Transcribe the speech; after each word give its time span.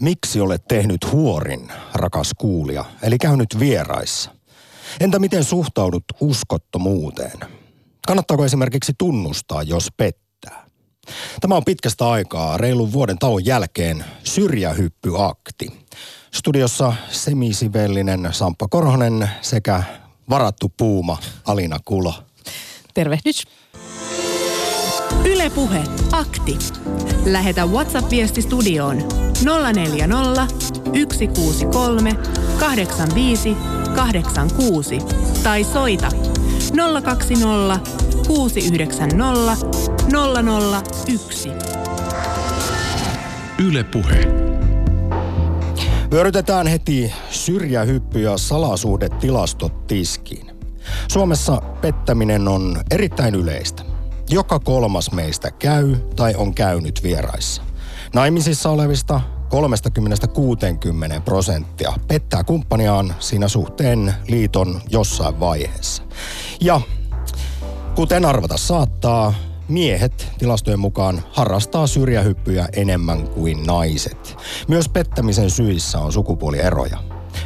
Miksi 0.00 0.40
olet 0.40 0.62
tehnyt 0.68 1.12
huorin, 1.12 1.72
rakas 1.94 2.30
kuulija, 2.38 2.84
eli 3.02 3.18
käynyt 3.18 3.58
vieraissa? 3.58 4.30
Entä 5.00 5.18
miten 5.18 5.44
suhtaudut 5.44 6.04
uskottomuuteen? 6.20 7.40
Kannattaako 8.06 8.44
esimerkiksi 8.44 8.92
tunnustaa, 8.98 9.62
jos 9.62 9.88
pettää? 9.96 10.66
Tämä 11.40 11.54
on 11.56 11.64
pitkästä 11.64 12.10
aikaa, 12.10 12.56
reilun 12.56 12.92
vuoden 12.92 13.18
tauon 13.18 13.44
jälkeen, 13.44 14.04
syrjähyppyakti. 14.24 15.86
Studiossa 16.34 16.92
semisivellinen 17.10 18.28
Samppa 18.32 18.68
Korhonen 18.68 19.30
sekä 19.40 19.82
varattu 20.30 20.72
puuma 20.76 21.18
Alina 21.44 21.78
Kulo. 21.84 22.14
Tervehdys. 22.94 23.42
Ylepuhe 25.24 25.82
akti. 26.12 26.58
Lähetä 27.26 27.66
WhatsApp-viesti 27.66 28.42
studioon 28.42 28.96
040 29.72 30.46
163 31.12 32.14
85 32.58 33.56
86 33.96 34.98
tai 35.42 35.64
soita 35.64 36.08
020 37.02 37.80
690 38.26 39.56
001. 41.06 41.48
Ylepuhe. 43.58 44.26
Vyörytetään 46.10 46.66
heti 46.66 47.12
syrjähyppy- 47.30 48.22
ja 48.22 48.38
salasuhdetilastot 48.38 49.86
tiskiin. 49.86 50.50
Suomessa 51.08 51.62
pettäminen 51.80 52.48
on 52.48 52.76
erittäin 52.90 53.34
yleistä. 53.34 53.95
Joka 54.30 54.58
kolmas 54.58 55.12
meistä 55.12 55.50
käy 55.50 55.96
tai 56.16 56.34
on 56.36 56.54
käynyt 56.54 57.02
vieraissa. 57.02 57.62
Naimisissa 58.14 58.70
olevista 58.70 59.20
30-60 61.18 61.20
prosenttia 61.24 61.92
pettää 62.08 62.44
kumppaniaan 62.44 63.14
siinä 63.18 63.48
suhteen 63.48 64.14
liiton 64.28 64.80
jossain 64.88 65.40
vaiheessa. 65.40 66.02
Ja 66.60 66.80
kuten 67.94 68.24
arvata 68.24 68.56
saattaa, 68.56 69.34
miehet 69.68 70.32
tilastojen 70.38 70.80
mukaan 70.80 71.22
harrastaa 71.32 71.86
syrjähyppyjä 71.86 72.68
enemmän 72.72 73.28
kuin 73.28 73.66
naiset. 73.66 74.36
Myös 74.68 74.88
pettämisen 74.88 75.50
syissä 75.50 75.98
on 75.98 76.12
sukupuolieroja. 76.12 76.98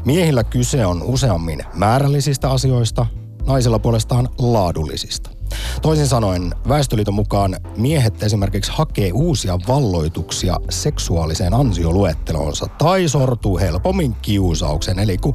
Miehillä 0.04 0.44
kyse 0.44 0.86
on 0.86 1.02
useammin 1.02 1.64
määrällisistä 1.74 2.50
asioista, 2.50 3.06
naisilla 3.46 3.78
puolestaan 3.78 4.28
laadullisista. 4.38 5.39
Toisin 5.82 6.06
sanoen, 6.06 6.54
Väestöliiton 6.68 7.14
mukaan 7.14 7.56
miehet 7.76 8.22
esimerkiksi 8.22 8.72
hakee 8.74 9.10
uusia 9.12 9.58
valloituksia 9.68 10.56
seksuaaliseen 10.70 11.54
ansioluettelonsa 11.54 12.66
tai 12.78 13.08
sortuu 13.08 13.58
helpommin 13.58 14.16
kiusauksen, 14.22 14.98
eli 14.98 15.18
kun 15.18 15.34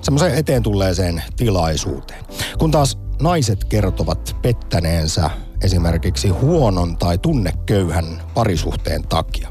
semmoiseen 0.00 0.34
eteen 0.34 0.62
tulleeseen 0.62 1.22
tilaisuuteen. 1.36 2.24
Kun 2.58 2.70
taas 2.70 2.98
naiset 3.22 3.64
kertovat 3.64 4.36
pettäneensä 4.42 5.30
esimerkiksi 5.62 6.28
huonon 6.28 6.96
tai 6.96 7.18
tunneköyhän 7.18 8.22
parisuhteen 8.34 9.02
takia. 9.08 9.48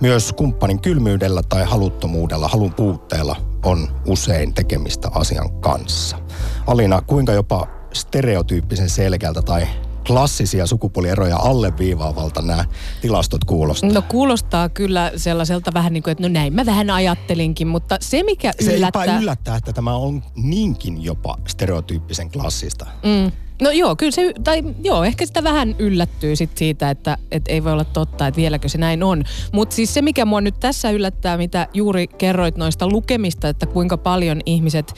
Myös 0.00 0.32
kumppanin 0.32 0.80
kylmyydellä 0.80 1.42
tai 1.48 1.64
haluttomuudella, 1.64 2.48
halun 2.48 2.74
puutteella 2.74 3.36
on 3.64 3.88
usein 4.06 4.54
tekemistä 4.54 5.08
asian 5.14 5.60
kanssa. 5.60 6.18
Alina, 6.66 7.02
kuinka 7.02 7.32
jopa 7.32 7.77
stereotyyppisen 7.98 8.90
selkeältä 8.90 9.42
tai 9.42 9.66
klassisia 10.06 10.66
sukupuolieroja 10.66 11.36
alleviivaavalta 11.36 12.42
nämä 12.42 12.64
tilastot 13.00 13.44
kuulostaa? 13.44 13.90
No 13.92 14.02
kuulostaa 14.02 14.68
kyllä 14.68 15.12
sellaiselta 15.16 15.70
vähän 15.74 15.92
niin 15.92 16.02
kuin, 16.02 16.12
että 16.12 16.22
no 16.22 16.28
näin 16.28 16.54
mä 16.54 16.66
vähän 16.66 16.90
ajattelinkin, 16.90 17.66
mutta 17.66 17.98
se 18.00 18.22
mikä 18.22 18.52
Se 18.60 18.76
yllättää... 18.76 19.04
jopa 19.04 19.20
yllättää, 19.20 19.56
että 19.56 19.72
tämä 19.72 19.94
on 19.94 20.22
niinkin 20.36 21.04
jopa 21.04 21.36
stereotyyppisen 21.48 22.30
klassista. 22.30 22.86
Mm. 23.04 23.32
No 23.62 23.70
joo, 23.70 23.96
kyllä 23.96 24.12
se, 24.12 24.32
tai 24.44 24.62
joo, 24.84 25.04
ehkä 25.04 25.26
sitä 25.26 25.44
vähän 25.44 25.74
yllättyy 25.78 26.36
sit 26.36 26.58
siitä, 26.58 26.90
että 26.90 27.18
et 27.30 27.42
ei 27.48 27.64
voi 27.64 27.72
olla 27.72 27.84
totta, 27.84 28.26
että 28.26 28.36
vieläkö 28.36 28.68
se 28.68 28.78
näin 28.78 29.02
on. 29.02 29.24
Mutta 29.52 29.76
siis 29.76 29.94
se, 29.94 30.02
mikä 30.02 30.24
mua 30.24 30.40
nyt 30.40 30.60
tässä 30.60 30.90
yllättää, 30.90 31.36
mitä 31.36 31.68
juuri 31.74 32.06
kerroit 32.06 32.56
noista 32.56 32.88
lukemista, 32.88 33.48
että 33.48 33.66
kuinka 33.66 33.96
paljon 33.96 34.40
ihmiset 34.46 34.94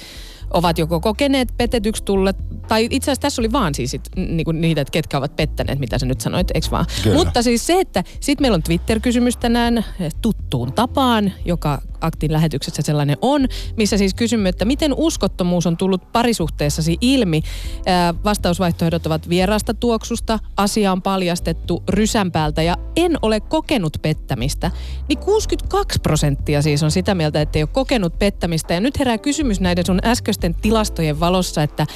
ovat 0.50 0.78
joko 0.78 1.00
kokeneet 1.00 1.48
petetyksi 1.56 2.04
tulleet, 2.04 2.36
tai 2.68 2.88
itse 2.90 3.10
asiassa 3.10 3.22
tässä 3.22 3.42
oli 3.42 3.52
vaan 3.52 3.74
siis 3.74 3.90
sit, 3.90 4.02
niinku 4.16 4.52
niitä, 4.52 4.80
että 4.80 4.92
ketkä 4.92 5.18
ovat 5.18 5.36
pettäneet, 5.36 5.78
mitä 5.78 5.98
sä 5.98 6.06
nyt 6.06 6.20
sanoit, 6.20 6.50
eikö 6.54 6.66
vaan? 6.70 6.86
Kyllä. 7.02 7.16
Mutta 7.16 7.42
siis 7.42 7.66
se, 7.66 7.80
että 7.80 8.04
sitten 8.20 8.44
meillä 8.44 8.54
on 8.54 8.62
Twitter-kysymys 8.62 9.36
tänään 9.36 9.84
tuttuun 10.22 10.72
tapaan, 10.72 11.32
joka 11.44 11.82
aktin 12.00 12.32
lähetyksessä 12.32 12.82
sellainen 12.82 13.16
on, 13.22 13.48
missä 13.76 13.96
siis 13.96 14.14
kysymme, 14.14 14.48
että 14.48 14.64
miten 14.64 14.94
uskottomuus 14.96 15.66
on 15.66 15.76
tullut 15.76 16.12
parisuhteessasi 16.12 16.98
ilmi. 17.00 17.42
Ää, 17.86 18.14
Vastausvaihtoehdot 18.24 19.06
ovat 19.06 19.28
vieraasta 19.28 19.74
tuoksusta, 19.74 20.38
asia 20.56 20.92
on 20.92 21.02
paljastettu 21.02 21.82
rysänpäältä 21.88 22.62
ja 22.62 22.76
en 22.96 23.16
ole 23.22 23.40
kokenut 23.40 23.96
pettämistä. 24.02 24.70
Niin 25.08 25.18
62 25.18 25.98
prosenttia 26.00 26.62
siis 26.62 26.82
on 26.82 26.90
sitä 26.90 27.14
mieltä, 27.14 27.40
että 27.40 27.58
ei 27.58 27.62
ole 27.62 27.70
kokenut 27.72 28.18
pettämistä. 28.18 28.74
Ja 28.74 28.80
nyt 28.80 28.98
herää 28.98 29.18
kysymys 29.18 29.60
näiden 29.60 29.86
sun 29.86 30.00
äskeisten 30.04 30.39
tilastojen 30.62 31.20
valossa, 31.20 31.62
että 31.62 31.86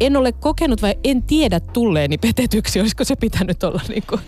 en 0.00 0.16
ole 0.16 0.32
kokenut 0.32 0.82
vai 0.82 0.94
en 1.04 1.22
tiedä 1.22 1.60
tulleeni 1.60 2.18
petetyksi. 2.18 2.80
Olisiko 2.80 3.04
se 3.04 3.16
pitänyt 3.16 3.62
olla 3.62 3.80
niin 3.88 4.02
kuin 4.08 4.20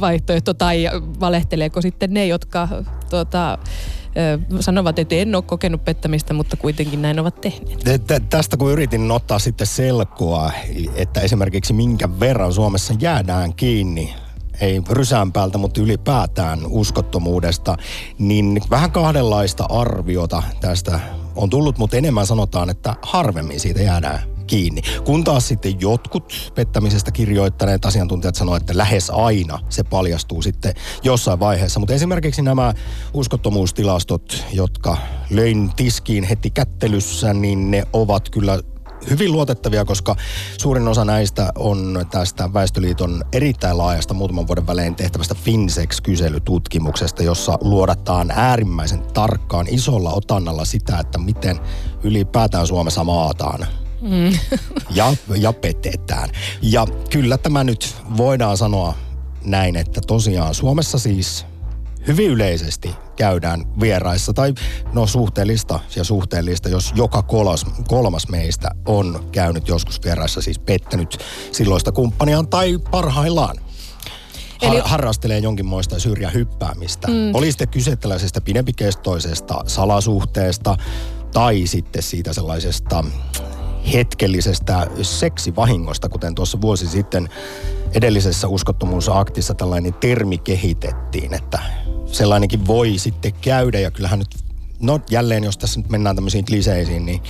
vaihtoehto 0.00 0.54
tai 0.54 0.84
valehteleeko 1.20 1.80
sitten 1.82 2.14
ne, 2.14 2.26
jotka 2.26 2.68
ö, 2.72 4.38
sanovat, 4.60 4.98
että 4.98 5.14
en 5.14 5.34
ole 5.34 5.42
kokenut 5.42 5.84
pettämistä, 5.84 6.34
mutta 6.34 6.56
kuitenkin 6.56 7.02
näin 7.02 7.20
ovat 7.20 7.40
tehneet. 7.40 7.80
Tä- 8.06 8.20
Tästä 8.20 8.56
kun 8.56 8.72
yritin 8.72 9.10
ottaa 9.10 9.38
sitten 9.38 9.66
selkoa, 9.66 10.52
että 10.94 11.20
esimerkiksi 11.20 11.72
minkä 11.72 12.20
verran 12.20 12.52
Suomessa 12.52 12.94
jäädään 13.00 13.54
kiinni 13.54 14.14
ei 14.60 14.82
rysään 14.90 15.32
päältä, 15.32 15.58
mutta 15.58 15.80
ylipäätään 15.80 16.58
uskottomuudesta, 16.66 17.76
niin 18.18 18.60
vähän 18.70 18.92
kahdenlaista 18.92 19.64
arviota 19.64 20.42
tästä 20.60 21.00
on 21.36 21.50
tullut, 21.50 21.78
mutta 21.78 21.96
enemmän 21.96 22.26
sanotaan, 22.26 22.70
että 22.70 22.96
harvemmin 23.02 23.60
siitä 23.60 23.82
jäädään 23.82 24.34
kiinni. 24.46 24.82
Kun 25.04 25.24
taas 25.24 25.48
sitten 25.48 25.80
jotkut 25.80 26.52
pettämisestä 26.54 27.10
kirjoittaneet 27.10 27.84
asiantuntijat 27.84 28.34
sanoivat, 28.34 28.62
että 28.62 28.78
lähes 28.78 29.10
aina 29.10 29.58
se 29.68 29.84
paljastuu 29.84 30.42
sitten 30.42 30.74
jossain 31.02 31.40
vaiheessa. 31.40 31.80
Mutta 31.80 31.94
esimerkiksi 31.94 32.42
nämä 32.42 32.74
uskottomuustilastot, 33.14 34.44
jotka 34.52 34.96
löin 35.30 35.70
tiskiin 35.76 36.24
heti 36.24 36.50
kättelyssä, 36.50 37.34
niin 37.34 37.70
ne 37.70 37.84
ovat 37.92 38.28
kyllä 38.30 38.58
hyvin 39.10 39.32
luotettavia, 39.32 39.84
koska 39.84 40.16
suurin 40.58 40.88
osa 40.88 41.04
näistä 41.04 41.52
on 41.58 42.06
tästä 42.10 42.52
Väestöliiton 42.54 43.24
erittäin 43.32 43.78
laajasta 43.78 44.14
muutaman 44.14 44.46
vuoden 44.46 44.66
välein 44.66 44.94
tehtävästä 44.94 45.34
Finsex-kyselytutkimuksesta, 45.34 47.22
jossa 47.22 47.58
luodataan 47.60 48.30
äärimmäisen 48.30 49.02
tarkkaan 49.14 49.66
isolla 49.68 50.12
otannalla 50.12 50.64
sitä, 50.64 50.98
että 50.98 51.18
miten 51.18 51.60
ylipäätään 52.02 52.66
Suomessa 52.66 53.04
maataan 53.04 53.66
Mm. 54.00 54.38
ja, 54.94 55.14
ja 55.36 55.52
petetään. 55.52 56.30
Ja 56.62 56.86
kyllä 57.10 57.38
tämä 57.38 57.64
nyt 57.64 57.96
voidaan 58.16 58.56
sanoa 58.56 58.94
näin, 59.44 59.76
että 59.76 60.00
tosiaan 60.06 60.54
Suomessa 60.54 60.98
siis 60.98 61.46
hyvin 62.06 62.30
yleisesti 62.30 62.94
käydään 63.16 63.80
vieraissa, 63.80 64.32
tai 64.32 64.54
no 64.92 65.06
suhteellista 65.06 65.80
ja 65.96 66.04
suhteellista, 66.04 66.68
jos 66.68 66.92
joka 66.94 67.22
kolmas, 67.22 67.66
kolmas 67.88 68.28
meistä 68.28 68.70
on 68.86 69.24
käynyt 69.32 69.68
joskus 69.68 70.00
vieraissa, 70.04 70.42
siis 70.42 70.58
pettänyt 70.58 71.18
silloista 71.52 71.92
kumppaniaan 71.92 72.48
tai 72.48 72.78
parhaillaan 72.90 73.56
Eli... 74.62 74.76
Eli- 74.76 74.82
harrastelee 74.84 75.38
jonkinmoista 75.38 75.98
syrjähyppäämistä. 75.98 77.08
Mm. 77.08 77.34
Oli 77.34 77.52
sitten 77.52 77.68
kyse 77.68 77.96
tällaisesta 77.96 78.40
pidempikestoisesta 78.40 79.64
salasuhteesta 79.66 80.76
tai 81.32 81.66
sitten 81.66 82.02
siitä 82.02 82.32
sellaisesta 82.32 83.04
hetkellisestä 83.92 84.86
seksivahingosta, 85.02 86.08
kuten 86.08 86.34
tuossa 86.34 86.60
vuosi 86.60 86.88
sitten 86.88 87.28
edellisessä 87.94 88.48
uskottomuusaktissa 88.48 89.54
tällainen 89.54 89.94
termi 89.94 90.38
kehitettiin, 90.38 91.34
että 91.34 91.58
sellainenkin 92.06 92.66
voi 92.66 92.98
sitten 92.98 93.32
käydä 93.40 93.80
ja 93.80 93.90
kyllähän 93.90 94.18
nyt, 94.18 94.36
no 94.80 95.00
jälleen 95.10 95.44
jos 95.44 95.58
tässä 95.58 95.80
nyt 95.80 95.88
mennään 95.88 96.16
tämmöisiin 96.16 96.44
kliseisiin, 96.44 97.06
niin 97.06 97.20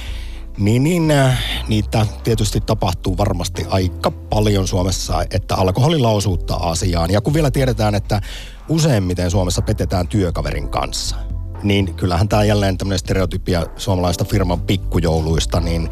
niin, 0.58 0.84
niin 0.84 1.10
äh, 1.10 1.42
niitä 1.68 2.06
tietysti 2.24 2.60
tapahtuu 2.60 3.18
varmasti 3.18 3.66
aika 3.68 4.10
paljon 4.10 4.68
Suomessa, 4.68 5.24
että 5.30 5.54
alkoholi 5.54 5.98
lausuuttaa 5.98 6.70
asiaan. 6.70 7.10
Ja 7.10 7.20
kun 7.20 7.34
vielä 7.34 7.50
tiedetään, 7.50 7.94
että 7.94 8.20
useimmiten 8.68 9.30
Suomessa 9.30 9.62
petetään 9.62 10.08
työkaverin 10.08 10.68
kanssa, 10.68 11.16
niin 11.62 11.94
kyllähän 11.94 12.28
tämä 12.28 12.44
jälleen 12.44 12.78
tämmöinen 12.78 12.98
stereotypia 12.98 13.66
suomalaista 13.76 14.24
firman 14.24 14.60
pikkujouluista, 14.60 15.60
niin 15.60 15.90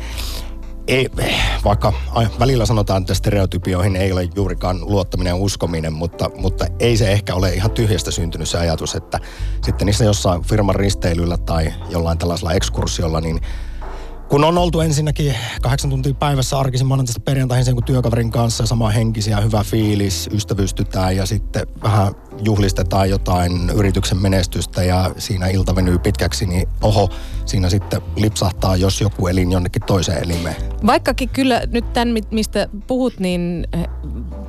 ei, 0.87 1.09
vaikka 1.65 1.93
välillä 2.39 2.67
sanotaan, 2.67 3.01
että 3.03 3.15
stereotypioihin 3.15 3.97
ei 3.97 4.13
ole 4.13 4.29
juurikaan 4.35 4.81
luottaminen 4.81 5.31
ja 5.31 5.37
uskominen, 5.37 5.93
mutta, 5.93 6.31
mutta 6.37 6.67
ei 6.79 6.97
se 6.97 7.13
ehkä 7.13 7.35
ole 7.35 7.55
ihan 7.55 7.71
tyhjästä 7.71 8.11
syntynyt 8.11 8.49
se 8.49 8.59
ajatus, 8.59 8.95
että 8.95 9.21
sitten 9.63 9.87
niissä 9.87 10.05
jossain 10.05 10.43
firman 10.43 10.75
risteilyllä 10.75 11.37
tai 11.37 11.73
jollain 11.91 12.19
tällaisella 12.19 12.53
ekskursiolla, 12.53 13.21
niin 13.21 13.41
kun 14.29 14.45
on 14.45 14.59
oltu 14.59 14.81
ensinnäkin 14.81 15.35
kahdeksan 15.63 15.91
tuntia 15.91 16.15
päivässä 16.15 16.59
arkisin 16.59 16.87
maanantaista 16.87 17.21
perjantaihin 17.21 17.65
sen 17.65 17.75
kuin 17.75 17.85
työkaverin 17.85 18.31
kanssa, 18.31 18.67
sama 18.67 18.91
henkisiä, 18.91 19.41
hyvä 19.41 19.65
fiilis, 19.65 20.29
ystävystytään 20.33 21.17
ja 21.17 21.27
sitten 21.27 21.67
vähän 21.83 22.15
juhlistetaan 22.45 23.11
jotain 23.11 23.71
yrityksen 23.71 24.19
menestystä 24.19 24.83
ja 24.83 25.15
siinä 25.19 25.47
ilta 25.47 25.77
venyy 25.77 25.99
pitkäksi, 25.99 26.47
niin 26.47 26.69
oho, 26.81 27.09
siinä 27.45 27.71
sitten 27.71 28.03
lipsahtaa, 28.17 28.77
jos 28.77 29.01
joku 29.01 29.27
elin 29.27 29.53
jonnekin 29.53 29.83
toiseen 29.83 30.25
elimeen. 30.25 30.57
Vaikkakin 30.87 31.29
kyllä 31.29 31.63
nyt 31.73 31.93
tämän, 31.93 32.15
mistä 32.31 32.69
puhut, 32.87 33.21
niin 33.21 33.67
eh, 33.73 33.89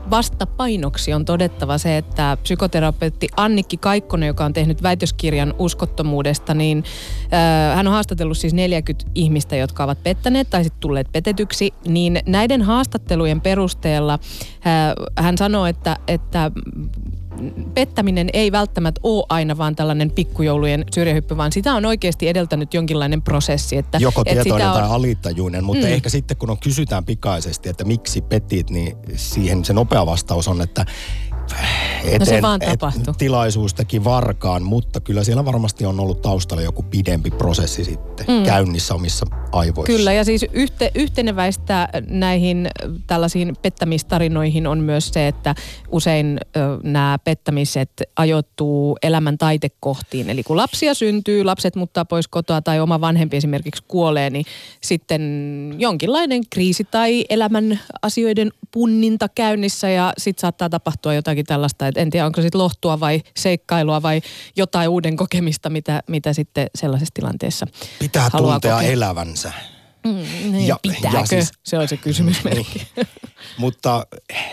vastapainoksi 0.10 1.14
on 1.14 1.26
todettava 1.26 1.78
se, 1.78 1.98
että 1.98 2.38
psykoterapeutti 2.44 3.28
Annikki 3.38 3.78
Kaikkonen, 3.78 4.28
joka 4.28 4.46
on 4.46 4.54
tehnyt 4.54 4.84
väitöskirjan 4.84 5.54
uskottomuudesta, 5.60 6.54
niin 6.54 6.84
äh, 7.34 7.76
hän 7.76 7.88
on 7.88 7.94
haastatellut 7.94 8.38
siis 8.38 8.54
40 8.54 9.12
ihmistä, 9.16 9.56
jotka 9.56 9.84
ovat 9.84 10.04
pettäneet 10.04 10.50
tai 10.50 10.64
sitten 10.64 10.80
tulleet 10.80 11.08
petetyksi, 11.12 11.74
niin 11.88 12.20
näiden 12.26 12.62
haastattelujen 12.62 13.42
perusteella 13.42 14.14
äh, 14.14 15.24
hän 15.24 15.38
sanoo, 15.38 15.66
että, 15.66 15.98
että 16.08 16.52
pettäminen 17.74 18.30
ei 18.34 18.52
välttämättä 18.52 19.02
ole 19.04 19.26
aina 19.30 19.58
vaan 19.58 19.76
tällainen 19.76 20.12
pikkujoulujen 20.12 20.86
syrjähyppy, 20.94 21.38
vaan 21.38 21.52
sitä 21.52 21.74
on 21.74 21.86
oikeasti 21.86 22.28
edeltänyt 22.28 22.74
jonkinlainen 22.74 23.22
prosessi. 23.22 23.78
Että, 23.78 23.98
Joko 23.98 24.24
tietoinen 24.24 24.68
on... 24.68 24.74
tai 24.74 24.90
alittajuinen, 24.90 25.64
mutta 25.64 25.88
mm. 25.88 25.94
ehkä 25.94 26.10
sitten 26.10 26.38
kun 26.38 26.50
on 26.50 26.60
kysytään 26.60 27.06
pikaisesti, 27.06 27.70
että 27.70 27.84
miksi 27.84 28.22
petit, 28.22 28.70
niin 28.70 28.98
siihen 29.16 29.66
se 29.66 29.74
nopea 29.74 30.06
vastaus 30.06 30.48
on, 30.48 30.62
että 30.62 30.86
eteen, 32.04 32.20
no 32.20 32.26
se 32.26 32.42
vaan 32.42 32.60
tapahtui. 32.60 33.14
tilaisuus 33.18 33.74
teki 33.74 34.04
varkaan, 34.04 34.64
mutta 34.64 35.00
kyllä 35.00 35.24
siellä 35.24 35.46
varmasti 35.46 35.86
on 35.86 36.00
ollut 36.00 36.22
taustalla 36.22 36.64
joku 36.64 36.84
pidempi 36.84 37.32
prosessi 37.32 37.84
sitten 37.84 38.26
mm. 38.28 38.44
käynnissä 38.44 38.96
omissa 38.96 39.26
aivoissa. 39.52 39.98
Kyllä, 39.98 40.14
ja 40.14 40.24
siis 40.24 40.46
yhte, 40.54 40.92
yhteneväistä 40.96 41.90
näihin 42.10 42.70
tällaisiin 43.08 43.56
pettämistarinoihin 43.62 44.68
on 44.68 44.80
myös 44.80 45.08
se, 45.08 45.28
että 45.28 45.56
usein 45.92 46.40
ö, 46.58 46.60
nämä 46.84 47.20
pettämiset 47.24 47.92
ajoittuu 48.16 48.98
elämän 49.04 49.38
taitekohtiin. 49.38 50.30
Eli 50.30 50.44
kun 50.44 50.58
lapsia 50.58 50.94
syntyy, 50.94 51.44
lapset 51.44 51.76
muuttaa 51.76 52.06
pois 52.06 52.28
kotoa 52.28 52.62
tai 52.62 52.80
oma 52.80 53.02
vanhempi 53.02 53.38
esimerkiksi 53.38 53.84
kuolee, 53.88 54.30
niin 54.30 54.46
sitten 54.82 55.22
jonkinlainen 55.78 56.42
kriisi 56.50 56.84
tai 56.92 57.26
elämän 57.30 57.80
asioiden 58.02 58.52
punninta 58.72 59.30
käynnissä 59.30 59.90
ja 59.90 60.14
sitten 60.18 60.42
saattaa 60.42 60.70
tapahtua 60.70 61.14
jotain 61.14 61.38
jotakin 61.44 61.46
tällaista, 61.46 61.88
että 61.88 62.02
en 62.02 62.10
tiedä 62.10 62.26
onko 62.26 62.42
se 62.42 62.46
sitten 62.46 62.62
lohtua 62.62 63.00
vai 63.00 63.22
seikkailua 63.36 64.02
vai 64.02 64.22
jotain 64.56 64.90
uuden 64.90 65.16
kokemista, 65.16 65.70
mitä, 65.70 66.04
mitä 66.08 66.34
sitten 66.34 66.68
sellaisessa 66.76 67.14
tilanteessa 67.14 67.68
Pitää 68.00 68.30
tuntea 68.30 68.76
kokea. 68.76 68.92
elävänsä. 68.92 69.52
Mm, 70.06 70.52
niin, 70.52 70.68
ja, 70.68 70.80
pitääkö? 70.82 71.18
Ja 71.18 71.26
siis, 71.26 71.52
se 71.64 71.78
on 71.80 71.88
se 71.88 71.98
kysymysmerkki. 71.98 72.88
Niin. 72.96 73.08
Mutta 73.64 74.06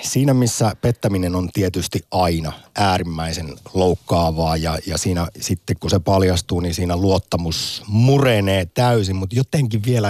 siinä, 0.02 0.34
missä 0.34 0.72
pettäminen 0.80 1.34
on 1.34 1.48
tietysti 1.52 2.00
aina 2.10 2.52
äärimmäisen 2.76 3.56
loukkaavaa 3.74 4.56
ja, 4.56 4.78
ja 4.86 4.98
siinä 4.98 5.26
sitten 5.40 5.76
kun 5.80 5.90
se 5.90 5.98
paljastuu, 5.98 6.60
niin 6.60 6.74
siinä 6.74 6.96
luottamus 6.96 7.82
murenee 7.86 8.66
täysin, 8.66 9.16
mutta 9.16 9.36
jotenkin 9.36 9.82
vielä 9.86 10.08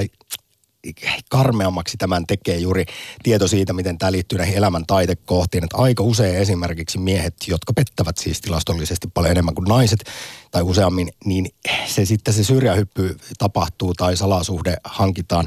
karmeammaksi 1.30 1.96
tämän 1.96 2.26
tekee 2.26 2.58
juuri 2.58 2.84
tieto 3.22 3.48
siitä, 3.48 3.72
miten 3.72 3.98
tämä 3.98 4.12
liittyy 4.12 4.38
näihin 4.38 4.56
elämän 4.56 4.86
taitekohtiin. 4.86 5.64
Että 5.64 5.76
aika 5.76 6.02
usein 6.02 6.36
esimerkiksi 6.36 6.98
miehet, 6.98 7.34
jotka 7.46 7.72
pettävät 7.72 8.18
siis 8.18 8.40
tilastollisesti 8.40 9.08
paljon 9.14 9.32
enemmän 9.32 9.54
kuin 9.54 9.68
naiset 9.68 10.04
tai 10.50 10.62
useammin, 10.62 11.08
niin 11.24 11.46
se 11.86 12.04
sitten 12.04 12.34
se 12.34 12.44
syrjähyppy 12.44 13.16
tapahtuu 13.38 13.94
tai 13.94 14.16
salasuhde 14.16 14.76
hankitaan 14.84 15.46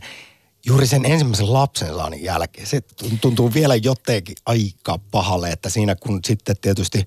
juuri 0.66 0.88
sen 0.88 1.06
ensimmäisen 1.06 1.54
lapsen 1.54 1.96
saannin 1.96 2.24
jälkeen. 2.24 2.68
Se 2.68 2.82
tuntuu 3.22 3.54
vielä 3.54 3.76
jotenkin 3.76 4.36
aika 4.46 5.00
pahalle, 5.12 5.50
että 5.50 5.70
siinä 5.70 5.96
kun 5.96 6.20
sitten 6.26 6.56
tietysti 6.62 7.06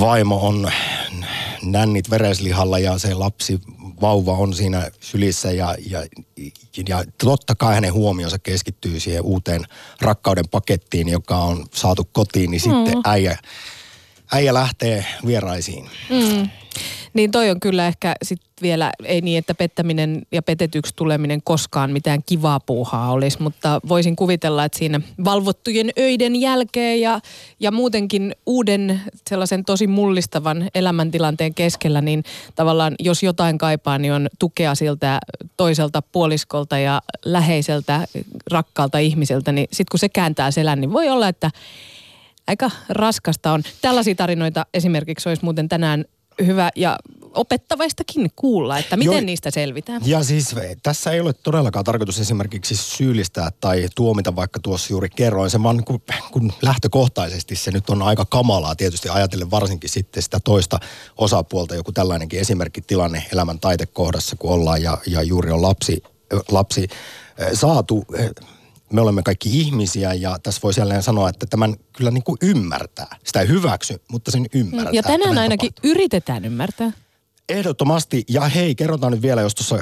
vaimo 0.00 0.46
on 0.46 0.70
nännit 1.62 2.10
vereslihalla 2.10 2.78
ja 2.78 2.98
se 2.98 3.14
lapsi 3.14 3.60
vauva 4.00 4.32
on 4.32 4.54
siinä 4.54 4.90
sylissä 5.00 5.52
ja, 5.52 5.74
ja, 5.90 6.06
ja 6.88 7.04
totta 7.24 7.54
kai 7.54 7.74
hänen 7.74 7.92
huomionsa 7.92 8.38
keskittyy 8.38 9.00
siihen 9.00 9.22
uuteen 9.22 9.64
rakkauden 10.00 10.48
pakettiin, 10.50 11.08
joka 11.08 11.36
on 11.36 11.66
saatu 11.74 12.08
kotiin, 12.12 12.50
niin 12.50 12.62
mm. 12.66 12.74
sitten 12.74 13.00
äijä, 13.04 13.38
äijä 14.32 14.54
lähtee 14.54 15.06
vieraisiin. 15.26 15.90
Mm. 16.10 16.48
Niin 17.14 17.30
toi 17.30 17.50
on 17.50 17.60
kyllä 17.60 17.86
ehkä 17.86 18.14
sit 18.22 18.40
vielä, 18.62 18.92
ei 19.04 19.20
niin, 19.20 19.38
että 19.38 19.54
pettäminen 19.54 20.22
ja 20.32 20.42
petetyksi 20.42 20.92
tuleminen 20.96 21.42
koskaan 21.42 21.90
mitään 21.90 22.22
kivaa 22.26 22.60
puuhaa 22.60 23.12
olisi, 23.12 23.42
mutta 23.42 23.80
voisin 23.88 24.16
kuvitella, 24.16 24.64
että 24.64 24.78
siinä 24.78 25.00
valvottujen 25.24 25.90
öiden 25.98 26.36
jälkeen 26.36 27.00
ja, 27.00 27.20
ja 27.60 27.70
muutenkin 27.70 28.34
uuden 28.46 29.00
sellaisen 29.28 29.64
tosi 29.64 29.86
mullistavan 29.86 30.68
elämäntilanteen 30.74 31.54
keskellä, 31.54 32.00
niin 32.00 32.24
tavallaan 32.54 32.94
jos 32.98 33.22
jotain 33.22 33.58
kaipaa, 33.58 33.98
niin 33.98 34.12
on 34.12 34.28
tukea 34.38 34.74
siltä 34.74 35.18
toiselta 35.56 36.02
puoliskolta 36.02 36.78
ja 36.78 37.02
läheiseltä 37.24 38.06
rakkaalta 38.50 38.98
ihmiseltä, 38.98 39.52
niin 39.52 39.68
sitten 39.72 39.90
kun 39.90 40.00
se 40.00 40.08
kääntää 40.08 40.50
selän, 40.50 40.80
niin 40.80 40.92
voi 40.92 41.08
olla, 41.08 41.28
että 41.28 41.50
aika 42.46 42.70
raskasta 42.88 43.52
on. 43.52 43.62
Tällaisia 43.80 44.14
tarinoita 44.14 44.66
esimerkiksi 44.74 45.28
olisi 45.28 45.44
muuten 45.44 45.68
tänään 45.68 46.04
hyvä 46.46 46.70
ja 46.76 46.98
opettavaistakin 47.34 48.30
kuulla, 48.36 48.78
että 48.78 48.96
miten 48.96 49.12
Joo, 49.12 49.20
niistä 49.20 49.50
selvitään. 49.50 50.02
Ja 50.04 50.22
siis 50.22 50.54
tässä 50.82 51.10
ei 51.10 51.20
ole 51.20 51.32
todellakaan 51.32 51.84
tarkoitus 51.84 52.20
esimerkiksi 52.20 52.76
syyllistää 52.76 53.50
tai 53.60 53.88
tuomita, 53.94 54.36
vaikka 54.36 54.60
tuossa 54.60 54.92
juuri 54.92 55.08
kerroin. 55.08 55.50
Se 55.50 55.62
vaan 55.62 55.84
kun, 55.84 56.00
kun 56.32 56.52
lähtökohtaisesti 56.62 57.56
se 57.56 57.70
nyt 57.70 57.90
on 57.90 58.02
aika 58.02 58.24
kamalaa 58.24 58.76
tietysti 58.76 59.08
ajatellen 59.08 59.50
varsinkin 59.50 59.90
sitten 59.90 60.22
sitä 60.22 60.40
toista 60.44 60.80
osapuolta. 61.16 61.74
Joku 61.74 61.92
tällainenkin 61.92 62.40
esimerkkitilanne 62.40 63.24
elämän 63.32 63.60
taitekohdassa, 63.60 64.36
kun 64.36 64.50
ollaan 64.50 64.82
ja, 64.82 64.98
ja 65.06 65.22
juuri 65.22 65.50
on 65.50 65.62
lapsi, 65.62 66.02
lapsi 66.50 66.88
saatu 67.52 68.04
me 68.92 69.00
olemme 69.00 69.22
kaikki 69.22 69.60
ihmisiä 69.60 70.14
ja 70.14 70.38
tässä 70.42 70.60
voi 70.62 70.72
jälleen 70.76 71.02
sanoa, 71.02 71.28
että 71.28 71.46
tämän 71.46 71.74
kyllä 71.92 72.10
niin 72.10 72.24
kuin 72.24 72.38
ymmärtää. 72.42 73.16
Sitä 73.24 73.40
ei 73.40 73.48
hyväksy, 73.48 74.02
mutta 74.08 74.30
sen 74.30 74.46
ymmärtää. 74.54 74.92
Ja 74.92 75.02
tänään 75.02 75.38
ainakin 75.38 75.74
tapahtuu. 75.74 75.90
yritetään 75.90 76.44
ymmärtää. 76.44 76.92
Ehdottomasti. 77.48 78.24
Ja 78.28 78.48
hei, 78.48 78.74
kerrotaan 78.74 79.12
nyt 79.12 79.22
vielä, 79.22 79.40
jos 79.40 79.54
tuossa 79.54 79.78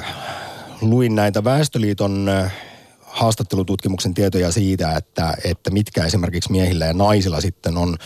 luin 0.81 1.15
näitä 1.15 1.43
Väestöliiton 1.43 2.29
haastattelututkimuksen 3.01 4.13
tietoja 4.13 4.51
siitä, 4.51 4.95
että, 4.95 5.37
että 5.43 5.71
mitkä 5.71 6.05
esimerkiksi 6.05 6.51
miehillä 6.51 6.85
ja 6.85 6.93
naisilla 6.93 7.41
sitten 7.41 7.77
on 7.77 7.97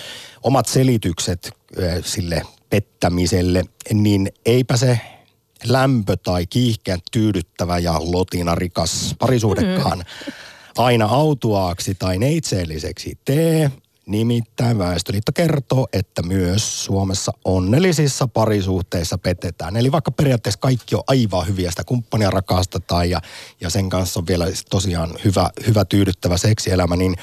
omat 0.43 0.65
selitykset 0.65 1.51
sille 2.03 2.41
pettämiselle, 2.69 3.63
niin 3.93 4.31
eipä 4.45 4.77
se 4.77 4.99
lämpö 5.63 6.17
tai 6.17 6.45
kiihkeä 6.45 6.97
tyydyttävä 7.11 7.77
ja 7.77 7.93
lotina 7.99 8.55
rikas 8.55 9.15
parisuudekaan 9.19 9.97
mm 9.97 10.33
aina 10.79 11.05
autuaaksi 11.05 11.95
tai 11.95 12.17
neitseelliseksi 12.17 13.19
tee. 13.25 13.71
Nimittäin 14.05 14.77
Väestöliitto 14.77 15.31
kertoo, 15.31 15.87
että 15.93 16.23
myös 16.23 16.85
Suomessa 16.85 17.31
onnellisissa 17.45 18.27
parisuhteissa 18.27 19.17
petetään. 19.17 19.77
Eli 19.77 19.91
vaikka 19.91 20.11
periaatteessa 20.11 20.59
kaikki 20.59 20.95
on 20.95 21.03
aivan 21.07 21.47
hyviä, 21.47 21.69
sitä 21.69 21.83
kumppania 21.83 22.29
rakastetaan 22.29 23.09
ja, 23.09 23.21
ja 23.61 23.69
sen 23.69 23.89
kanssa 23.89 24.19
on 24.19 24.27
vielä 24.27 24.45
tosiaan 24.69 25.13
hyvä, 25.25 25.49
hyvä 25.67 25.85
tyydyttävä 25.85 26.37
seksielämä, 26.37 26.95
niin 26.95 27.15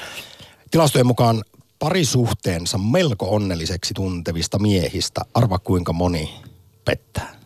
tilastojen 0.71 1.07
mukaan 1.07 1.43
parisuhteensa 1.79 2.77
melko 2.77 3.35
onnelliseksi 3.35 3.93
tuntevista 3.93 4.59
miehistä, 4.59 5.21
arva 5.33 5.59
kuinka 5.59 5.93
moni 5.93 6.33
pettää? 6.85 7.36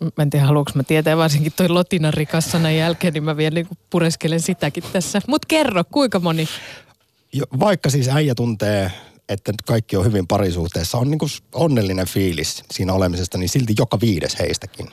Mä 0.00 0.22
en 0.22 0.30
tiedä 0.30 0.46
haluanko 0.46 0.70
mä 0.74 0.82
tietää, 0.82 1.16
varsinkin 1.16 1.52
toi 1.56 1.68
Lotinan 1.68 2.14
rikas 2.14 2.50
sanan 2.50 2.76
jälkeen, 2.76 3.14
niin 3.14 3.24
mä 3.24 3.36
vielä 3.36 3.54
niin 3.54 3.68
pureskelen 3.90 4.40
sitäkin 4.40 4.84
tässä. 4.92 5.20
Mutta 5.26 5.46
kerro, 5.48 5.84
kuinka 5.84 6.20
moni? 6.20 6.48
Jo, 7.32 7.44
vaikka 7.60 7.90
siis 7.90 8.08
äijä 8.08 8.34
tuntee, 8.34 8.92
että 9.28 9.52
kaikki 9.66 9.96
on 9.96 10.04
hyvin 10.04 10.26
parisuhteessa, 10.26 10.98
on 10.98 11.10
niin 11.10 11.18
kuin 11.18 11.30
onnellinen 11.54 12.06
fiilis 12.06 12.64
siinä 12.70 12.92
olemisesta, 12.92 13.38
niin 13.38 13.48
silti 13.48 13.74
joka 13.78 14.00
viides 14.00 14.38
heistäkin. 14.38 14.86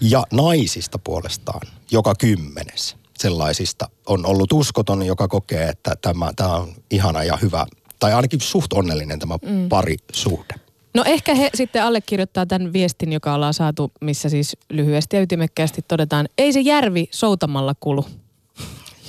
Ja 0.00 0.24
naisista 0.32 0.98
puolestaan 0.98 1.60
joka 1.90 2.14
kymmenes 2.14 2.96
sellaisista 3.18 3.88
on 4.06 4.26
ollut 4.26 4.52
uskoton, 4.52 5.06
joka 5.06 5.28
kokee, 5.28 5.68
että 5.68 5.96
tämä, 6.02 6.32
tämä 6.36 6.54
on 6.54 6.74
ihana 6.90 7.24
ja 7.24 7.36
hyvä, 7.42 7.66
tai 7.98 8.12
ainakin 8.12 8.40
suht 8.40 8.72
onnellinen 8.72 9.18
tämä 9.18 9.38
mm. 9.42 9.68
parisuhde. 9.68 10.54
No 10.98 11.04
ehkä 11.06 11.34
he 11.34 11.50
sitten 11.54 11.82
allekirjoittaa 11.82 12.46
tämän 12.46 12.72
viestin, 12.72 13.12
joka 13.12 13.34
ollaan 13.34 13.54
saatu, 13.54 13.92
missä 14.00 14.28
siis 14.28 14.56
lyhyesti 14.70 15.16
ja 15.16 15.22
ytimekkäästi 15.22 15.82
todetaan, 15.88 16.28
ei 16.38 16.52
se 16.52 16.60
järvi 16.60 17.08
soutamalla 17.10 17.74
kulu. 17.80 18.06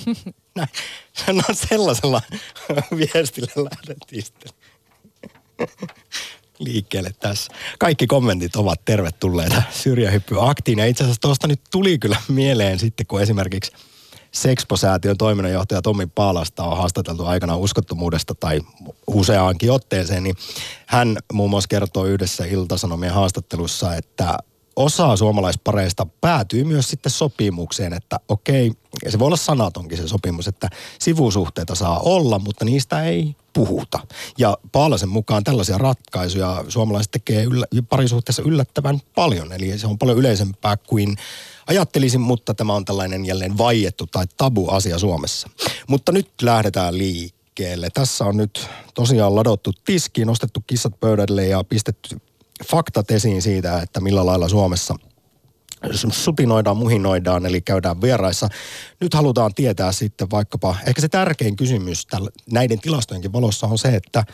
Näin. 0.56 0.68
No 1.32 1.42
sellaisella 1.52 2.22
viestillä 2.98 3.52
lähdettiin 3.70 4.22
sitten 4.22 4.52
liikkeelle 6.58 7.10
tässä. 7.20 7.52
Kaikki 7.78 8.06
kommentit 8.06 8.56
ovat 8.56 8.84
tervetulleita 8.84 9.62
syrjähyppyaktiin. 9.70 10.78
Ja 10.78 10.86
itse 10.86 11.04
asiassa 11.04 11.20
tuosta 11.20 11.48
nyt 11.48 11.60
tuli 11.70 11.98
kyllä 11.98 12.16
mieleen 12.28 12.78
sitten, 12.78 13.06
kun 13.06 13.22
esimerkiksi 13.22 13.72
Sexpo-säätiön 14.32 15.16
toiminnanjohtaja 15.18 15.82
Tommi 15.82 16.06
Paalasta 16.06 16.64
on 16.64 16.76
haastateltu 16.76 17.26
aikana 17.26 17.56
uskottomuudesta 17.56 18.34
tai 18.34 18.60
useaankin 19.14 19.72
otteeseen, 19.72 20.22
niin 20.22 20.36
hän 20.86 21.18
muun 21.32 21.50
muassa 21.50 21.68
kertoo 21.68 22.04
yhdessä 22.04 22.44
Iltasanomien 22.44 23.12
haastattelussa, 23.12 23.94
että 23.94 24.38
osa 24.76 25.16
suomalaispareista 25.16 26.06
päätyy 26.20 26.64
myös 26.64 26.90
sitten 26.90 27.12
sopimukseen, 27.12 27.92
että 27.92 28.20
okei, 28.28 28.72
se 29.08 29.18
voi 29.18 29.26
olla 29.26 29.36
sanatonkin 29.36 29.98
se 29.98 30.08
sopimus, 30.08 30.48
että 30.48 30.68
sivusuhteita 30.98 31.74
saa 31.74 31.98
olla, 31.98 32.38
mutta 32.38 32.64
niistä 32.64 33.02
ei 33.04 33.36
puhuta. 33.52 33.98
Ja 34.38 34.58
Paalasen 34.72 35.08
mukaan 35.08 35.44
tällaisia 35.44 35.78
ratkaisuja 35.78 36.64
suomalaiset 36.68 37.10
tekee 37.10 37.44
yllä, 37.44 37.66
parisuhteessa 37.88 38.42
yllättävän 38.42 39.00
paljon, 39.14 39.52
eli 39.52 39.78
se 39.78 39.86
on 39.86 39.98
paljon 39.98 40.18
yleisempää 40.18 40.76
kuin 40.76 41.16
ajattelisin, 41.66 42.20
mutta 42.20 42.54
tämä 42.54 42.74
on 42.74 42.84
tällainen 42.84 43.26
jälleen 43.26 43.58
vaiettu 43.58 44.06
tai 44.06 44.24
tabu 44.36 44.68
asia 44.70 44.98
Suomessa. 44.98 45.48
Mutta 45.88 46.12
nyt 46.12 46.30
lähdetään 46.42 46.98
liikkeelle. 46.98 47.39
Tässä 47.94 48.24
on 48.24 48.36
nyt 48.36 48.66
tosiaan 48.94 49.36
ladottu 49.36 49.72
tiskiin, 49.84 50.26
nostettu 50.26 50.60
kissat 50.66 51.00
pöydälle 51.00 51.46
ja 51.46 51.64
pistetty 51.64 52.20
faktat 52.66 53.10
esiin 53.10 53.42
siitä, 53.42 53.78
että 53.78 54.00
millä 54.00 54.26
lailla 54.26 54.48
Suomessa 54.48 54.94
sutinoidaan, 56.12 56.76
muhinoidaan, 56.76 57.46
eli 57.46 57.60
käydään 57.60 58.00
vieraissa. 58.00 58.48
Nyt 59.00 59.14
halutaan 59.14 59.54
tietää 59.54 59.92
sitten 59.92 60.30
vaikkapa, 60.30 60.76
ehkä 60.86 61.00
se 61.00 61.08
tärkein 61.08 61.56
kysymys 61.56 62.06
näiden 62.52 62.80
tilastojenkin 62.80 63.32
valossa 63.32 63.66
on 63.66 63.78
se, 63.78 63.88
että 63.88 64.24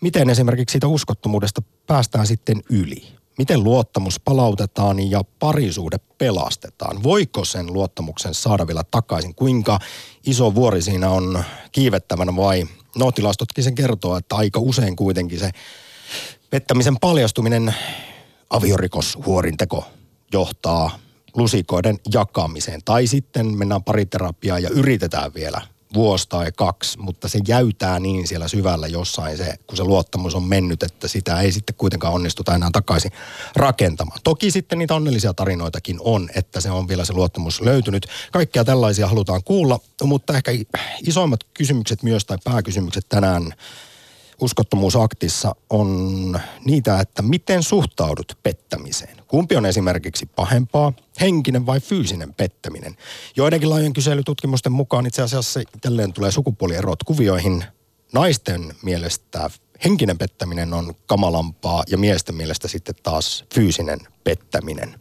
miten 0.00 0.30
esimerkiksi 0.30 0.72
siitä 0.72 0.86
uskottomuudesta 0.86 1.62
päästään 1.86 2.26
sitten 2.26 2.62
yli. 2.70 3.18
Miten 3.38 3.64
luottamus 3.64 4.20
palautetaan 4.20 5.10
ja 5.10 5.22
parisuhde 5.38 5.96
pelastetaan? 6.18 7.02
Voiko 7.02 7.44
sen 7.44 7.72
luottamuksen 7.72 8.34
saada 8.34 8.66
vielä 8.66 8.82
takaisin? 8.90 9.34
Kuinka 9.34 9.78
iso 10.28 10.54
vuori 10.54 10.82
siinä 10.82 11.10
on 11.10 11.44
kiivettävänä 11.72 12.36
vai? 12.36 12.64
No 12.96 13.12
tilastotkin 13.12 13.64
sen 13.64 13.74
kertoo, 13.74 14.16
että 14.16 14.36
aika 14.36 14.60
usein 14.60 14.96
kuitenkin 14.96 15.38
se 15.38 15.50
Pettämisen 16.50 16.96
paljastuminen 17.00 17.74
aviorikos 18.50 19.18
huorinteko 19.26 19.84
johtaa 20.32 20.98
lusikoiden 21.36 21.98
jakamiseen. 22.12 22.80
Tai 22.84 23.06
sitten 23.06 23.58
mennään 23.58 23.84
pariterapiaan 23.84 24.62
ja 24.62 24.70
yritetään 24.70 25.34
vielä 25.34 25.60
vuosi 25.94 26.28
tai 26.28 26.52
kaksi, 26.56 26.98
mutta 26.98 27.28
se 27.28 27.40
jäytää 27.48 28.00
niin 28.00 28.28
siellä 28.28 28.48
syvällä 28.48 28.86
jossain 28.86 29.36
se, 29.36 29.54
kun 29.66 29.76
se 29.76 29.84
luottamus 29.84 30.34
on 30.34 30.42
mennyt, 30.42 30.82
että 30.82 31.08
sitä 31.08 31.40
ei 31.40 31.52
sitten 31.52 31.74
kuitenkaan 31.76 32.14
onnistuta 32.14 32.54
enää 32.54 32.70
takaisin 32.72 33.12
rakentamaan. 33.56 34.20
Toki 34.24 34.50
sitten 34.50 34.78
niitä 34.78 34.94
onnellisia 34.94 35.34
tarinoitakin 35.34 35.96
on, 36.00 36.30
että 36.34 36.60
se 36.60 36.70
on 36.70 36.88
vielä 36.88 37.04
se 37.04 37.12
luottamus 37.12 37.60
löytynyt. 37.60 38.06
Kaikkia 38.32 38.64
tällaisia 38.64 39.08
halutaan 39.08 39.44
kuulla, 39.44 39.80
mutta 40.02 40.36
ehkä 40.36 40.50
isoimmat 41.06 41.40
kysymykset 41.54 42.02
myös 42.02 42.24
tai 42.24 42.38
pääkysymykset 42.44 43.06
tänään 43.08 43.54
uskottomuusaktissa 44.40 45.54
on 45.70 46.40
niitä, 46.64 47.00
että 47.00 47.22
miten 47.22 47.62
suhtaudut 47.62 48.38
pettämiseen. 48.42 49.17
Kumpi 49.28 49.56
on 49.56 49.66
esimerkiksi 49.66 50.26
pahempaa, 50.26 50.92
henkinen 51.20 51.66
vai 51.66 51.80
fyysinen 51.80 52.34
pettäminen? 52.34 52.96
Joidenkin 53.36 53.70
laajojen 53.70 53.92
kyselytutkimusten 53.92 54.72
mukaan 54.72 55.06
itse 55.06 55.22
asiassa 55.22 55.60
tälleen 55.80 56.12
tulee 56.12 56.30
sukupuolierot 56.30 57.04
kuvioihin. 57.04 57.64
Naisten 58.12 58.74
mielestä 58.82 59.50
henkinen 59.84 60.18
pettäminen 60.18 60.74
on 60.74 60.94
kamalampaa 61.06 61.82
ja 61.90 61.98
miesten 61.98 62.34
mielestä 62.34 62.68
sitten 62.68 62.94
taas 63.02 63.44
fyysinen 63.54 63.98
pettäminen. 64.24 64.94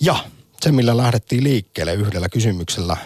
Ja 0.00 0.16
se, 0.60 0.72
millä 0.72 0.96
lähdettiin 0.96 1.44
liikkeelle 1.44 1.94
yhdellä 1.94 2.28
kysymyksellä, 2.28 2.96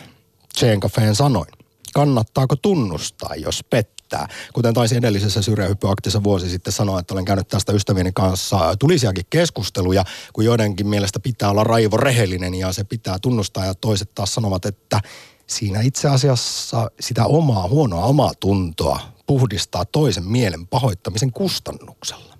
Jane 0.60 0.80
Cafeen 0.80 1.14
sanoin. 1.14 1.52
Kannattaako 1.94 2.56
tunnustaa, 2.56 3.34
jos 3.34 3.64
pettää? 3.70 3.99
Riittää. 4.10 4.28
Kuten 4.52 4.74
taisi 4.74 4.96
edellisessä 4.96 5.42
syrjähyppyaktissa 5.42 6.22
vuosi 6.22 6.50
sitten 6.50 6.72
sanoa, 6.72 7.00
että 7.00 7.14
olen 7.14 7.24
käynyt 7.24 7.48
tästä 7.48 7.72
ystävieni 7.72 8.12
kanssa 8.14 8.76
tulisiakin 8.78 9.24
keskusteluja, 9.30 10.04
kun 10.32 10.44
joidenkin 10.44 10.88
mielestä 10.88 11.20
pitää 11.20 11.50
olla 11.50 11.64
raivo 11.64 11.96
rehellinen 11.96 12.54
ja 12.54 12.72
se 12.72 12.84
pitää 12.84 13.18
tunnustaa 13.22 13.66
ja 13.66 13.74
toiset 13.74 14.14
taas 14.14 14.34
sanovat, 14.34 14.64
että 14.64 15.00
siinä 15.46 15.80
itse 15.80 16.08
asiassa 16.08 16.90
sitä 17.00 17.24
omaa 17.24 17.68
huonoa 17.68 18.04
omaa 18.04 18.32
tuntoa 18.40 19.00
puhdistaa 19.26 19.84
toisen 19.84 20.24
mielen 20.24 20.66
pahoittamisen 20.66 21.32
kustannuksella. 21.32 22.34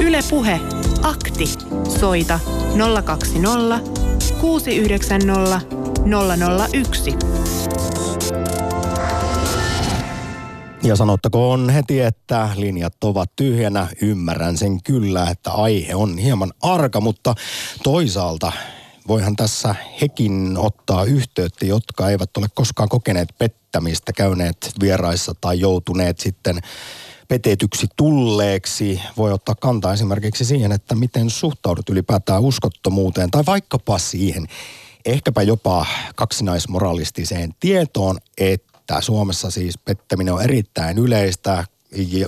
Ylepuhe 0.00 0.60
akti. 1.02 1.46
Soita 2.00 2.40
020 3.04 3.80
690 4.40 5.60
001. 6.72 7.85
Ja 10.86 10.96
sanottakoon 10.96 11.70
heti, 11.70 12.00
että 12.00 12.50
linjat 12.56 13.04
ovat 13.04 13.30
tyhjänä. 13.36 13.88
Ymmärrän 14.02 14.56
sen 14.56 14.82
kyllä, 14.82 15.30
että 15.30 15.50
aihe 15.50 15.94
on 15.94 16.18
hieman 16.18 16.52
arka, 16.62 17.00
mutta 17.00 17.34
toisaalta 17.82 18.52
voihan 19.08 19.36
tässä 19.36 19.74
hekin 20.00 20.58
ottaa 20.58 21.04
yhteyttä, 21.04 21.66
jotka 21.66 22.10
eivät 22.10 22.36
ole 22.36 22.46
koskaan 22.54 22.88
kokeneet 22.88 23.28
pettämistä, 23.38 24.12
käyneet 24.12 24.72
vieraissa 24.80 25.34
tai 25.40 25.60
joutuneet 25.60 26.18
sitten 26.18 26.60
petetyksi 27.28 27.86
tulleeksi. 27.96 29.02
Voi 29.16 29.32
ottaa 29.32 29.54
kantaa 29.54 29.92
esimerkiksi 29.92 30.44
siihen, 30.44 30.72
että 30.72 30.94
miten 30.94 31.30
suhtaudut 31.30 31.88
ylipäätään 31.88 32.42
uskottomuuteen 32.42 33.30
tai 33.30 33.42
vaikkapa 33.46 33.98
siihen, 33.98 34.46
ehkäpä 35.04 35.42
jopa 35.42 35.86
kaksinaismoralistiseen 36.16 37.54
tietoon, 37.60 38.18
että 38.38 38.75
että 38.86 39.00
Suomessa 39.00 39.50
siis 39.50 39.78
pettäminen 39.78 40.34
on 40.34 40.42
erittäin 40.42 40.98
yleistä, 40.98 41.64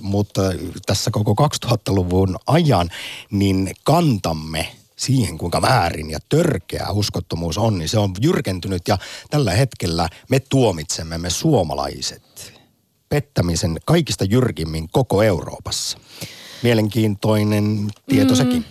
mutta 0.00 0.42
tässä 0.86 1.10
koko 1.10 1.48
2000-luvun 1.66 2.36
ajan 2.46 2.90
niin 3.30 3.70
kantamme 3.84 4.68
siihen, 4.96 5.38
kuinka 5.38 5.62
väärin 5.62 6.10
ja 6.10 6.18
törkeä 6.28 6.86
uskottomuus 6.90 7.58
on, 7.58 7.78
niin 7.78 7.88
se 7.88 7.98
on 7.98 8.10
jyrkentynyt 8.20 8.82
ja 8.88 8.98
tällä 9.30 9.52
hetkellä 9.52 10.08
me 10.28 10.40
tuomitsemme 10.40 11.18
me 11.18 11.30
suomalaiset 11.30 12.52
pettämisen 13.08 13.78
kaikista 13.84 14.24
jyrkimmin 14.24 14.88
koko 14.92 15.22
Euroopassa. 15.22 15.98
Mielenkiintoinen 16.62 17.90
tieto 18.08 18.32
mm. 18.32 18.36
sekin. 18.36 18.64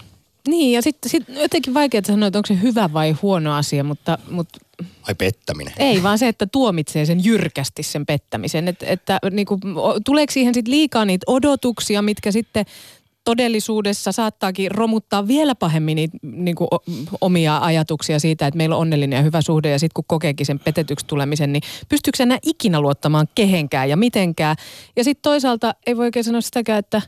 Niin, 0.48 0.72
ja 0.72 0.82
sitten 0.82 1.10
sit 1.12 1.24
jotenkin 1.30 1.74
vaikea 1.74 2.02
sanoa, 2.08 2.28
että 2.28 2.40
onko 2.40 2.48
se 2.48 2.62
hyvä 2.62 2.94
vai 2.94 3.12
huono 3.12 3.54
asia, 3.54 3.84
mutta, 3.84 4.18
mutta 4.30 4.60
Ai 5.08 5.16
pettäminen? 5.16 5.74
Ei, 5.78 6.04
vaan 6.04 6.20
se, 6.20 6.28
että 6.28 6.48
tuomitsee 6.48 7.06
sen 7.06 7.24
jyrkästi 7.24 7.84
sen 7.84 8.06
pettämisen. 8.06 8.68
Et, 8.68 8.84
että 8.84 9.20
niinku, 9.32 9.60
tuleeko 10.06 10.34
siihen 10.34 10.54
sitten 10.54 10.74
liikaa 10.74 11.06
niitä 11.06 11.24
odotuksia, 11.28 12.02
mitkä 12.02 12.32
sitten 12.32 12.66
todellisuudessa 13.24 14.12
saattaakin 14.12 14.72
romuttaa 14.72 15.28
vielä 15.28 15.56
pahemmin 15.56 15.96
niitä 15.96 16.18
niin 16.22 16.56
kuin, 16.56 16.68
omia 17.22 17.58
ajatuksia 17.58 18.20
siitä, 18.20 18.48
että 18.48 18.58
meillä 18.58 18.76
on 18.76 18.82
onnellinen 18.82 19.18
ja 19.18 19.24
hyvä 19.24 19.42
suhde 19.42 19.70
ja 19.70 19.80
sitten 19.80 19.94
kun 19.94 20.04
kokeekin 20.08 20.46
sen 20.46 20.60
petetyksi 20.60 21.06
tulemisen, 21.06 21.54
niin 21.54 21.62
pystyykö 21.90 22.24
enää 22.24 22.38
ikinä 22.44 22.82
luottamaan 22.82 23.28
kehenkään 23.36 23.90
ja 23.90 23.98
mitenkään? 23.98 24.56
Ja 24.96 25.04
sitten 25.04 25.22
toisaalta 25.22 25.76
ei 25.86 25.98
voi 25.98 26.06
oikein 26.06 26.24
sanoa 26.24 26.42
sitäkään, 26.42 26.80
että 26.80 27.02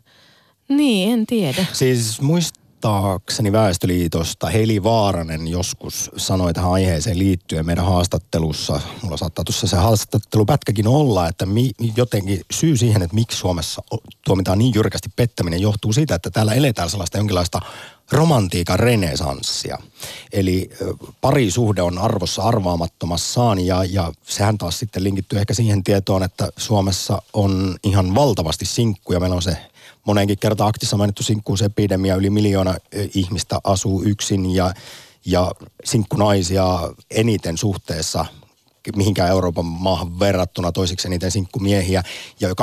niin, 0.70 1.14
en 1.14 1.26
tiedä. 1.26 1.66
Siis 1.74 2.22
muist, 2.22 2.56
muistaakseni 2.84 3.52
Väestöliitosta 3.52 4.48
Heli 4.48 4.84
Vaaranen 4.84 5.48
joskus 5.48 6.12
sanoi 6.18 6.54
tähän 6.54 6.72
aiheeseen 6.72 7.20
liittyen 7.20 7.66
meidän 7.66 7.86
haastattelussa, 7.86 8.82
mulla 9.02 9.18
saattaa 9.18 9.46
tuossa 9.46 9.68
se 9.68 9.78
haastattelupätkäkin 9.78 10.88
olla, 10.88 11.28
että 11.28 11.46
mi, 11.46 11.72
jotenkin 11.98 12.42
syy 12.52 12.78
siihen, 12.78 13.02
että 13.02 13.16
miksi 13.16 13.38
Suomessa 13.38 13.82
tuomitaan 14.26 14.58
niin 14.58 14.74
jyrkästi 14.76 15.10
pettäminen, 15.16 15.62
johtuu 15.62 15.94
siitä, 15.94 16.16
että 16.16 16.30
täällä 16.30 16.54
eletään 16.54 16.90
sellaista 16.90 17.18
jonkinlaista 17.18 17.60
romantiikan 18.12 18.80
renesanssia. 18.80 19.78
Eli 20.34 20.70
parisuhde 21.22 21.82
on 21.82 21.98
arvossa 21.98 22.42
arvaamattomassaan 22.44 23.66
ja, 23.66 23.84
ja 23.84 24.14
sehän 24.24 24.58
taas 24.58 24.80
sitten 24.80 25.04
linkittyy 25.04 25.40
ehkä 25.40 25.54
siihen 25.54 25.84
tietoon, 25.84 26.24
että 26.24 26.50
Suomessa 26.58 27.22
on 27.34 27.78
ihan 27.84 28.16
valtavasti 28.16 28.66
sinkkuja. 28.66 29.20
Meillä 29.20 29.36
on 29.36 29.42
se 29.42 29.58
moneenkin 30.06 30.40
kertaan 30.40 30.70
aktissa 30.70 30.98
mainittu 30.98 31.24
sinkkuusepidemia, 31.24 32.16
yli 32.16 32.30
miljoona 32.30 32.76
ihmistä 33.14 33.60
asuu 33.64 34.04
yksin 34.04 34.56
ja, 34.56 34.74
ja 35.26 35.52
sinkkunaisia 35.84 36.66
eniten 37.12 37.58
suhteessa 37.58 38.26
mihinkään 38.96 39.30
Euroopan 39.30 39.66
maahan 39.66 40.20
verrattuna 40.20 40.72
toisiksi 40.72 41.08
eniten 41.08 41.32
sinkkumiehiä 41.32 42.04
ja 42.40 42.50
80-90 42.50 42.54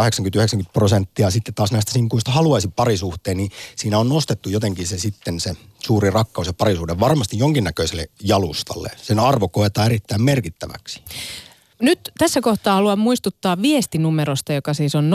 prosenttia 0.72 1.30
sitten 1.30 1.54
taas 1.54 1.72
näistä 1.72 1.92
sinkkuista 1.92 2.30
haluaisi 2.30 2.68
parisuhteen, 2.68 3.36
niin 3.36 3.50
siinä 3.76 3.98
on 3.98 4.08
nostettu 4.08 4.48
jotenkin 4.48 4.86
se 4.86 4.98
sitten 4.98 5.40
se 5.40 5.54
suuri 5.84 6.10
rakkaus 6.10 6.46
ja 6.46 6.52
parisuuden 6.52 7.00
varmasti 7.00 7.38
jonkinnäköiselle 7.38 8.08
jalustalle. 8.22 8.90
Sen 9.02 9.18
arvo 9.18 9.48
koetaan 9.48 9.86
erittäin 9.86 10.22
merkittäväksi. 10.22 11.02
Nyt 11.82 12.00
tässä 12.18 12.40
kohtaa 12.40 12.74
haluan 12.74 12.98
muistuttaa 12.98 13.62
viestinumerosta, 13.62 14.52
joka 14.52 14.74
siis 14.74 14.94
on 14.94 15.10
0401638586. 15.10 15.12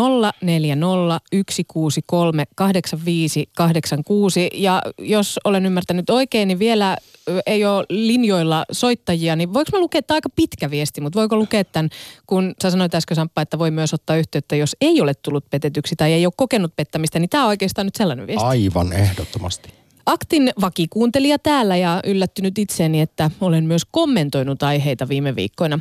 Ja 4.54 4.82
jos 5.00 5.40
olen 5.44 5.66
ymmärtänyt 5.66 6.10
oikein, 6.10 6.48
niin 6.48 6.60
vielä 6.60 6.98
ei 7.46 7.66
ole 7.66 7.86
linjoilla 7.90 8.66
soittajia, 8.72 9.36
niin 9.36 9.54
voiko 9.54 9.72
mä 9.74 9.80
lukea, 9.80 10.02
tämä 10.02 10.16
aika 10.16 10.30
pitkä 10.36 10.72
viesti, 10.72 11.02
mutta 11.02 11.20
voiko 11.20 11.36
lukea 11.36 11.64
tämän, 11.64 11.90
kun 12.28 12.54
sä 12.62 12.72
sanoit 12.72 12.96
äsken 12.96 13.16
Samppa, 13.16 13.42
että 13.42 13.60
voi 13.60 13.72
myös 13.72 13.94
ottaa 13.94 14.16
yhteyttä, 14.16 14.56
jos 14.56 14.76
ei 14.82 15.02
ole 15.02 15.14
tullut 15.14 15.50
petetyksi 15.50 15.96
tai 15.96 16.14
ei 16.14 16.26
ole 16.26 16.34
kokenut 16.38 16.76
pettämistä, 16.76 17.20
niin 17.20 17.30
tämä 17.30 17.44
on 17.44 17.50
oikeastaan 17.50 17.88
nyt 17.88 17.96
sellainen 17.96 18.28
viesti. 18.28 18.46
Aivan 18.46 18.94
ehdottomasti. 18.94 19.70
Aktin 20.06 20.52
vakikuuntelija 20.62 21.40
täällä 21.40 21.78
ja 21.78 22.02
yllättynyt 22.06 22.58
itseeni, 22.58 23.02
että 23.02 23.32
olen 23.42 23.66
myös 23.66 23.82
kommentoinut 23.92 24.64
aiheita 24.64 25.10
viime 25.10 25.36
viikkoina 25.36 25.80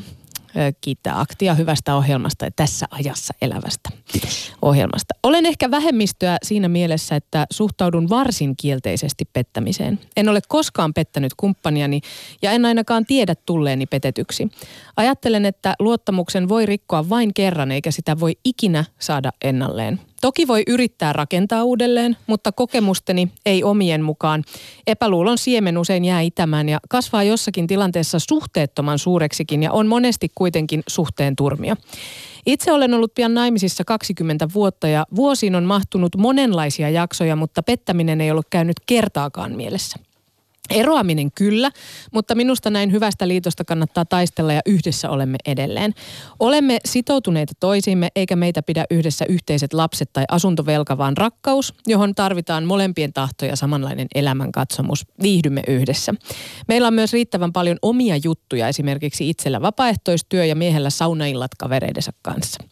kiittää 0.81 1.21
Aktia 1.21 1.55
hyvästä 1.55 1.97
ohjelmasta 1.97 2.45
ja 2.45 2.51
tässä 2.57 2.87
ajassa 2.91 3.35
elävästä 3.43 3.91
Kiitos. 4.13 4.53
ohjelmasta. 4.63 5.15
Olen 5.23 5.47
ehkä 5.47 5.71
vähemmistöä 5.71 6.37
siinä 6.43 6.69
mielessä, 6.69 7.17
että 7.17 7.47
suhtaudun 7.51 8.09
varsin 8.09 8.57
kielteisesti 8.57 9.25
pettämiseen. 9.33 10.01
En 10.17 10.29
ole 10.29 10.41
koskaan 10.49 10.95
pettänyt 10.95 11.35
kumppaniani 11.37 12.01
ja 12.43 12.53
en 12.53 12.65
ainakaan 12.65 13.07
tiedä 13.07 13.35
tulleeni 13.47 13.87
petetyksi. 13.87 14.49
Ajattelen, 14.97 15.45
että 15.45 15.75
luottamuksen 15.79 16.49
voi 16.49 16.67
rikkoa 16.67 17.09
vain 17.09 17.35
kerran 17.35 17.73
eikä 17.73 17.91
sitä 17.91 18.21
voi 18.21 18.37
ikinä 18.45 18.85
saada 18.99 19.33
ennalleen. 19.43 20.01
Toki 20.21 20.49
voi 20.49 20.63
yrittää 20.67 21.13
rakentaa 21.13 21.65
uudelleen, 21.65 22.17
mutta 22.27 22.53
kokemusteni 22.53 23.29
ei 23.47 23.65
omien 23.65 24.03
mukaan. 24.03 24.45
Epäluulon 24.87 25.39
siemen 25.39 25.79
usein 25.79 26.05
jää 26.05 26.21
itämään 26.21 26.69
ja 26.69 26.79
kasvaa 26.89 27.23
jossakin 27.23 27.67
tilanteessa 27.67 28.19
suhteettoman 28.29 28.99
suureksikin 28.99 29.63
ja 29.63 29.73
on 29.73 29.87
monesti 29.87 30.29
kuitenkin 30.35 30.83
suhteen 30.87 31.37
turmia. 31.37 31.77
Itse 32.47 32.73
olen 32.73 32.95
ollut 32.95 33.15
pian 33.15 33.35
naimisissa 33.35 33.85
20 33.85 34.49
vuotta 34.55 34.89
ja 34.89 35.07
vuosiin 35.17 35.55
on 35.55 35.65
mahtunut 35.65 36.17
monenlaisia 36.17 36.91
jaksoja, 36.91 37.37
mutta 37.37 37.63
pettäminen 37.63 38.21
ei 38.21 38.31
ollut 38.31 38.47
käynyt 38.51 38.77
kertaakaan 38.87 39.53
mielessä. 39.53 40.10
Eroaminen 40.71 41.33
kyllä, 41.33 41.71
mutta 42.13 42.35
minusta 42.35 42.71
näin 42.71 42.93
hyvästä 42.93 43.29
liitosta 43.29 43.65
kannattaa 43.65 44.05
taistella 44.05 44.53
ja 44.53 44.61
yhdessä 44.67 45.11
olemme 45.11 45.39
edelleen. 45.47 45.95
Olemme 46.41 46.79
sitoutuneita 46.85 47.53
toisiimme 47.61 48.09
eikä 48.17 48.37
meitä 48.37 48.63
pidä 48.63 48.85
yhdessä 48.91 49.25
yhteiset 49.29 49.73
lapset 49.73 50.11
tai 50.13 50.25
asuntovelka, 50.29 50.99
vaan 50.99 51.17
rakkaus, 51.17 51.75
johon 51.87 52.15
tarvitaan 52.15 52.65
molempien 52.65 53.13
tahto 53.13 53.47
ja 53.47 53.57
samanlainen 53.57 54.07
elämänkatsomus. 54.15 55.07
Viihdymme 55.23 55.63
yhdessä. 55.69 56.15
Meillä 56.69 56.89
on 56.89 56.95
myös 56.95 57.13
riittävän 57.13 57.53
paljon 57.53 57.77
omia 57.83 58.17
juttuja, 58.25 58.69
esimerkiksi 58.69 59.31
itsellä 59.31 59.63
vapaaehtoistyö 59.63 60.45
ja 60.45 60.55
miehellä 60.55 60.91
saunaillat 60.91 61.55
kavereidensa 61.59 62.13
kanssa. 62.23 62.65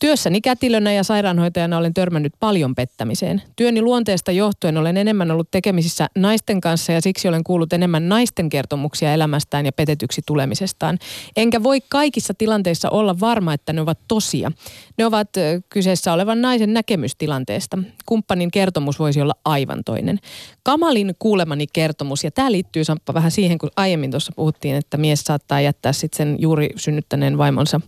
Työssäni 0.00 0.40
kätilönä 0.40 0.92
ja 0.92 1.04
sairaanhoitajana 1.04 1.78
olen 1.78 1.94
törmännyt 1.94 2.32
paljon 2.40 2.74
pettämiseen. 2.74 3.42
Työni 3.56 3.82
luonteesta 3.82 4.32
johtuen 4.32 4.76
olen 4.76 4.96
enemmän 4.96 5.30
ollut 5.30 5.50
tekemisissä 5.50 6.06
naisten 6.16 6.60
kanssa 6.60 6.92
ja 6.92 7.00
siksi 7.00 7.28
olen 7.28 7.41
kuullut 7.44 7.72
enemmän 7.72 8.08
naisten 8.08 8.48
kertomuksia 8.48 9.14
elämästään 9.14 9.66
ja 9.66 9.72
petetyksi 9.72 10.22
tulemisestaan. 10.26 10.98
Enkä 11.36 11.62
voi 11.62 11.80
kaikissa 11.88 12.34
tilanteissa 12.34 12.90
olla 12.90 13.20
varma, 13.20 13.54
että 13.54 13.72
ne 13.72 13.80
ovat 13.80 13.98
tosia. 14.08 14.52
Ne 14.98 15.06
ovat 15.06 15.28
kyseessä 15.68 16.12
olevan 16.12 16.42
naisen 16.42 16.74
näkemystilanteesta. 16.74 17.78
Kumppanin 18.06 18.50
kertomus 18.50 18.98
voisi 18.98 19.20
olla 19.20 19.34
aivan 19.44 19.84
toinen. 19.84 20.18
Kamalin 20.62 21.14
kuulemani 21.18 21.66
kertomus, 21.72 22.24
ja 22.24 22.30
tämä 22.30 22.52
liittyy 22.52 22.84
Samppa 22.84 23.14
vähän 23.14 23.30
siihen, 23.30 23.58
kun 23.58 23.70
aiemmin 23.76 24.10
tuossa 24.10 24.32
puhuttiin, 24.36 24.76
että 24.76 24.96
mies 24.96 25.20
saattaa 25.20 25.60
jättää 25.60 25.92
sitten 25.92 26.16
sen 26.16 26.36
juuri 26.40 26.68
synnyttäneen 26.76 27.38
vaimonsa 27.38 27.80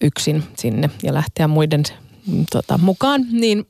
yksin 0.00 0.42
sinne 0.56 0.90
ja 1.02 1.14
lähteä 1.14 1.48
muiden 1.48 1.82
mm, 2.26 2.44
tota, 2.52 2.78
mukaan, 2.78 3.26
niin 3.32 3.66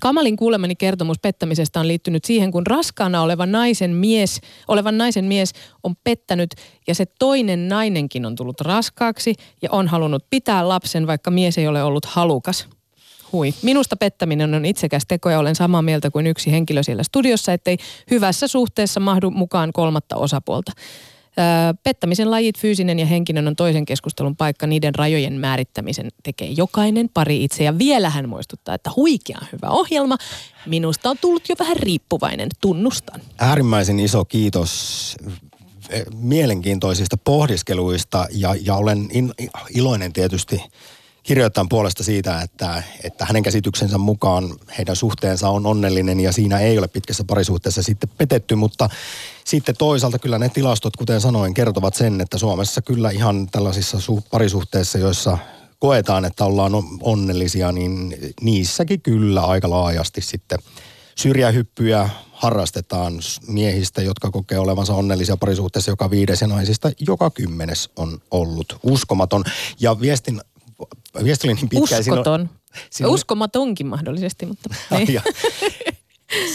Kamalin 0.00 0.36
kuulemani 0.36 0.74
kertomus 0.76 1.18
pettämisestä 1.22 1.80
on 1.80 1.88
liittynyt 1.88 2.24
siihen, 2.24 2.50
kun 2.50 2.66
raskaana 2.66 3.22
oleva 3.22 3.46
naisen 3.46 3.90
mies, 3.90 4.40
olevan 4.68 4.98
naisen 4.98 5.24
mies 5.24 5.52
on 5.82 5.94
pettänyt 6.04 6.50
ja 6.86 6.94
se 6.94 7.06
toinen 7.18 7.68
nainenkin 7.68 8.26
on 8.26 8.36
tullut 8.36 8.60
raskaaksi 8.60 9.34
ja 9.62 9.68
on 9.72 9.88
halunnut 9.88 10.26
pitää 10.30 10.68
lapsen, 10.68 11.06
vaikka 11.06 11.30
mies 11.30 11.58
ei 11.58 11.68
ole 11.68 11.82
ollut 11.82 12.04
halukas. 12.04 12.68
Hui. 13.32 13.54
Minusta 13.62 13.96
pettäminen 13.96 14.54
on 14.54 14.64
itsekäs 14.64 15.02
teko 15.08 15.30
ja 15.30 15.38
olen 15.38 15.54
samaa 15.54 15.82
mieltä 15.82 16.10
kuin 16.10 16.26
yksi 16.26 16.50
henkilö 16.50 16.82
siellä 16.82 17.02
studiossa, 17.02 17.52
ettei 17.52 17.76
hyvässä 18.10 18.48
suhteessa 18.48 19.00
mahdu 19.00 19.30
mukaan 19.30 19.72
kolmatta 19.72 20.16
osapuolta. 20.16 20.72
Pettämisen 21.82 22.30
lajit, 22.30 22.58
fyysinen 22.58 22.98
ja 22.98 23.06
henkinen 23.06 23.48
on 23.48 23.56
toisen 23.56 23.84
keskustelun 23.84 24.36
paikka. 24.36 24.66
Niiden 24.66 24.94
rajojen 24.94 25.32
määrittämisen 25.32 26.08
tekee 26.22 26.48
jokainen 26.48 27.08
pari 27.14 27.44
itse. 27.44 27.64
Ja 27.64 27.78
vielä 27.78 28.10
hän 28.10 28.28
muistuttaa, 28.28 28.74
että 28.74 28.90
huikea 28.96 29.38
hyvä 29.52 29.70
ohjelma. 29.70 30.16
Minusta 30.66 31.10
on 31.10 31.16
tullut 31.20 31.48
jo 31.48 31.54
vähän 31.58 31.76
riippuvainen, 31.76 32.48
tunnustan. 32.60 33.20
Äärimmäisen 33.38 34.00
iso 34.00 34.24
kiitos 34.24 35.16
mielenkiintoisista 36.14 37.16
pohdiskeluista 37.16 38.26
ja, 38.30 38.54
ja 38.62 38.74
olen 38.74 39.08
in, 39.10 39.32
iloinen 39.74 40.12
tietysti 40.12 40.62
kirjoittajan 41.24 41.68
puolesta 41.68 42.04
siitä, 42.04 42.40
että, 42.42 42.82
että 43.04 43.24
hänen 43.24 43.42
käsityksensä 43.42 43.98
mukaan 43.98 44.54
heidän 44.78 44.96
suhteensa 44.96 45.48
on 45.48 45.66
onnellinen 45.66 46.20
ja 46.20 46.32
siinä 46.32 46.58
ei 46.58 46.78
ole 46.78 46.88
pitkässä 46.88 47.24
parisuhteessa 47.24 47.82
sitten 47.82 48.10
petetty, 48.18 48.54
mutta 48.54 48.88
sitten 49.44 49.76
toisaalta 49.76 50.18
kyllä 50.18 50.38
ne 50.38 50.48
tilastot, 50.48 50.96
kuten 50.96 51.20
sanoin, 51.20 51.54
kertovat 51.54 51.94
sen, 51.94 52.20
että 52.20 52.38
Suomessa 52.38 52.82
kyllä 52.82 53.10
ihan 53.10 53.48
tällaisissa 53.52 53.98
su- 53.98 54.22
parisuhteissa, 54.30 54.98
joissa 54.98 55.38
koetaan, 55.78 56.24
että 56.24 56.44
ollaan 56.44 56.72
onnellisia, 57.00 57.72
niin 57.72 58.16
niissäkin 58.40 59.00
kyllä 59.00 59.42
aika 59.44 59.70
laajasti 59.70 60.20
sitten 60.20 60.58
syrjähyppyjä 61.16 62.08
harrastetaan 62.32 63.14
miehistä, 63.46 64.02
jotka 64.02 64.30
kokee 64.30 64.58
olevansa 64.58 64.94
onnellisia 64.94 65.36
parisuhteessa 65.36 65.90
joka 65.90 66.10
viides 66.10 66.40
ja 66.40 66.46
naisista 66.46 66.90
joka 67.00 67.30
kymmenes 67.30 67.90
on 67.96 68.18
ollut 68.30 68.78
uskomaton. 68.82 69.44
Ja 69.80 70.00
viestin 70.00 70.40
viesti 71.24 71.48
oli 71.48 71.54
niin 71.54 71.68
pitkä. 71.68 71.98
Uskoton. 71.98 72.50
Siinä 72.90 73.08
oli... 73.08 73.14
Uskomatonkin 73.14 73.86
mahdollisesti, 73.86 74.46
mutta 74.46 74.70
ei. 74.98 75.20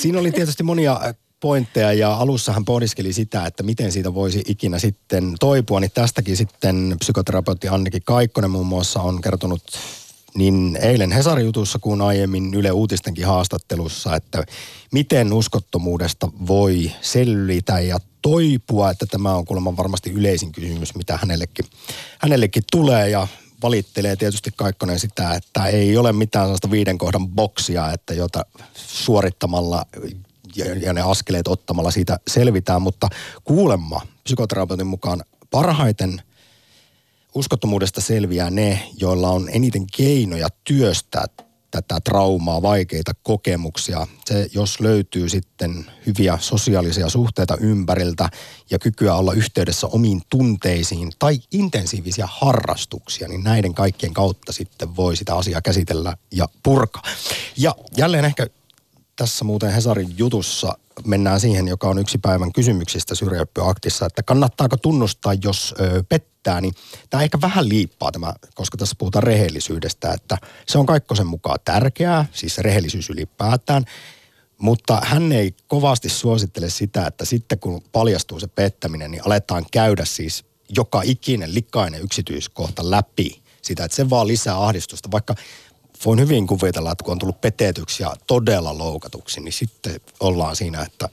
siinä 0.02 0.20
oli 0.20 0.32
tietysti 0.32 0.64
monia 0.64 1.00
äh, 1.04 1.16
pointteja 1.40 1.94
ja 1.94 2.14
alussa 2.14 2.54
hän 2.54 2.66
pohdiskeli 2.66 3.14
sitä, 3.14 3.46
että 3.46 3.64
miten 3.64 3.92
siitä 3.92 4.14
voisi 4.14 4.44
ikinä 4.48 4.80
sitten 4.80 5.36
toipua, 5.40 5.80
niin 5.80 5.92
tästäkin 5.94 6.38
sitten 6.38 6.96
psykoterapeutti 7.00 7.68
Anniki 7.68 8.00
Kaikkonen 8.06 8.52
muun 8.52 8.68
muassa 8.68 9.02
on 9.02 9.22
kertonut 9.22 9.64
niin 10.34 10.80
eilen 10.82 11.12
Hesari-jutussa 11.12 11.80
kuin 11.80 12.02
aiemmin 12.02 12.54
Yle 12.54 12.72
Uutistenkin 12.72 13.26
haastattelussa, 13.26 14.16
että 14.16 14.44
miten 14.92 15.34
uskottomuudesta 15.34 16.30
voi 16.48 16.92
selvitä 17.02 17.80
ja 17.80 18.00
toipua, 18.22 18.92
että 18.92 19.06
tämä 19.06 19.36
on 19.36 19.46
kuulemma 19.46 19.78
varmasti 19.78 20.12
yleisin 20.12 20.52
kysymys, 20.52 20.96
mitä 20.96 21.18
hänellekin, 21.18 21.66
hänellekin 22.20 22.64
tulee 22.72 23.10
ja 23.10 23.28
valittelee 23.64 24.16
tietysti 24.16 24.52
Kaikkonen 24.56 25.00
sitä, 25.00 25.34
että 25.34 25.66
ei 25.66 25.98
ole 25.98 26.14
mitään 26.14 26.46
sellaista 26.46 26.72
viiden 26.72 26.98
kohdan 26.98 27.28
boksia, 27.30 27.92
että 27.92 28.14
jota 28.14 28.46
suorittamalla 28.74 29.86
ja, 30.56 30.66
ja 30.76 30.94
ne 30.94 31.02
askeleet 31.02 31.48
ottamalla 31.48 31.92
siitä 31.92 32.20
selvitään, 32.28 32.82
mutta 32.82 33.10
kuulemma 33.44 34.02
psykoterapeutin 34.24 34.88
mukaan 34.88 35.24
parhaiten 35.52 36.22
uskottomuudesta 37.36 38.02
selviää 38.02 38.50
ne, 38.50 38.90
joilla 38.98 39.30
on 39.30 39.50
eniten 39.52 39.88
keinoja 39.98 40.48
työstää 40.64 41.26
tätä 41.72 42.00
traumaa, 42.00 42.62
vaikeita 42.62 43.12
kokemuksia. 43.24 44.08
Se, 44.26 44.50
jos 44.54 44.80
löytyy 44.80 45.30
sitten 45.30 45.86
hyviä 46.06 46.38
sosiaalisia 46.42 47.10
suhteita 47.10 47.58
ympäriltä 47.60 48.30
ja 48.72 48.80
kykyä 48.80 49.16
olla 49.16 49.34
yhteydessä 49.34 49.88
omiin 49.88 50.22
tunteisiin 50.30 51.12
tai 51.20 51.40
intensiivisiä 51.52 52.28
harrastuksia, 52.32 53.28
niin 53.28 53.44
näiden 53.44 53.74
kaikkien 53.74 54.14
kautta 54.14 54.52
sitten 54.52 54.96
voi 54.96 55.16
sitä 55.16 55.36
asiaa 55.36 55.62
käsitellä 55.62 56.18
ja 56.32 56.48
purkaa. 56.64 57.04
Ja 57.58 57.76
jälleen 57.98 58.26
ehkä 58.26 58.48
tässä 59.16 59.46
muuten 59.46 59.72
Hesarin 59.72 60.18
jutussa 60.18 60.78
mennään 61.06 61.40
siihen, 61.40 61.68
joka 61.68 61.90
on 61.90 62.00
yksi 62.00 62.18
päivän 62.18 62.54
kysymyksistä 62.54 63.16
syrjäyppöaktissa, 63.16 64.06
että 64.06 64.24
kannattaako 64.24 64.78
tunnustaa, 64.78 65.34
jos 65.44 65.76
ö, 65.80 66.04
pettää, 66.10 66.62
niin 66.62 66.74
tämä 67.10 67.24
ehkä 67.24 67.42
vähän 67.42 67.70
liippaa 67.70 68.12
tämä, 68.12 68.34
koska 68.56 68.78
tässä 68.78 68.96
puhutaan 68.98 69.24
rehellisyydestä, 69.24 70.14
että 70.14 70.38
se 70.68 70.78
on 70.78 70.86
Kaikkosen 70.86 71.28
mukaan 71.28 71.60
tärkeää, 71.66 72.26
siis 72.32 72.58
rehellisyys 72.58 73.10
ylipäätään, 73.10 73.86
mutta 74.58 75.02
hän 75.04 75.32
ei 75.32 75.56
kovasti 75.68 76.10
suosittele 76.10 76.70
sitä, 76.70 77.08
että 77.08 77.26
sitten 77.26 77.60
kun 77.60 77.82
paljastuu 77.92 78.40
se 78.40 78.48
pettäminen, 78.48 79.12
niin 79.12 79.26
aletaan 79.26 79.66
käydä 79.72 80.06
siis 80.06 80.46
joka 80.70 81.02
ikinen 81.06 81.56
likainen 81.56 82.02
yksityiskohta 82.02 82.92
läpi 82.92 83.42
sitä, 83.62 83.84
että 83.84 83.96
se 83.96 84.10
vaan 84.10 84.28
lisää 84.28 84.64
ahdistusta, 84.64 85.12
vaikka 85.12 85.36
voin 86.06 86.20
hyvin 86.20 86.48
kuvitella, 86.48 86.92
että 86.92 87.04
kun 87.04 87.12
on 87.12 87.20
tullut 87.20 87.42
petetyksi 87.42 88.04
ja 88.04 88.14
todella 88.28 88.78
loukatuksi, 88.78 89.42
niin 89.42 89.54
sitten 89.54 90.02
ollaan 90.20 90.56
siinä, 90.56 90.82
että 90.82 91.10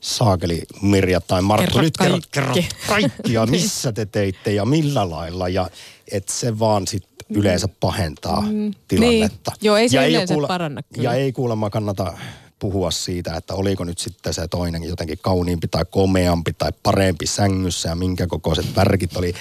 saakeli 0.00 0.62
Mirja 0.82 1.20
tai 1.20 1.42
Marttu, 1.42 1.66
Kerro 1.70 1.82
nyt 1.82 2.26
kaikki. 2.26 2.68
kaikkia, 2.88 3.46
missä 3.46 3.92
te 3.92 4.06
teitte 4.06 4.52
ja 4.52 4.64
millä 4.64 5.10
lailla. 5.10 5.48
Ja 5.48 5.70
että 6.12 6.32
se 6.32 6.58
vaan 6.58 6.86
sitten 6.86 7.16
yleensä 7.30 7.68
pahentaa 7.80 8.40
mm, 8.40 8.74
tilannetta. 8.88 9.50
Niin. 9.50 9.58
Joo, 9.66 9.76
ei 9.76 9.88
se 9.88 9.96
ja 9.96 10.06
yleensä 10.06 10.34
kuule- 10.34 10.46
paranna 10.48 10.82
kyllä. 10.82 11.10
Ja 11.10 11.14
ei 11.14 11.32
kuulemma 11.32 11.70
kannata 11.70 12.18
puhua 12.58 12.90
siitä, 12.90 13.36
että 13.36 13.54
oliko 13.54 13.84
nyt 13.84 13.98
sitten 13.98 14.34
se 14.34 14.48
toinen 14.48 14.84
jotenkin 14.84 15.18
kauniimpi 15.22 15.68
tai 15.68 15.84
komeampi 15.90 16.52
tai 16.52 16.72
parempi 16.82 17.26
sängyssä 17.26 17.88
ja 17.88 17.94
minkä 17.94 18.26
kokoiset 18.26 18.76
värkit 18.76 19.16
oli 19.16 19.34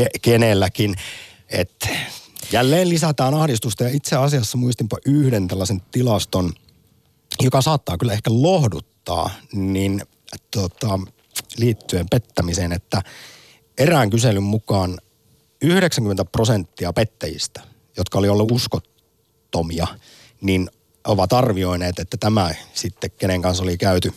ke- 0.00 0.18
kenelläkin. 0.22 0.94
Että 1.48 1.88
jälleen 2.52 2.88
lisätään 2.88 3.34
ahdistusta 3.34 3.84
ja 3.84 3.90
itse 3.90 4.16
asiassa 4.16 4.58
muistinpa 4.58 4.96
yhden 5.06 5.48
tällaisen 5.48 5.82
tilaston, 5.90 6.52
joka 7.40 7.62
saattaa 7.62 7.98
kyllä 7.98 8.12
ehkä 8.12 8.30
lohduttaa, 8.32 9.30
niin 9.52 10.02
tota, 10.50 11.00
liittyen 11.56 12.06
pettämiseen, 12.10 12.72
että 12.72 13.02
erään 13.78 14.10
kyselyn 14.10 14.42
mukaan 14.42 14.98
90 15.62 16.24
prosenttia 16.24 16.92
pettäjistä, 16.92 17.62
jotka 17.96 18.18
oli 18.18 18.28
ollut 18.28 18.50
uskottomia, 18.50 19.86
niin 20.40 20.70
ovat 21.06 21.32
arvioineet, 21.32 21.98
että 21.98 22.16
tämä 22.16 22.54
sitten, 22.74 23.10
kenen 23.10 23.42
kanssa 23.42 23.62
oli 23.62 23.78
käyty 23.78 24.12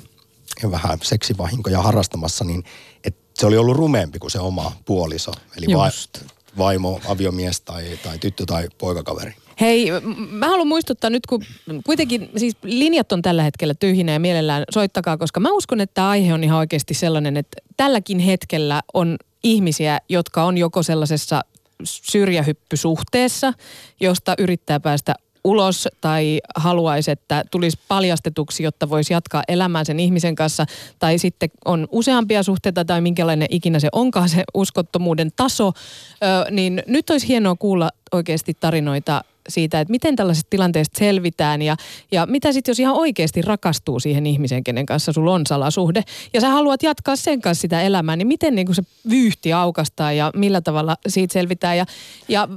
vähän 0.71 0.99
seksivahinkoja 1.03 1.81
harrastamassa, 1.81 2.45
niin 2.45 2.63
että 3.03 3.21
se 3.33 3.45
oli 3.45 3.57
ollut 3.57 3.77
rumeempi 3.77 4.19
kuin 4.19 4.31
se 4.31 4.39
oma 4.39 4.71
puoliso. 4.85 5.31
Eli 5.57 5.77
va- 5.77 5.87
Just. 5.87 6.17
Vaimo, 6.57 7.01
aviomies 7.07 7.61
tai, 7.61 7.83
tai 8.03 8.19
tyttö 8.19 8.45
tai 8.45 8.67
poikakaveri. 8.77 9.33
Hei, 9.61 9.87
mä 10.29 10.47
haluan 10.47 10.67
muistuttaa 10.67 11.09
nyt, 11.09 11.25
kun 11.25 11.43
kuitenkin 11.85 12.29
siis 12.37 12.57
linjat 12.63 13.11
on 13.11 13.21
tällä 13.21 13.43
hetkellä 13.43 13.73
tyhjinä 13.73 14.11
ja 14.11 14.19
mielellään 14.19 14.63
soittakaa, 14.73 15.17
koska 15.17 15.39
mä 15.39 15.51
uskon, 15.51 15.81
että 15.81 15.93
tämä 15.93 16.09
aihe 16.09 16.33
on 16.33 16.43
ihan 16.43 16.59
oikeasti 16.59 16.93
sellainen, 16.93 17.37
että 17.37 17.57
tälläkin 17.77 18.19
hetkellä 18.19 18.81
on 18.93 19.17
ihmisiä, 19.43 19.99
jotka 20.09 20.43
on 20.43 20.57
joko 20.57 20.83
sellaisessa 20.83 21.41
syrjähyppysuhteessa, 21.83 23.53
josta 23.99 24.35
yrittää 24.37 24.79
päästä 24.79 25.15
ulos 25.43 25.87
tai 26.01 26.39
haluaisi, 26.55 27.11
että 27.11 27.43
tulisi 27.51 27.79
paljastetuksi, 27.87 28.63
jotta 28.63 28.89
voisi 28.89 29.13
jatkaa 29.13 29.43
elämää 29.47 29.83
sen 29.83 29.99
ihmisen 29.99 30.35
kanssa, 30.35 30.65
tai 30.99 31.17
sitten 31.17 31.49
on 31.65 31.87
useampia 31.91 32.43
suhteita 32.43 32.85
tai 32.85 33.01
minkälainen 33.01 33.47
ikinä 33.51 33.79
se 33.79 33.89
onkaan 33.91 34.29
se 34.29 34.43
uskottomuuden 34.53 35.31
taso, 35.35 35.67
ö, 35.67 36.51
niin 36.51 36.83
nyt 36.87 37.09
olisi 37.09 37.27
hienoa 37.27 37.55
kuulla 37.55 37.89
oikeasti 38.11 38.53
tarinoita 38.59 39.23
siitä, 39.49 39.79
että 39.79 39.91
miten 39.91 40.15
tällaisesta 40.15 40.49
tilanteesta 40.49 40.99
selvitään 40.99 41.61
ja, 41.61 41.75
ja 42.11 42.25
mitä 42.25 42.51
sitten, 42.51 42.71
jos 42.71 42.79
ihan 42.79 42.95
oikeasti 42.95 43.41
rakastuu 43.41 43.99
siihen 43.99 44.25
ihmiseen, 44.25 44.63
kenen 44.63 44.85
kanssa 44.85 45.13
sulla 45.13 45.33
on 45.33 45.41
salasuhde, 45.47 46.03
ja 46.33 46.41
sä 46.41 46.49
haluat 46.49 46.83
jatkaa 46.83 47.15
sen 47.15 47.41
kanssa 47.41 47.61
sitä 47.61 47.81
elämää, 47.81 48.15
niin 48.15 48.27
miten 48.27 48.55
niin 48.55 48.75
se 48.75 48.83
vyyhti 49.09 49.53
aukastaa 49.53 50.11
ja 50.11 50.31
millä 50.35 50.61
tavalla 50.61 50.97
siitä 51.07 51.33
selvitään. 51.33 51.77
Ja, 51.77 51.85
ja 52.27 52.47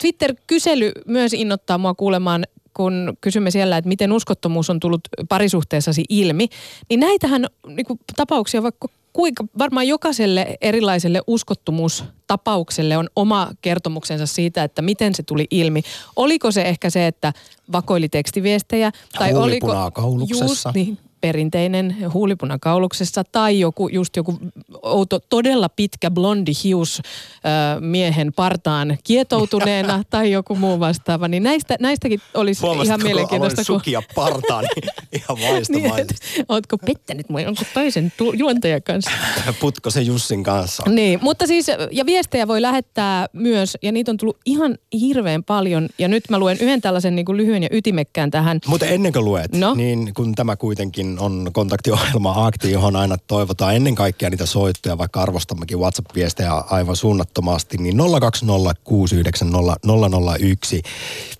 Twitter-kysely 0.00 0.92
myös 1.06 1.32
innoittaa 1.32 1.78
mua 1.78 1.94
kuulemaan 1.94 2.44
kun 2.76 3.16
kysymme 3.20 3.50
siellä, 3.50 3.76
että 3.76 3.88
miten 3.88 4.12
uskottomuus 4.12 4.70
on 4.70 4.80
tullut 4.80 5.00
parisuhteessasi 5.28 6.04
ilmi, 6.08 6.48
niin 6.88 7.00
näitähän 7.00 7.46
niin 7.66 7.86
kuin, 7.86 8.00
tapauksia 8.16 8.62
vaikka 8.62 8.88
kuinka, 9.12 9.44
varmaan 9.58 9.88
jokaiselle 9.88 10.56
erilaiselle 10.60 11.22
uskottomuustapaukselle 11.26 12.96
on 12.96 13.08
oma 13.16 13.50
kertomuksensa 13.62 14.26
siitä, 14.26 14.64
että 14.64 14.82
miten 14.82 15.14
se 15.14 15.22
tuli 15.22 15.46
ilmi. 15.50 15.82
Oliko 16.16 16.50
se 16.50 16.62
ehkä 16.62 16.90
se, 16.90 17.06
että 17.06 17.32
vakoili 17.72 18.08
tekstiviestejä? 18.08 18.92
Huulipunaa 19.34 19.90
kauluksessa. 19.90 20.44
Just 20.44 20.66
niin, 20.74 20.98
perinteinen 21.24 21.96
huulipuna 22.12 22.58
kauluksessa 22.58 23.24
tai 23.32 23.60
joku, 23.60 23.88
just 23.88 24.16
joku 24.16 24.38
outo, 24.82 25.18
todella 25.28 25.68
pitkä 25.68 26.10
blondi 26.10 26.52
hius 26.64 26.98
ö, 26.98 27.80
miehen 27.80 28.32
partaan 28.32 28.98
kietoutuneena 29.04 30.02
tai 30.10 30.32
joku 30.32 30.54
muu 30.56 30.80
vastaava, 30.80 31.28
niin 31.28 31.42
näistä, 31.42 31.76
näistäkin 31.80 32.20
olisi 32.34 32.60
ihan 32.60 32.68
Huomasitko, 32.68 32.98
kun 32.98 33.06
mielenkiintoista. 33.06 33.60
aloin 33.60 33.66
sukia 33.66 34.02
partaan, 34.14 34.64
niin 34.74 34.90
ihan 35.12 35.36
niin, 35.38 35.52
vaistomaisesti. 35.52 36.14
et, 36.40 36.46
ootko 36.48 36.78
pettänyt 36.78 37.28
mua 37.28 37.40
jonkun 37.40 37.66
toisen 37.74 38.12
tu- 38.16 38.32
juontajan 38.32 38.82
kanssa? 38.82 39.10
Putkosen 39.60 40.06
Jussin 40.06 40.42
kanssa. 40.42 40.82
Niin, 40.88 41.18
mutta 41.22 41.46
siis, 41.46 41.66
ja 41.90 42.06
viestejä 42.06 42.48
voi 42.48 42.62
lähettää 42.62 43.26
myös, 43.32 43.76
ja 43.82 43.92
niitä 43.92 44.10
on 44.10 44.16
tullut 44.16 44.38
ihan 44.46 44.78
hirveän 45.00 45.44
paljon. 45.44 45.88
Ja 45.98 46.08
nyt 46.08 46.24
mä 46.30 46.38
luen 46.38 46.58
yhden 46.60 46.80
tällaisen 46.80 47.16
niin 47.16 47.26
kuin 47.26 47.36
lyhyen 47.36 47.62
ja 47.62 47.68
ytimekkään 47.72 48.30
tähän. 48.30 48.60
Mutta 48.66 48.86
ennen 48.86 49.12
kuin 49.12 49.24
luet, 49.24 49.52
No? 49.54 49.74
niin 49.74 50.14
kun 50.14 50.34
tämä 50.34 50.56
kuitenkin 50.56 51.13
on 51.18 51.50
kontaktiohjelma 51.52 52.46
Akti, 52.46 52.72
johon 52.72 52.96
aina 52.96 53.16
toivotaan 53.18 53.76
ennen 53.76 53.94
kaikkea 53.94 54.30
niitä 54.30 54.46
soittoja, 54.46 54.98
vaikka 54.98 55.22
arvostammekin 55.22 55.78
WhatsApp-viestejä 55.78 56.52
aivan 56.52 56.96
suunnattomasti, 56.96 57.76
niin 57.78 57.96
020690001. 57.96 58.02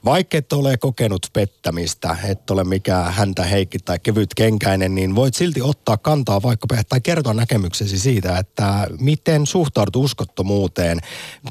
Vaikka 0.05 0.39
et 0.39 0.53
ole 0.53 0.77
kokenut 0.77 1.27
pettämistä, 1.33 2.17
et 2.25 2.51
ole 2.51 2.65
mikään 2.65 3.13
häntä 3.13 3.45
heikki 3.45 3.79
tai 3.79 3.99
kevyt 3.99 4.35
kenkäinen, 4.35 4.95
niin 4.95 5.15
voit 5.15 5.35
silti 5.35 5.63
ottaa 5.63 5.97
kantaa 5.97 6.43
vaikka 6.43 6.67
tai 6.89 7.01
kertoa 7.01 7.35
näkemyksesi 7.35 7.99
siitä, 7.99 8.39
että 8.39 8.87
miten 9.01 9.47
suhtaudut 9.47 9.97
uskottomuuteen. 9.97 11.01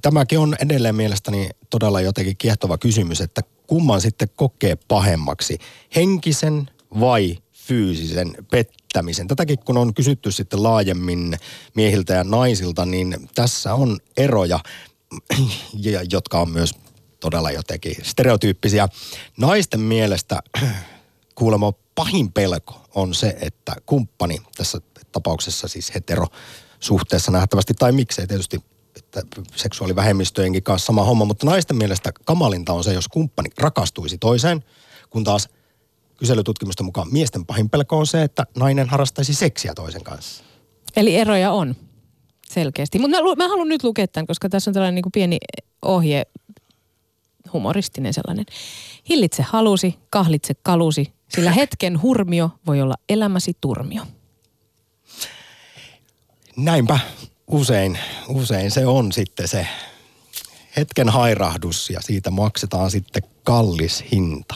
Tämäkin 0.02 0.40
on 0.40 0.56
edelleen 0.60 0.96
mielestäni 0.96 1.50
todella 1.70 2.02
jotenkin 2.02 2.38
kiehtova 2.38 2.78
kysymys, 2.78 3.22
että 3.22 3.42
kumman 3.68 4.02
sitten 4.02 4.30
kokee 4.36 4.78
pahemmaksi, 4.88 5.58
henkisen 5.96 6.70
vai 7.00 7.38
fyysisen 7.68 8.36
pettämisen. 8.52 9.28
Tätäkin 9.28 9.60
kun 9.60 9.78
on 9.78 9.94
kysytty 9.94 10.32
sitten 10.32 10.64
laajemmin 10.64 11.38
miehiltä 11.76 12.14
ja 12.14 12.24
naisilta, 12.24 12.86
niin 12.86 13.30
tässä 13.36 13.74
on 13.74 14.00
eroja, 14.18 14.60
ja- 15.74 16.04
jotka 16.12 16.40
on 16.40 16.50
myös 16.50 16.76
todella 17.20 17.52
jotenkin 17.52 17.96
stereotyyppisiä. 18.02 18.88
Naisten 19.38 19.80
mielestä 19.80 20.40
kuulemma 21.36 21.74
pahin 21.96 22.32
pelko 22.32 22.82
on 22.96 23.14
se, 23.14 23.38
että 23.42 23.76
kumppani, 23.86 24.38
tässä 24.58 24.82
tapauksessa 25.12 25.68
siis 25.68 25.96
hetero 25.96 26.28
suhteessa 26.80 27.32
nähtävästi, 27.32 27.74
tai 27.74 27.92
miksei 27.92 28.28
tietysti 28.28 28.64
että 28.96 29.22
seksuaalivähemmistöjenkin 29.56 30.64
kanssa 30.64 30.86
sama 30.86 31.04
homma, 31.04 31.26
mutta 31.26 31.46
naisten 31.46 31.78
mielestä 31.78 32.12
kamalinta 32.26 32.74
on 32.74 32.84
se, 32.84 32.94
jos 32.94 33.08
kumppani 33.08 33.50
rakastuisi 33.58 34.18
toiseen, 34.18 34.64
kun 35.10 35.24
taas 35.24 35.50
kyselytutkimusten 36.24 36.86
mukaan 36.86 37.08
miesten 37.12 37.46
pahin 37.46 37.70
pelko 37.70 37.98
on 37.98 38.08
se, 38.08 38.24
että 38.24 38.46
nainen 38.58 38.90
harrastaisi 38.90 39.34
seksiä 39.34 39.74
toisen 39.74 40.04
kanssa. 40.04 40.44
Eli 40.96 41.16
eroja 41.16 41.52
on 41.52 41.76
selkeästi. 42.50 43.00
Mutta 43.00 43.24
mä, 43.24 43.36
mä 43.36 43.48
haluan 43.48 43.68
nyt 43.68 43.84
lukea 43.84 44.08
tämän, 44.08 44.28
koska 44.28 44.50
tässä 44.50 44.70
on 44.72 44.74
tällainen 44.74 44.96
niin 44.96 45.04
kuin 45.04 45.12
pieni 45.12 45.38
ohje, 45.82 46.26
humoristinen 47.54 48.14
sellainen. 48.14 48.46
Hillitse 49.10 49.44
halusi, 49.44 49.96
kahlitse 50.10 50.54
kalusi, 50.54 51.14
sillä 51.30 51.52
hetken 51.62 52.02
hurmio 52.02 52.50
voi 52.68 52.82
olla 52.82 52.96
elämäsi 53.10 53.58
turmio. 53.62 54.04
Näinpä 56.58 57.00
usein, 57.48 58.00
usein 58.28 58.72
se 58.72 58.86
on 58.86 59.12
sitten 59.12 59.48
se 59.48 59.68
hetken 60.78 61.10
hairahdus 61.10 61.90
ja 61.90 62.02
siitä 62.02 62.32
maksetaan 62.32 62.92
sitten 62.92 63.24
kallis 63.44 64.04
hinta. 64.12 64.56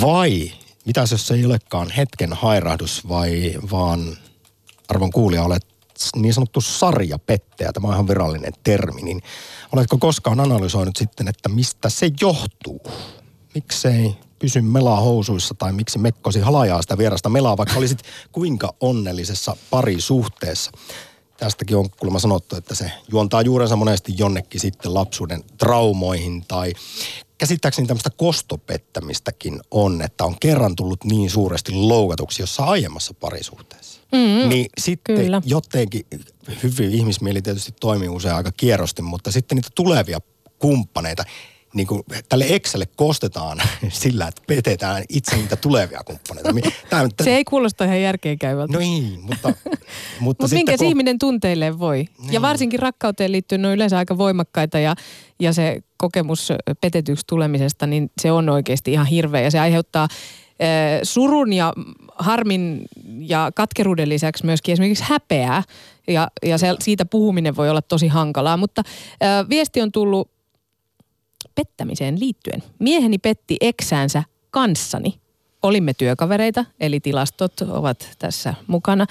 Vai 0.00 0.52
mitäs 0.86 1.12
jos 1.12 1.26
se 1.26 1.34
ei 1.34 1.46
olekaan 1.46 1.90
hetken 1.90 2.32
hairahdus 2.32 3.08
vai 3.08 3.54
vaan 3.70 4.16
arvon 4.88 5.10
kuulija 5.10 5.42
olet 5.42 5.66
niin 6.16 6.34
sanottu 6.34 6.60
sarjapettäjä, 6.60 7.72
tämä 7.72 7.88
on 7.88 7.94
ihan 7.94 8.08
virallinen 8.08 8.52
termi, 8.62 9.02
niin 9.02 9.22
oletko 9.72 9.98
koskaan 9.98 10.40
analysoinut 10.40 10.96
sitten, 10.96 11.28
että 11.28 11.48
mistä 11.48 11.88
se 11.88 12.10
johtuu? 12.20 12.82
Miksei 13.54 14.16
pysy 14.38 14.60
melaa 14.60 15.00
housuissa 15.00 15.54
tai 15.54 15.72
miksi 15.72 15.98
mekkosi 15.98 16.40
halajaa 16.40 16.82
sitä 16.82 16.98
vierasta 16.98 17.28
melaa, 17.28 17.56
vaikka 17.56 17.78
olisit 17.78 18.02
kuinka 18.32 18.74
onnellisessa 18.80 19.56
parisuhteessa? 19.70 20.70
Tästäkin 21.36 21.76
on 21.76 21.90
kuulemma 21.90 22.18
sanottu, 22.18 22.56
että 22.56 22.74
se 22.74 22.92
juontaa 23.12 23.42
juurensa 23.42 23.76
monesti 23.76 24.14
jonnekin 24.18 24.60
sitten 24.60 24.94
lapsuuden 24.94 25.44
traumoihin 25.58 26.44
tai 26.48 26.72
käsittääkseni 27.40 27.88
tämmöistä 27.88 28.10
kostopettämistäkin 28.10 29.60
on, 29.70 30.02
että 30.02 30.24
on 30.24 30.36
kerran 30.40 30.76
tullut 30.76 31.04
niin 31.04 31.30
suuresti 31.30 31.72
loukatuksi 31.72 32.42
jossain 32.42 32.68
aiemmassa 32.68 33.14
parisuhteessa. 33.14 34.00
Mm, 34.12 34.48
niin 34.48 34.66
sitten 34.80 35.16
kyllä. 35.16 35.42
jotenkin, 35.44 36.06
hyvin 36.62 36.90
ihmismieli 36.90 37.42
tietysti 37.42 37.72
toimii 37.80 38.08
usein 38.08 38.34
aika 38.34 38.52
kierosti, 38.52 39.02
mutta 39.02 39.32
sitten 39.32 39.56
niitä 39.56 39.68
tulevia 39.74 40.20
kumppaneita, 40.58 41.24
niin 41.74 41.86
kuin 41.86 42.02
tälle 42.28 42.44
Excelle 42.48 42.86
kostetaan 42.96 43.58
sillä, 43.88 44.28
että 44.28 44.42
petetään 44.46 45.04
itse 45.08 45.36
niitä 45.36 45.56
tulevia 45.56 46.00
kumppaneita. 46.04 46.52
Mi- 46.52 46.60
Tää, 46.90 47.08
Se 47.22 47.36
ei 47.36 47.44
kuulosta 47.44 47.84
ihan 47.84 48.02
järkeenkäyvältä. 48.02 48.72
No 48.72 48.80
ei, 48.80 49.18
mutta, 49.22 49.52
mutta 50.20 50.48
sitten 50.48 50.58
minkä 50.58 50.76
kun- 50.76 50.86
ihminen 50.86 51.18
tunteilleen 51.18 51.78
voi. 51.78 51.98
Ja 52.22 52.30
Niin. 52.30 52.42
varsinkin 52.42 52.80
rakkauteen 52.80 53.32
liittyen 53.32 53.62
ne 53.62 53.68
on 53.68 53.74
yleensä 53.74 53.98
aika 53.98 54.18
voimakkaita 54.18 54.78
ja, 54.78 54.94
ja 55.40 55.52
se 55.52 55.80
kokemus 55.96 56.48
petetyksi 56.80 57.24
tulemisesta, 57.26 57.86
niin 57.86 58.10
se 58.20 58.32
on 58.32 58.48
oikeasti 58.48 58.92
ihan 58.92 59.06
hirveä. 59.06 59.40
Ja 59.40 59.50
se 59.50 59.58
aiheuttaa 59.60 60.08
surun 61.02 61.52
ja 61.52 61.72
harmin 62.18 62.82
ja 63.20 63.50
katkeruuden 63.54 64.08
lisäksi 64.08 64.46
myöskin 64.46 64.72
esimerkiksi 64.72 65.04
häpeää. 65.06 65.62
Ja, 66.08 66.28
ja 66.42 66.58
se, 66.58 66.74
siitä 66.80 67.04
puhuminen 67.04 67.56
voi 67.56 67.70
olla 67.70 67.82
tosi 67.82 68.08
hankalaa. 68.08 68.56
Mutta 68.56 68.82
ö, 68.86 69.48
viesti 69.48 69.80
on 69.82 69.92
tullut 69.92 70.30
pettämiseen 71.60 72.20
liittyen. 72.20 72.62
Mieheni 72.78 73.18
petti 73.18 73.56
eksäänsä 73.60 74.22
kanssani 74.50 75.20
olimme 75.62 75.94
työkavereita, 75.94 76.64
eli 76.80 77.00
tilastot 77.00 77.60
ovat 77.60 78.08
tässä 78.18 78.54
mukana. 78.66 79.06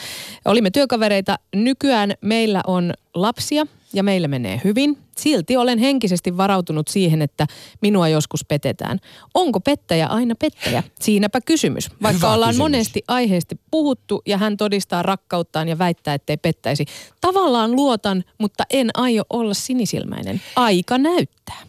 Olimme 0.45 0.71
työkavereita. 0.71 1.35
Nykyään 1.55 2.13
meillä 2.21 2.61
on 2.67 2.93
lapsia 3.13 3.65
ja 3.93 4.03
meillä 4.03 4.27
menee 4.27 4.61
hyvin. 4.63 4.97
Silti 5.17 5.57
olen 5.57 5.79
henkisesti 5.79 6.37
varautunut 6.37 6.87
siihen, 6.87 7.21
että 7.21 7.47
minua 7.81 8.07
joskus 8.07 8.45
petetään. 8.45 8.99
Onko 9.33 9.59
pettäjä 9.59 10.07
aina 10.07 10.35
pettäjä? 10.35 10.83
Siinäpä 10.99 11.41
kysymys. 11.41 11.89
Vaikka 12.01 12.17
Hyvä 12.17 12.33
ollaan 12.33 12.49
kysymys. 12.49 12.63
monesti 12.63 13.03
aiheesti 13.07 13.59
puhuttu 13.71 14.21
ja 14.25 14.37
hän 14.37 14.57
todistaa 14.57 15.03
rakkauttaan 15.03 15.67
ja 15.67 15.77
väittää, 15.77 16.13
ettei 16.13 16.37
pettäisi. 16.37 16.85
Tavallaan 17.21 17.71
luotan, 17.71 18.23
mutta 18.37 18.63
en 18.69 18.89
aio 18.93 19.23
olla 19.29 19.53
sinisilmäinen. 19.53 20.41
Aika 20.55 20.97
näyttää. 20.97 21.68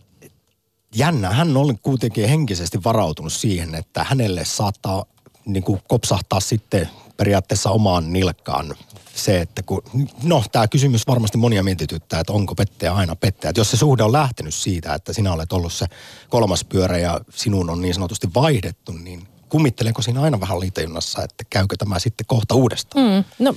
Jännä. 0.94 1.30
Hän 1.30 1.56
on 1.56 1.78
kuitenkin 1.78 2.28
henkisesti 2.28 2.84
varautunut 2.84 3.32
siihen, 3.32 3.74
että 3.74 4.04
hänelle 4.04 4.44
saattaa 4.44 5.04
niin 5.44 5.62
kuin 5.62 5.82
kopsahtaa 5.88 6.40
sitten 6.40 6.88
periaatteessa 7.16 7.70
omaan 7.70 8.12
nilkkaan 8.12 8.74
se, 9.14 9.40
että 9.40 9.62
kun, 9.62 9.82
no 10.22 10.44
tämä 10.52 10.68
kysymys 10.68 11.06
varmasti 11.06 11.38
monia 11.38 11.62
mietityttää, 11.62 12.20
että 12.20 12.32
onko 12.32 12.54
pettäjä 12.54 12.94
aina 12.94 13.16
pettäjä. 13.16 13.50
Että 13.50 13.60
jos 13.60 13.70
se 13.70 13.76
suhde 13.76 14.02
on 14.02 14.12
lähtenyt 14.12 14.54
siitä, 14.54 14.94
että 14.94 15.12
sinä 15.12 15.32
olet 15.32 15.52
ollut 15.52 15.72
se 15.72 15.86
kolmas 16.28 16.64
pyörä 16.64 16.98
ja 16.98 17.20
sinun 17.34 17.70
on 17.70 17.82
niin 17.82 17.94
sanotusti 17.94 18.28
vaihdettu, 18.34 18.92
niin 18.92 19.28
kummittelenko 19.48 20.02
siinä 20.02 20.22
aina 20.22 20.40
vähän 20.40 20.60
liitejunnassa, 20.60 21.22
että 21.22 21.44
käykö 21.50 21.76
tämä 21.76 21.98
sitten 21.98 22.26
kohta 22.26 22.54
uudestaan? 22.54 23.04
Mm, 23.04 23.24
no 23.44 23.54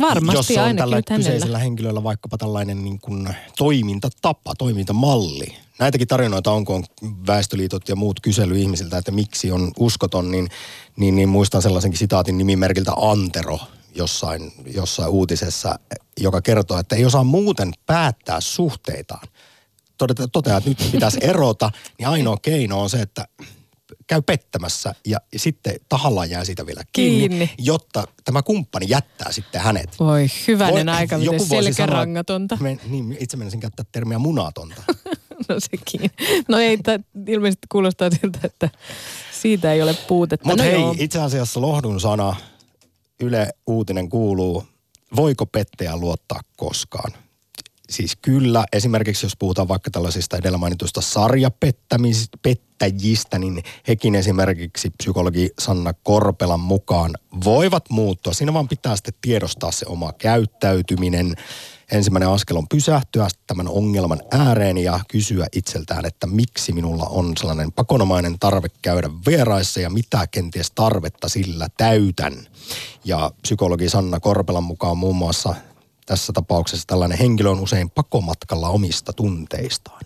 varmasti 0.00 0.38
Jos 0.38 0.50
on 0.50 0.58
ainakin 0.58 0.76
tällä 0.76 0.96
nyt 0.96 1.10
hänellä. 1.10 1.30
kyseisellä 1.30 1.58
henkilöllä 1.58 2.02
vaikkapa 2.02 2.38
tällainen 2.38 2.84
niin 2.84 3.00
kuin 3.00 3.28
toimintatapa, 3.58 4.54
toimintamalli. 4.58 5.56
Näitäkin 5.78 6.08
tarinoita 6.08 6.52
on, 6.52 6.64
kun 6.64 6.76
on 6.76 6.84
väestöliitot 7.26 7.88
ja 7.88 7.96
muut 7.96 8.20
kysely 8.20 8.58
ihmisiltä, 8.58 8.98
että 8.98 9.10
miksi 9.10 9.52
on 9.52 9.72
uskoton, 9.78 10.30
niin, 10.30 10.48
niin, 10.96 11.16
niin 11.16 11.28
muistan 11.28 11.62
sellaisenkin 11.62 11.98
sitaatin 11.98 12.38
nimimerkiltä 12.38 12.92
Antero 12.96 13.58
jossain, 13.94 14.52
jossain 14.74 15.08
uutisessa, 15.10 15.78
joka 16.20 16.40
kertoo, 16.42 16.78
että 16.78 16.96
ei 16.96 17.04
osaa 17.04 17.24
muuten 17.24 17.72
päättää 17.86 18.40
suhteitaan. 18.40 19.28
Toteaa, 20.32 20.58
että 20.58 20.70
nyt 20.70 20.88
pitäisi 20.92 21.18
erota, 21.20 21.70
niin 21.98 22.08
ainoa 22.08 22.36
keino 22.42 22.82
on 22.82 22.90
se, 22.90 23.02
että 23.02 23.28
käy 24.08 24.22
pettämässä 24.22 24.94
ja 25.06 25.18
sitten 25.36 25.74
tahallaan 25.88 26.30
jää 26.30 26.44
siitä 26.44 26.66
vielä 26.66 26.82
kiinni, 26.92 27.28
Kiinni. 27.28 27.50
jotta 27.58 28.04
tämä 28.24 28.42
kumppani 28.42 28.86
jättää 28.88 29.32
sitten 29.32 29.60
hänet. 29.60 30.00
Voi 30.00 30.26
hyvänen 30.48 30.86
Voi- 30.86 30.94
aika, 30.94 31.18
miten 31.18 31.32
voisi 31.32 31.48
sanoa- 31.48 31.62
selkärangatonta. 31.62 32.56
Me, 32.60 32.78
niin, 32.88 33.16
itse 33.20 33.36
menisin 33.36 33.60
käyttää 33.60 33.84
termiä 33.92 34.18
munatonta. 34.18 34.82
No 35.48 35.54
sekin. 35.60 36.10
No 36.48 36.58
ei, 36.58 36.76
tää 36.78 36.98
ilmeisesti 37.26 37.66
kuulostaa 37.72 38.10
siltä, 38.10 38.38
että 38.44 38.70
siitä 39.32 39.72
ei 39.72 39.82
ole 39.82 39.94
puutetta. 40.08 40.48
Mutta 40.48 40.62
no 40.64 40.70
hei, 40.70 40.80
joo. 40.80 40.94
itse 40.98 41.20
asiassa 41.20 41.60
lohdun 41.60 42.00
sana, 42.00 42.36
Yle 43.20 43.48
Uutinen 43.66 44.08
kuuluu, 44.08 44.64
voiko 45.16 45.46
pettäjä 45.46 45.96
luottaa 45.96 46.40
koskaan? 46.56 47.12
Siis 47.90 48.16
kyllä, 48.22 48.64
esimerkiksi 48.72 49.26
jos 49.26 49.36
puhutaan 49.38 49.68
vaikka 49.68 49.90
tällaisista 49.90 50.36
edellä 50.36 50.58
mainituista 50.58 51.00
sarjapettäjistä, 51.00 53.38
niin 53.38 53.62
hekin 53.88 54.14
esimerkiksi 54.14 54.90
psykologi 54.90 55.50
Sanna 55.58 55.92
Korpelan 55.92 56.60
mukaan 56.60 57.14
voivat 57.44 57.84
muuttua. 57.90 58.32
Siinä 58.32 58.52
vaan 58.52 58.68
pitää 58.68 58.96
sitten 58.96 59.14
tiedostaa 59.20 59.72
se 59.72 59.86
oma 59.88 60.12
käyttäytyminen. 60.12 61.36
Ensimmäinen 61.92 62.28
askel 62.28 62.56
on 62.56 62.68
pysähtyä 62.68 63.28
tämän 63.46 63.68
ongelman 63.68 64.20
ääreen 64.30 64.78
ja 64.78 65.00
kysyä 65.08 65.46
itseltään, 65.52 66.06
että 66.06 66.26
miksi 66.26 66.72
minulla 66.72 67.04
on 67.04 67.32
sellainen 67.38 67.72
pakonomainen 67.72 68.38
tarve 68.38 68.68
käydä 68.82 69.10
vieraissa 69.26 69.80
ja 69.80 69.90
mitä 69.90 70.26
kenties 70.26 70.70
tarvetta 70.70 71.28
sillä 71.28 71.68
täytän. 71.76 72.46
Ja 73.04 73.30
psykologi 73.42 73.88
Sanna 73.88 74.20
Korpelan 74.20 74.64
mukaan 74.64 74.98
muun 74.98 75.16
muassa 75.16 75.54
tässä 76.08 76.32
tapauksessa 76.32 76.86
tällainen 76.86 77.18
henkilö 77.18 77.50
on 77.50 77.60
usein 77.60 77.90
pakomatkalla 77.90 78.68
omista 78.68 79.12
tunteistaan. 79.12 80.00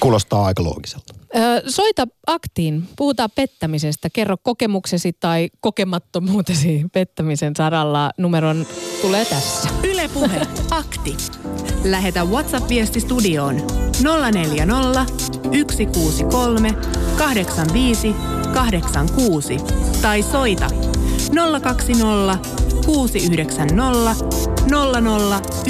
Kuulostaa 0.00 0.44
aika 0.44 0.64
loogiselta. 0.64 1.14
Soita 1.68 2.06
aktiin. 2.26 2.88
Puhutaan 2.96 3.30
pettämisestä. 3.34 4.10
Kerro 4.10 4.36
kokemuksesi 4.42 5.12
tai 5.20 5.50
kokemattomuutesi 5.60 6.86
pettämisen 6.92 7.52
saralla. 7.56 8.10
Numeron 8.18 8.66
tulee 9.02 9.24
tässä. 9.24 9.68
Ylepuhe 9.82 10.40
akti. 10.70 11.16
Lähetä 11.84 12.24
WhatsApp-viesti 12.24 13.00
studioon 13.00 13.56
040 14.32 15.06
163 15.70 16.70
85 17.18 18.14
86 18.54 19.56
tai 20.02 20.22
soita 20.22 20.93
020 21.62 22.38
690 22.86 24.14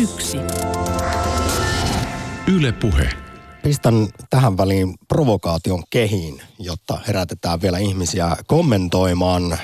001. 0.04 0.38
Yle 2.46 2.72
Puhe. 2.72 3.08
Pistän 3.62 4.08
tähän 4.30 4.56
väliin 4.56 4.94
provokaation 5.08 5.82
kehiin, 5.90 6.42
jotta 6.58 6.98
herätetään 7.06 7.62
vielä 7.62 7.78
ihmisiä 7.78 8.36
kommentoimaan. 8.46 9.58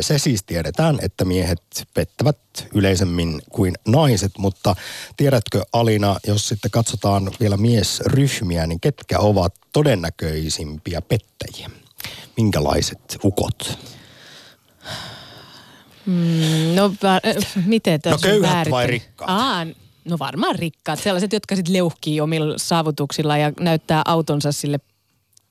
Se 0.00 0.18
siis 0.18 0.42
tiedetään, 0.46 0.98
että 1.02 1.24
miehet 1.24 1.62
pettävät 1.94 2.38
yleisemmin 2.74 3.42
kuin 3.50 3.74
naiset, 3.88 4.32
mutta 4.38 4.76
tiedätkö 5.16 5.62
Alina, 5.72 6.16
jos 6.26 6.48
sitten 6.48 6.70
katsotaan 6.70 7.30
vielä 7.40 7.56
miesryhmiä, 7.56 8.66
niin 8.66 8.80
ketkä 8.80 9.18
ovat 9.18 9.54
todennäköisimpiä 9.72 11.02
pettäjiä? 11.02 11.70
Minkälaiset 12.36 13.18
ukot? 13.24 13.78
Mm, 16.06 16.74
no 16.74 16.90
äh, 17.04 17.20
miten 17.66 18.00
tässä 18.00 18.28
No 18.28 18.32
köyhät 18.32 18.50
määrittely? 18.50 18.70
vai 18.70 18.86
rikkaat? 18.86 19.30
Aa, 19.30 19.66
no 20.04 20.18
varmaan 20.18 20.54
rikkaat. 20.58 20.98
Sellaiset, 21.02 21.32
jotka 21.32 21.56
sitten 21.56 21.72
leuhkii 21.74 22.20
omilla 22.20 22.54
saavutuksilla 22.56 23.38
ja 23.38 23.52
näyttää 23.60 24.02
autonsa 24.04 24.52
sille 24.52 24.80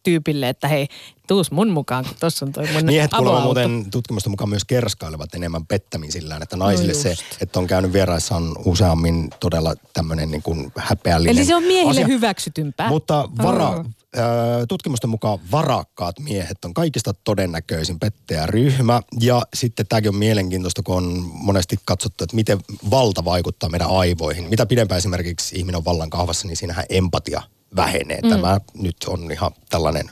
tyypille, 0.05 0.49
että 0.49 0.67
hei, 0.67 0.87
tuus 1.27 1.51
mun 1.51 1.69
mukaan, 1.69 2.05
kun 2.05 2.15
tossa 2.19 2.45
on 2.45 2.51
toi 2.51 2.67
mun 2.73 2.85
Miehet 2.85 3.11
kuulemma 3.17 3.41
muuten 3.41 3.91
tutkimusten 3.91 4.31
mukaan 4.31 4.49
myös 4.49 4.65
kerskailevat 4.65 5.35
enemmän 5.35 5.65
pettämisillään, 5.65 6.43
että 6.43 6.57
naisille 6.57 6.93
No 6.93 6.99
se, 6.99 7.15
että 7.41 7.59
on 7.59 7.67
käynyt 7.67 7.93
vieraissa 7.93 8.35
on 8.35 8.55
useammin 8.65 9.29
todella 9.39 9.75
tämmöinen 9.93 10.31
niin 10.31 10.41
kuin 10.41 10.71
häpeällinen 10.77 11.37
Eli 11.37 11.45
se 11.45 11.55
on 11.55 11.63
miehille 11.63 11.91
asia. 11.91 12.07
hyväksytympää. 12.07 12.89
Mutta 12.89 13.29
vara, 13.43 13.69
Oh. 13.69 13.85
ö, 14.17 14.65
tutkimusten 14.67 15.09
mukaan 15.09 15.39
varakkaat 15.51 16.19
miehet 16.19 16.65
on 16.65 16.73
kaikista 16.73 17.13
todennäköisin 17.23 17.99
pettäjäryhmä. 17.99 19.01
Ja 19.21 19.41
sitten 19.53 19.87
tämäkin 19.87 20.09
on 20.09 20.15
mielenkiintoista, 20.15 20.83
kun 20.83 20.95
on 20.97 21.29
monesti 21.33 21.77
katsottu, 21.85 22.23
että 22.23 22.35
miten 22.35 22.59
valta 22.91 23.25
vaikuttaa 23.25 23.69
meidän 23.69 23.89
aivoihin. 23.89 24.49
Mitä 24.49 24.65
pidempään 24.65 24.97
esimerkiksi 24.97 25.55
ihminen 25.55 25.77
on 25.77 25.85
vallan 25.85 26.09
kahvassa, 26.09 26.47
niin 26.47 26.57
siinähän 26.57 26.85
empatia 26.89 27.41
vähenee. 27.75 28.19
Mm. 28.23 28.29
Tämä 28.29 28.59
nyt 28.73 28.95
on 29.07 29.31
ihan 29.31 29.51
tällainen 29.69 30.09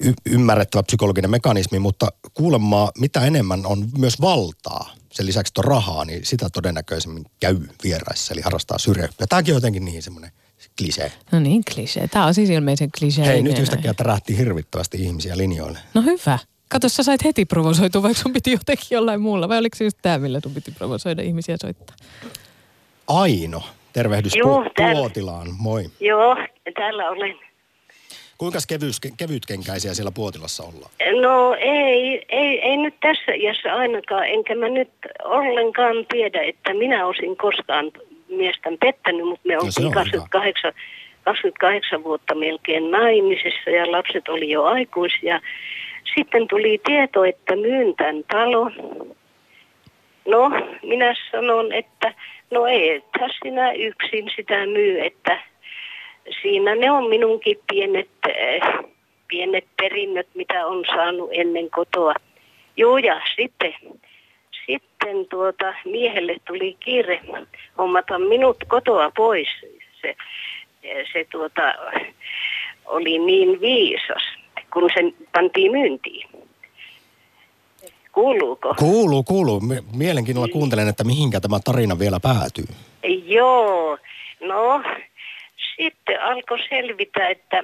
y- 0.00 0.14
ymmärrettävä 0.26 0.82
psykologinen 0.82 1.30
mekanismi, 1.30 1.78
mutta 1.78 2.08
kuulemma 2.34 2.90
mitä 2.98 3.20
enemmän 3.20 3.66
on 3.66 3.88
myös 3.98 4.20
valtaa, 4.20 4.94
sen 5.12 5.26
lisäksi 5.26 5.50
että 5.50 5.60
on 5.60 5.64
rahaa, 5.64 6.04
niin 6.04 6.24
sitä 6.24 6.50
todennäköisemmin 6.50 7.24
käy 7.40 7.56
vieraissa, 7.84 8.34
eli 8.34 8.40
harrastaa 8.40 8.78
syrjäyppiä. 8.78 9.26
Tämäkin 9.26 9.54
on 9.54 9.56
jotenkin 9.56 9.84
niin 9.84 10.02
semmoinen 10.02 10.32
klisee. 10.78 11.12
No 11.32 11.40
niin, 11.40 11.62
klisee. 11.74 12.08
Tämä 12.08 12.26
on 12.26 12.34
siis 12.34 12.50
ilmeisen 12.50 12.90
klisee. 12.98 13.26
Hei, 13.26 13.42
nyt 13.42 13.58
yhtäkkiä 13.58 13.94
tärähti 13.94 14.38
hirvittävästi 14.38 15.02
ihmisiä 15.02 15.36
linjoille. 15.36 15.78
No 15.94 16.02
hyvä. 16.02 16.38
Kato, 16.68 16.88
sä 16.88 17.02
sait 17.02 17.24
heti 17.24 17.44
provosoitua, 17.44 18.02
vaikka 18.02 18.22
sun 18.22 18.32
piti 18.32 18.50
jotenkin 18.50 18.86
jollain 18.90 19.20
muulla. 19.20 19.48
Vai 19.48 19.58
oliko 19.58 19.76
se 19.76 19.84
just 19.84 19.98
tämä, 20.02 20.18
millä 20.18 20.40
sun 20.42 20.54
piti 20.54 20.70
provosoida 20.70 21.22
ihmisiä 21.22 21.56
soittaa? 21.60 21.96
Aino, 23.06 23.62
tervehdys 23.92 24.36
Joo, 24.36 24.64
täällä. 24.76 24.94
Puotilaan, 24.94 25.46
moi. 25.58 25.84
Joo, 26.00 26.36
täällä 26.74 27.10
olen. 27.10 27.36
Kuinka 28.38 28.58
kevyys, 28.68 29.00
kevytkenkäisiä 29.16 29.94
siellä 29.94 30.12
Puotilassa 30.14 30.62
ollaan? 30.62 30.90
No 31.20 31.54
ei, 31.54 32.26
ei, 32.28 32.60
ei 32.60 32.76
nyt 32.76 32.94
tässä 33.00 33.32
iässä 33.32 33.74
ainakaan, 33.74 34.28
enkä 34.28 34.54
mä 34.54 34.68
nyt 34.68 34.90
ollenkaan 35.24 35.96
tiedä, 36.08 36.42
että 36.42 36.74
minä 36.74 37.06
olisin 37.06 37.36
koskaan 37.36 37.92
miestä 38.28 38.70
pettänyt, 38.80 39.26
mutta 39.26 39.48
me 39.48 39.54
No 39.54 39.60
oltiin 39.60 39.86
on 39.86 39.92
28, 39.92 40.72
28 41.24 42.04
vuotta 42.04 42.34
melkein 42.34 42.90
naimisissa 42.90 43.70
ja 43.70 43.92
lapset 43.92 44.28
oli 44.28 44.50
jo 44.50 44.64
aikuisia. 44.64 45.40
Sitten 46.14 46.48
tuli 46.48 46.80
tieto, 46.84 47.24
että 47.24 47.56
myyn 47.56 47.96
tämän 47.96 48.24
talon. 48.30 48.72
No, 50.26 50.50
minä 50.82 51.14
sanon, 51.30 51.72
että 51.72 52.14
no 52.50 52.66
ei, 52.66 53.02
sinä 53.42 53.72
yksin 53.72 54.30
sitä 54.36 54.66
myy, 54.66 55.00
että 55.00 55.42
siinä 56.42 56.74
ne 56.74 56.90
on 56.90 57.08
minunkin 57.08 57.58
pienet, 57.72 58.08
eh, 58.28 58.62
pienet 59.28 59.64
perinnöt, 59.76 60.26
mitä 60.34 60.66
on 60.66 60.84
saanut 60.94 61.30
ennen 61.32 61.70
kotoa. 61.70 62.14
Joo, 62.76 62.98
ja 62.98 63.20
sitten, 63.36 63.74
sitten 64.66 65.26
tuota, 65.30 65.74
miehelle 65.84 66.36
tuli 66.46 66.76
kiire 66.80 67.20
hommata 67.78 68.18
minut 68.18 68.56
kotoa 68.68 69.12
pois. 69.16 69.48
Se, 70.00 70.14
se 71.12 71.26
tuota, 71.32 71.74
oli 72.86 73.18
niin 73.18 73.60
viisas, 73.60 74.22
kun 74.72 74.90
sen 74.94 75.14
pantiin 75.32 75.72
myyntiin. 75.72 76.28
Kuuluuko? 78.12 78.74
Kuuluu, 78.78 79.22
kuuluu. 79.22 79.60
Mielenkiinnolla 79.96 80.48
kuuntelen, 80.52 80.88
että 80.88 81.04
mihinkä 81.04 81.40
tämä 81.40 81.58
tarina 81.64 81.98
vielä 81.98 82.20
päätyy. 82.20 82.64
Joo, 83.24 83.98
no 84.40 84.82
sitten 85.76 86.22
alkoi 86.22 86.58
selvitä, 86.68 87.28
että 87.28 87.62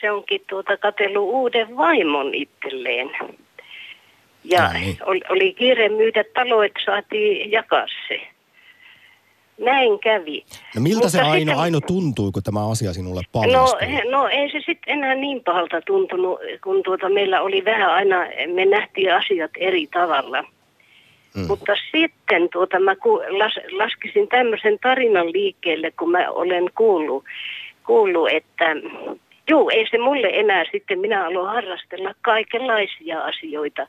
se 0.00 0.10
onkin 0.10 0.40
tuota 0.48 0.76
katsellut 0.76 1.28
uuden 1.34 1.76
vaimon 1.76 2.34
itselleen. 2.34 3.10
Ja 4.44 4.62
No 4.62 4.72
niin. 4.72 4.96
oli, 5.06 5.20
oli 5.28 5.52
kiire 5.54 5.88
myydä 5.88 6.24
talo, 6.34 6.62
että 6.62 6.80
saatiin 6.84 7.52
jakaa 7.52 7.86
se. 8.08 8.20
Näin 9.58 9.98
kävi. 9.98 10.44
No 10.76 10.80
miltä 10.82 11.08
se 11.08 11.18
Mutta 11.18 11.32
Aino, 11.32 11.38
sitten- 11.50 11.58
Aino 11.58 11.80
tuntui, 11.80 12.30
kun 12.32 12.42
tämä 12.42 12.70
asia 12.70 12.92
sinulle 12.92 13.20
No, 13.20 13.40
paljastui? 13.40 14.10
no 14.10 14.28
ei 14.28 14.50
se 14.52 14.58
sitten 14.66 14.94
enää 14.94 15.14
niin 15.14 15.44
pahalta 15.44 15.80
tuntunut, 15.86 16.40
kun 16.64 16.82
tuota 16.82 17.08
meillä 17.08 17.40
oli 17.40 17.64
vähän 17.64 17.90
aina, 17.90 18.16
me 18.54 18.64
nähtiin 18.64 19.14
asiat 19.14 19.50
eri 19.56 19.86
tavalla. 19.86 20.42
Mm. 21.34 21.46
Mutta 21.48 21.72
sitten 21.92 22.48
tuota, 22.52 22.80
mä 22.80 22.96
ku, 22.96 23.20
las, 23.28 23.54
laskisin 23.72 24.28
tämmöisen 24.28 24.78
tarinan 24.82 25.32
liikkeelle, 25.32 25.90
kun 25.90 26.10
mä 26.10 26.30
olen 26.30 26.70
kuullut, 26.74 27.24
kuullut 27.86 28.28
että 28.32 28.64
juu, 29.50 29.70
ei 29.70 29.86
se 29.90 29.98
mulle 29.98 30.28
enää 30.32 30.64
sitten, 30.72 30.98
minä 30.98 31.26
aloin 31.26 31.48
harrastella 31.48 32.14
kaikenlaisia 32.22 33.24
asioita, 33.24 33.86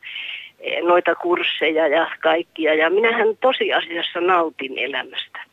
eh, 0.59 0.83
noita 0.83 1.15
kursseja 1.15 1.87
ja 1.87 2.11
kaikkia. 2.19 2.73
Ja 2.73 2.89
minähän 2.89 3.27
tosiasiassa 3.41 4.21
nautin 4.21 4.77
elämästä. 4.77 5.48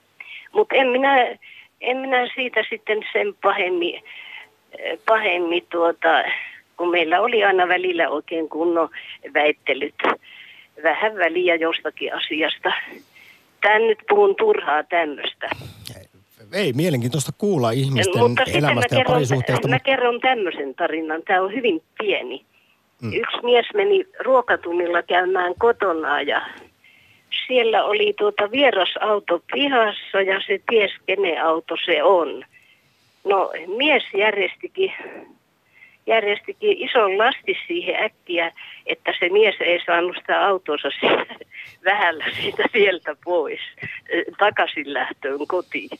Mutta 0.57 0.75
en 0.75 0.88
minä, 0.88 1.37
en 1.81 1.97
minä 1.97 2.29
siitä 2.35 2.61
sitten 2.71 2.99
sen 3.12 3.35
pahemmin, 3.42 3.95
eh, 4.79 4.99
pahemmin 5.07 5.66
tuota, 5.71 6.23
kun 6.77 6.90
meillä 6.90 7.21
oli 7.21 7.45
aina 7.45 7.69
välillä 7.69 8.09
oikein 8.09 8.49
kunnon 8.49 8.88
väittelyt, 9.35 9.95
vähän 10.83 11.16
väliä 11.16 11.55
jostakin 11.55 12.14
asiasta. 12.14 12.73
Tän 13.61 13.87
nyt 13.87 13.99
puhun 14.09 14.37
turhaa 14.37 14.83
tämmöistä. 14.83 15.49
Ei, 16.53 16.73
mielenkiintoista 16.73 17.33
kuulla 17.38 17.71
ihmisten 17.71 18.19
Mutta 18.19 18.42
elämästä 18.42 18.95
ja 18.95 18.99
kerron, 18.99 19.14
parisuhteesta. 19.14 19.69
mä 19.69 19.79
kerron 19.79 20.21
tämmöisen 20.21 20.75
tarinan. 20.75 21.23
Tämä 21.23 21.42
on 21.42 21.53
hyvin 21.53 21.83
pieni. 21.99 22.45
Mm. 23.03 23.12
Yksi 23.12 23.42
mies 23.42 23.66
meni 23.75 24.05
ruokatunnilla 24.25 25.03
käymään 25.03 25.55
kotona 25.59 26.23
ja 26.23 26.42
siellä 27.47 27.85
oli 27.85 28.15
tuota 28.19 28.51
vieras 28.51 28.95
auto 29.01 29.43
pihassa 29.53 30.21
ja 30.27 30.41
se 30.47 30.61
ties 30.71 30.91
kenen 31.07 31.45
auto 31.45 31.75
se 31.85 32.03
on. 32.03 32.45
No 33.25 33.53
mies 33.77 34.03
järjestikin, 34.15 34.93
järjestikin 36.07 36.83
ison 36.83 37.19
lasti 37.19 37.57
siihen 37.67 38.03
äkkiä, 38.03 38.53
että 38.87 39.12
se 39.21 39.29
mies 39.29 39.55
ei 39.61 39.81
saanut 39.87 40.17
sitä 40.17 40.47
autonsa 40.47 40.89
siitä, 41.01 41.45
vähällä 41.91 42.25
siitä 42.41 42.62
sieltä 42.73 43.17
pois 43.25 43.61
eh, 44.09 44.25
takaisin 44.39 44.95
lähtöön 44.95 45.47
kotiin. 45.49 45.91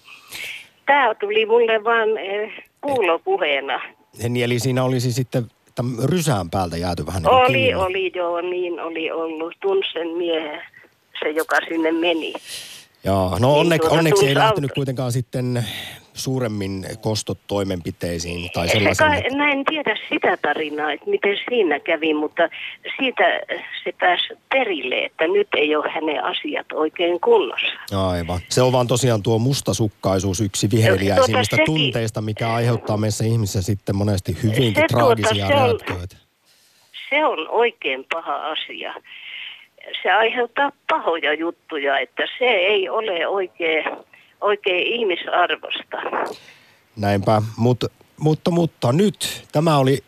Tämä 0.87 1.15
tuli 1.15 1.47
mulle 1.47 1.85
vaan 1.85 2.19
eh, 2.19 2.53
kuulopuheena. 2.81 3.81
Niin, 4.29 4.45
eli 4.45 4.59
siinä 4.59 4.85
olisi 4.85 5.13
sitten 5.13 5.45
rysään 6.05 6.51
päältä 6.51 6.77
jääty 6.77 7.07
vähän 7.07 7.23
niin 7.23 7.33
Oli, 7.33 7.53
kiinni. 7.53 7.75
oli 7.75 8.13
joo, 8.15 8.41
niin 8.41 8.81
oli 8.81 9.11
ollut. 9.11 9.55
Tunsen 9.61 10.09
miehen, 10.09 10.63
se 11.27 11.31
joka 11.31 11.57
sinne 11.69 11.93
meni. 11.93 12.33
Joo, 13.05 13.31
no 13.31 13.37
Niin, 13.37 13.61
onne, 13.61 13.79
tuota, 13.79 13.95
onneksi 13.95 14.27
ei 14.29 14.35
lähtenyt 14.35 14.73
kuitenkaan 14.73 15.13
sitten 15.13 15.65
suuremmin 16.15 16.87
kostotoimenpiteisiin 17.01 18.51
tai 18.55 18.69
Se 18.69 18.73
sellaisen. 18.73 19.07
kai, 19.09 19.19
että- 19.19 19.37
mä 19.37 19.53
en 19.53 19.65
tiedä 19.65 19.97
sitä 20.09 20.37
tarinaa, 20.37 20.93
että 20.93 21.11
miten 21.11 21.37
siinä 21.49 21.81
kävi, 21.81 22.15
mutta 22.15 22.49
siitä 22.99 23.25
se 23.85 23.93
pääsi 24.01 24.29
perille, 24.53 25.05
että 25.05 25.27
nyt 25.27 25.49
ei 25.57 25.77
ole 25.77 25.91
hänen 25.91 26.25
asiat 26.25 26.67
oikein 26.73 27.21
kunnossa. 27.21 27.67
Aivan. 28.09 28.41
Se 28.49 28.63
on 28.63 28.73
vaan 28.73 28.87
tosiaan 28.87 29.23
tuo 29.23 29.39
mustasukkaisuus 29.39 30.41
yksi 30.41 30.71
viheliäisimmistä 30.71 31.57
Tuota, 31.57 31.71
sekin- 31.71 31.83
tunteista, 31.83 32.21
mikä 32.21 32.53
aiheuttaa 32.55 32.97
meissä 32.97 33.25
ihmisissä 33.25 33.63
sitten 33.63 33.97
monesti 33.97 34.37
hyvinkin 34.43 34.75
Se 34.83 34.87
tuota, 34.91 35.15
traagisia 35.15 35.47
se 35.47 35.55
on- 35.55 35.61
reaktioita. 35.69 36.17
Se 37.11 37.25
on 37.27 37.49
oikein 37.49 38.05
paha 38.13 38.35
asia. 38.51 38.95
Se 40.03 40.11
aiheuttaa 40.11 40.73
pahoja 40.89 41.35
juttuja, 41.35 41.99
että 41.99 42.23
se 42.39 42.45
ei 42.45 42.89
ole 42.89 43.27
oikein, 43.27 43.85
oikein 44.41 44.87
ihmisarvosta. 44.87 45.97
Näinpä, 46.97 47.43
Mut, 47.57 47.85
mutta, 48.21 48.51
mutta 48.51 48.93
nyt 48.93 49.45
tämä 49.53 49.79
oli 49.79 49.99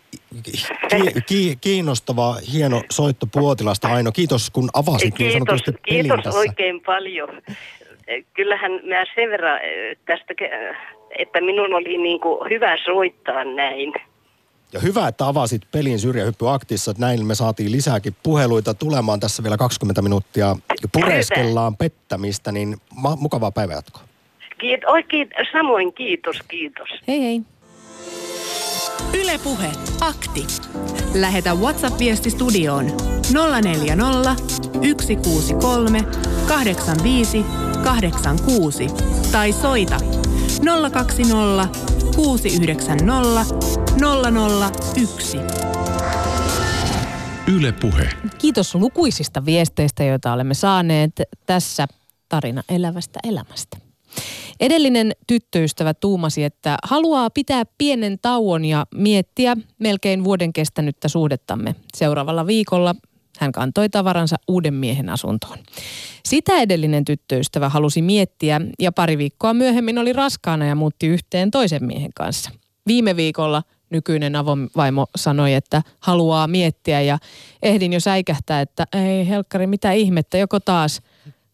ki, 0.42 0.52
ki, 1.26 1.58
kiinnostava, 1.60 2.36
hieno 2.52 2.82
soitto 2.90 3.26
Puotilasta. 3.32 3.88
Aino, 3.88 4.12
kiitos 4.12 4.50
kun 4.50 4.70
avasit 4.72 5.02
niin 5.04 5.14
Kiitos, 5.16 5.32
sanotusti 5.32 5.72
pelin 5.72 6.02
kiitos 6.02 6.20
tässä. 6.24 6.38
oikein 6.38 6.80
paljon. 6.80 7.42
Kyllähän 8.34 8.72
mä 8.72 9.04
sen 9.14 9.30
verran 9.30 9.60
eh, 9.62 9.96
tästä, 10.06 10.34
ke- 10.42 10.76
että 11.18 11.40
minun 11.40 11.74
oli 11.74 11.98
niin 11.98 12.20
kuin 12.20 12.50
hyvä 12.50 12.76
soittaa 12.84 13.44
näin. 13.44 13.92
Ja 14.72 14.80
hyvä, 14.80 15.08
että 15.08 15.26
avasit 15.26 15.62
pelin 15.72 15.98
syrjähyppyaktissa. 15.98 16.90
että 16.90 17.00
Näin 17.00 17.26
me 17.26 17.34
saatiin 17.34 17.72
lisääkin 17.72 18.16
puheluita 18.22 18.74
tulemaan 18.74 19.20
tässä 19.20 19.42
vielä 19.42 19.56
20 19.56 20.02
minuuttia. 20.02 20.56
Pureskellaan 20.92 21.76
pettämistä, 21.76 22.52
niin 22.52 22.76
ma- 22.94 23.16
mukavaa 23.16 23.50
päivänjatkoa. 23.50 24.02
Kiit, 24.60 24.80
oikein, 24.84 25.30
samoin 25.52 25.92
kiitos, 25.94 26.36
kiitos. 26.48 26.88
Hei 27.08 27.20
hei. 27.22 27.42
Ylepuhe 29.14 29.70
akti. 30.00 30.46
Lähetä 31.14 31.54
WhatsApp-viesti 31.54 32.30
studioon 32.30 32.86
040 33.62 34.36
163 35.00 36.04
85 36.48 37.44
86 37.84 38.86
tai 39.32 39.52
soita 39.52 39.96
020 40.92 41.68
690 42.18 43.14
001. 44.96 45.38
Yle 47.56 47.72
Puhe. 47.72 48.08
Kiitos 48.38 48.74
lukuisista 48.74 49.44
viesteistä, 49.44 50.04
joita 50.04 50.32
olemme 50.32 50.54
saaneet 50.54 51.12
tässä 51.46 51.86
tarina 52.28 52.62
elävästä 52.68 53.20
elämästä. 53.24 53.76
Edellinen 54.60 55.12
tyttöystävä 55.26 55.94
tuumasi, 55.94 56.44
että 56.44 56.76
haluaa 56.84 57.30
pitää 57.30 57.62
pienen 57.78 58.18
tauon 58.22 58.64
ja 58.64 58.86
miettiä 58.94 59.56
melkein 59.78 60.24
vuoden 60.24 60.52
kestänyttä 60.52 61.08
suhdettamme. 61.08 61.74
Seuraavalla 61.96 62.46
viikolla 62.46 62.94
hän 63.38 63.52
kantoi 63.52 63.88
tavaransa 63.88 64.36
uuden 64.48 64.74
miehen 64.74 65.08
asuntoon. 65.08 65.58
Sitä 66.24 66.58
edellinen 66.58 67.04
tyttöystävä 67.04 67.68
halusi 67.68 68.02
miettiä 68.02 68.60
ja 68.78 68.92
pari 68.92 69.18
viikkoa 69.18 69.54
myöhemmin 69.54 69.98
oli 69.98 70.12
raskaana 70.12 70.66
ja 70.66 70.74
muutti 70.74 71.06
yhteen 71.06 71.50
toisen 71.50 71.84
miehen 71.84 72.10
kanssa. 72.14 72.50
Viime 72.86 73.16
viikolla 73.16 73.62
nykyinen 73.90 74.36
avovaimo 74.36 75.06
sanoi, 75.16 75.54
että 75.54 75.82
haluaa 76.00 76.46
miettiä 76.46 77.00
ja 77.00 77.18
ehdin 77.62 77.92
jo 77.92 78.00
säikähtää, 78.00 78.60
että 78.60 78.86
ei 78.92 79.28
helkkari, 79.28 79.66
mitä 79.66 79.92
ihmettä, 79.92 80.38
joko 80.38 80.60
taas. 80.60 81.00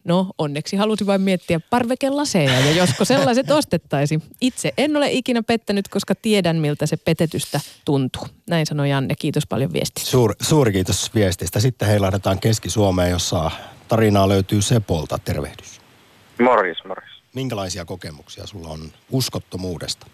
No, 0.04 0.26
onneksi 0.38 0.76
halusi 0.76 1.06
vain 1.06 1.20
miettiä 1.20 1.60
parvekelaseja 1.70 2.60
ja 2.60 2.70
josko 2.70 3.04
sellaiset 3.04 3.50
ostettaisiin. 3.50 4.22
Itse 4.40 4.72
en 4.78 4.96
ole 4.96 5.10
ikinä 5.10 5.42
pettänyt, 5.42 5.88
koska 5.88 6.14
tiedän, 6.14 6.56
miltä 6.56 6.86
se 6.86 6.96
petetystä 6.96 7.60
tuntuu. 7.84 8.22
Näin 8.50 8.66
sanoi 8.66 8.90
Janne. 8.90 9.14
Kiitos 9.18 9.46
paljon 9.46 9.72
viestistä. 9.72 10.10
Suur, 10.10 10.34
suuri 10.40 10.72
kiitos 10.72 11.14
viestistä. 11.14 11.60
Sitten 11.60 11.88
heilahdetaan 11.88 12.40
Keski-Suomeen, 12.40 13.10
jossa 13.10 13.50
tarinaa 13.88 14.28
löytyy 14.28 14.62
Sepolta. 14.62 15.18
Tervehdys. 15.24 15.80
Morjes, 16.42 16.84
morjes. 16.84 17.10
Minkälaisia 17.34 17.84
kokemuksia 17.84 18.46
sulla 18.46 18.68
on 18.68 18.80
uskottomuudesta? 19.10 20.06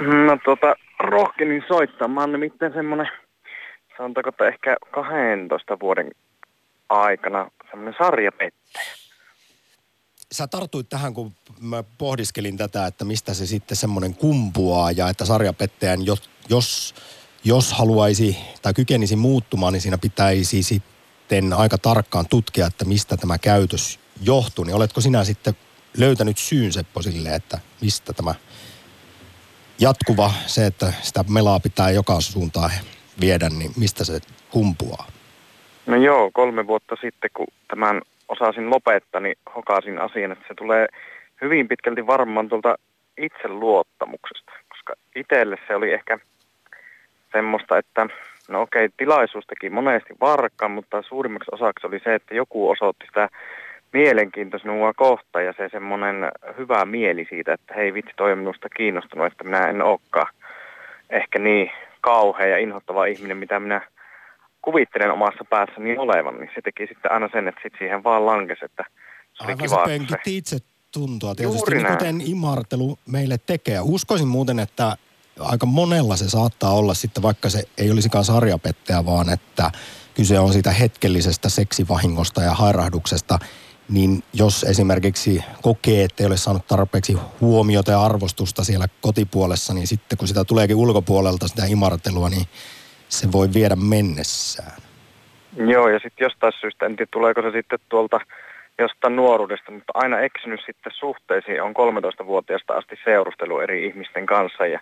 No 0.00 0.38
tota, 0.44 0.74
rohkenin 1.00 1.64
soittaa. 1.68 2.08
Mä 2.08 2.20
oon 2.20 2.32
nimittäin 2.32 2.72
semmonen, 2.72 3.08
sanotaanko, 3.96 4.28
että 4.28 4.48
ehkä 4.48 4.76
12 4.90 5.80
vuoden 5.80 6.10
aikana 6.88 7.50
semmonen 7.70 7.94
sarjapettäjä. 7.98 8.99
Sä 10.32 10.46
tartuit 10.46 10.88
tähän, 10.88 11.14
kun 11.14 11.32
mä 11.60 11.84
pohdiskelin 11.98 12.56
tätä, 12.56 12.86
että 12.86 13.04
mistä 13.04 13.34
se 13.34 13.46
sitten 13.46 13.76
semmoinen 13.76 14.14
kumpuaa 14.14 14.90
ja 14.90 15.08
että 15.08 15.24
sarjapettäjän, 15.24 16.06
jos, 16.06 16.30
jos, 16.48 16.94
jos 17.44 17.72
haluaisi 17.72 18.36
tai 18.62 18.74
kykenisi 18.74 19.16
muuttumaan, 19.16 19.72
niin 19.72 19.80
siinä 19.80 19.98
pitäisi 19.98 20.62
sitten 20.62 21.52
aika 21.52 21.78
tarkkaan 21.78 22.26
tutkia, 22.30 22.66
että 22.66 22.84
mistä 22.84 23.16
tämä 23.16 23.38
käytös 23.38 24.00
johtuu. 24.22 24.64
Niin 24.64 24.74
oletko 24.74 25.00
sinä 25.00 25.24
sitten 25.24 25.56
löytänyt 25.96 26.38
syyn 26.38 26.72
Seppo 26.72 27.02
sille, 27.02 27.34
että 27.34 27.58
mistä 27.80 28.12
tämä 28.12 28.34
jatkuva 29.78 30.32
se, 30.46 30.66
että 30.66 30.92
sitä 31.02 31.24
melaa 31.28 31.60
pitää 31.60 31.90
joka 31.90 32.20
suuntaan 32.20 32.70
viedä, 33.20 33.48
niin 33.48 33.72
mistä 33.76 34.04
se 34.04 34.20
kumpuaa? 34.50 35.06
No 35.86 35.96
joo, 35.96 36.30
kolme 36.34 36.66
vuotta 36.66 36.96
sitten, 37.00 37.30
kun 37.36 37.46
tämän 37.68 38.02
osasin 38.30 38.70
lopettaa, 38.70 39.20
niin 39.20 39.36
hokasin 39.54 39.98
asian, 39.98 40.32
että 40.32 40.44
se 40.48 40.54
tulee 40.54 40.86
hyvin 41.42 41.68
pitkälti 41.68 42.06
varmaan 42.06 42.48
tuolta 42.48 42.74
itseluottamuksesta, 43.18 44.52
koska 44.68 44.94
itselle 45.16 45.56
se 45.66 45.74
oli 45.74 45.92
ehkä 45.92 46.18
semmoista, 47.32 47.78
että 47.78 48.06
no 48.48 48.62
okei, 48.62 48.88
tilaisuus 48.96 49.46
teki 49.46 49.70
monesti 49.70 50.14
varkkaan, 50.20 50.70
mutta 50.70 51.02
suurimmaksi 51.02 51.50
osaksi 51.52 51.86
oli 51.86 52.00
se, 52.04 52.14
että 52.14 52.34
joku 52.34 52.70
osoitti 52.70 53.06
sitä 53.06 53.28
mielenkiinto 53.92 54.58
sinua 54.58 54.92
kohtaan 54.94 55.44
ja 55.44 55.52
se 55.56 55.68
semmoinen 55.68 56.16
hyvä 56.58 56.84
mieli 56.84 57.26
siitä, 57.28 57.52
että 57.52 57.74
hei 57.74 57.94
vitsi, 57.94 58.12
toi 58.16 58.32
on 58.32 58.38
minusta 58.38 58.68
kiinnostunut, 58.68 59.26
että 59.26 59.44
minä 59.44 59.68
en 59.68 59.82
olekaan 59.82 60.34
ehkä 61.10 61.38
niin 61.38 61.70
kauhea 62.00 62.46
ja 62.46 62.58
inhottava 62.58 63.06
ihminen, 63.06 63.36
mitä 63.36 63.60
minä 63.60 63.80
kuvittelen 64.62 65.12
omassa 65.12 65.44
päässäni 65.50 65.98
olevan, 65.98 66.40
niin 66.40 66.50
se 66.54 66.60
teki 66.64 66.86
sitten 66.86 67.12
aina 67.12 67.28
sen, 67.32 67.48
että 67.48 67.60
sit 67.62 67.72
siihen 67.78 68.04
vaan 68.04 68.26
lankesi, 68.26 68.64
että 68.64 68.84
se 69.34 69.44
Aivan 69.44 69.58
kiva, 69.58 69.84
se 69.84 69.90
penkitti 69.90 70.36
itse 70.36 70.58
tuntua 70.92 71.34
tietysti, 71.34 71.74
niin 71.74 71.86
kuten 71.86 72.20
imartelu 72.20 72.98
meille 73.06 73.38
tekee. 73.46 73.80
Uskoisin 73.80 74.28
muuten, 74.28 74.58
että 74.58 74.96
aika 75.40 75.66
monella 75.66 76.16
se 76.16 76.28
saattaa 76.28 76.72
olla 76.72 76.94
sitten, 76.94 77.22
vaikka 77.22 77.48
se 77.48 77.62
ei 77.78 77.90
olisikaan 77.90 78.24
sarjapettäjä, 78.24 79.06
vaan 79.06 79.28
että 79.32 79.70
kyse 80.14 80.38
on 80.38 80.52
siitä 80.52 80.70
hetkellisestä 80.70 81.48
seksivahingosta 81.48 82.42
ja 82.42 82.54
hairahduksesta, 82.54 83.38
niin 83.88 84.22
jos 84.32 84.64
esimerkiksi 84.64 85.44
kokee, 85.62 86.04
että 86.04 86.22
ei 86.22 86.26
ole 86.26 86.36
saanut 86.36 86.66
tarpeeksi 86.66 87.16
huomiota 87.40 87.90
ja 87.90 88.02
arvostusta 88.02 88.64
siellä 88.64 88.86
kotipuolessa, 89.00 89.74
niin 89.74 89.86
sitten 89.86 90.18
kun 90.18 90.28
sitä 90.28 90.44
tuleekin 90.44 90.76
ulkopuolelta 90.76 91.48
sitä 91.48 91.64
imartelua, 91.66 92.28
niin 92.28 92.46
se 93.10 93.32
voi 93.32 93.48
viedä 93.54 93.76
mennessään. 93.76 94.82
Joo, 95.56 95.88
ja 95.88 95.98
sitten 95.98 96.24
jostain 96.24 96.52
syystä, 96.60 96.86
en 96.86 96.96
tiedä 96.96 97.08
tuleeko 97.12 97.42
se 97.42 97.50
sitten 97.50 97.78
tuolta 97.88 98.20
jostain 98.78 99.16
nuoruudesta, 99.16 99.72
mutta 99.72 99.92
aina 99.94 100.20
eksynyt 100.20 100.60
sitten 100.66 100.92
suhteisiin. 100.94 101.62
On 101.62 101.74
13-vuotiaasta 101.74 102.74
asti 102.74 102.96
seurustelu 103.04 103.60
eri 103.60 103.86
ihmisten 103.86 104.26
kanssa 104.26 104.66
ja 104.66 104.80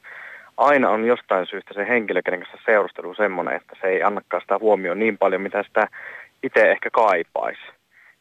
aina 0.57 0.91
on 0.91 1.05
jostain 1.05 1.47
syystä 1.47 1.74
se 1.74 1.89
henkilö, 1.89 2.22
kenen 2.24 2.41
kanssa 2.41 2.59
seurustelu 2.66 3.14
semmoinen, 3.14 3.57
että 3.57 3.76
se 3.81 3.87
ei 3.87 4.03
annakaan 4.03 4.41
sitä 4.41 4.59
huomioon 4.59 4.99
niin 4.99 5.18
paljon, 5.18 5.43
mitä 5.43 5.62
sitä 5.62 5.89
itse 6.43 6.70
ehkä 6.70 6.91
kaipaisi. 6.91 7.62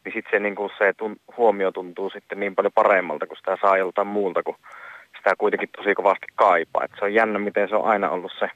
Niin 0.05 0.13
sitten 0.13 0.31
se, 0.31 0.39
niin 0.39 0.55
kuin 0.55 0.69
se 0.77 0.93
tun, 0.97 1.15
huomio 1.37 1.71
tuntuu 1.71 2.09
sitten 2.09 2.39
niin 2.39 2.55
paljon 2.55 2.71
paremmalta, 2.75 3.27
kun 3.27 3.37
sitä 3.37 3.57
saa 3.61 3.77
joltain 3.77 4.07
muulta, 4.07 4.43
kun 4.43 4.55
sitä 5.17 5.35
kuitenkin 5.37 5.69
tosi 5.77 5.95
kovasti 5.95 6.25
kaipaa. 6.35 6.83
Et 6.83 6.91
se 6.99 7.05
on 7.05 7.13
jännä, 7.13 7.39
miten 7.39 7.69
se 7.69 7.75
on 7.75 7.85
aina 7.85 8.09
ollut 8.09 8.31
se 8.39 8.49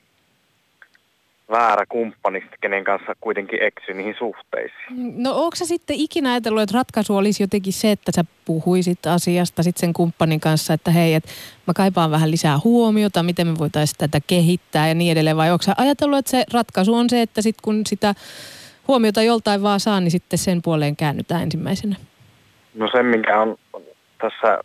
väärä 1.51 1.85
kumppani, 1.85 2.43
kenen 2.61 2.83
kanssa 2.83 3.15
kuitenkin 3.21 3.63
eksy 3.63 3.93
niihin 3.93 4.15
suhteisiin. 4.19 5.23
No 5.23 5.31
onko 5.31 5.55
sä 5.55 5.65
sitten 5.65 5.95
ikinä 5.95 6.31
ajatellut, 6.31 6.61
että 6.61 6.77
ratkaisu 6.77 7.17
olisi 7.17 7.43
jotenkin 7.43 7.73
se, 7.73 7.91
että 7.91 8.11
sä 8.15 8.25
puhuisit 8.45 9.05
asiasta 9.05 9.63
sitten 9.63 9.81
sen 9.81 9.93
kumppanin 9.93 10.39
kanssa, 10.39 10.73
että 10.73 10.91
hei, 10.91 11.13
että 11.13 11.29
mä 11.67 11.73
kaipaan 11.73 12.11
vähän 12.11 12.31
lisää 12.31 12.59
huomiota, 12.63 13.23
miten 13.23 13.47
me 13.47 13.53
voitaisiin 13.59 13.97
tätä 13.97 14.19
kehittää 14.27 14.87
ja 14.87 14.93
niin 14.93 15.11
edelleen, 15.11 15.37
vai 15.37 15.51
onko 15.51 15.63
sä 15.63 15.73
ajatellut, 15.77 16.19
että 16.19 16.31
se 16.31 16.43
ratkaisu 16.53 16.93
on 16.93 17.09
se, 17.09 17.21
että 17.21 17.41
sitten 17.41 17.61
kun 17.63 17.81
sitä 17.85 18.13
huomiota 18.87 19.21
joltain 19.21 19.63
vaan 19.63 19.79
saa, 19.79 19.99
niin 19.99 20.11
sitten 20.11 20.39
sen 20.39 20.61
puoleen 20.61 20.95
käännytään 20.95 21.43
ensimmäisenä? 21.43 21.95
No 22.73 22.89
se, 22.91 23.03
minkä 23.03 23.41
on 23.41 23.57
tässä 24.21 24.59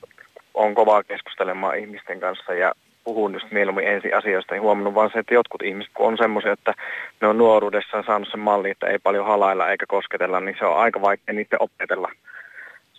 on 0.54 0.74
kovaa 0.74 1.02
keskustelemaan 1.02 1.78
ihmisten 1.78 2.20
kanssa 2.20 2.54
ja 2.54 2.72
puhun 3.06 3.34
just 3.34 3.50
mieluummin 3.50 3.88
ensi 3.88 4.12
asioista, 4.12 4.54
niin 4.54 4.62
huomannut 4.62 4.94
vaan 4.94 5.10
se, 5.12 5.18
että 5.18 5.34
jotkut 5.34 5.62
ihmiset, 5.62 5.92
kun 5.94 6.06
on 6.06 6.16
semmoisia, 6.16 6.52
että 6.52 6.74
ne 7.20 7.28
on 7.28 7.38
nuoruudessaan 7.38 8.04
saanut 8.06 8.28
sen 8.30 8.40
malli, 8.40 8.70
että 8.70 8.86
ei 8.86 8.98
paljon 8.98 9.26
halailla 9.26 9.70
eikä 9.70 9.86
kosketella, 9.88 10.40
niin 10.40 10.56
se 10.58 10.64
on 10.66 10.78
aika 10.78 11.00
vaikea 11.00 11.34
niiden 11.34 11.62
opetella 11.62 12.10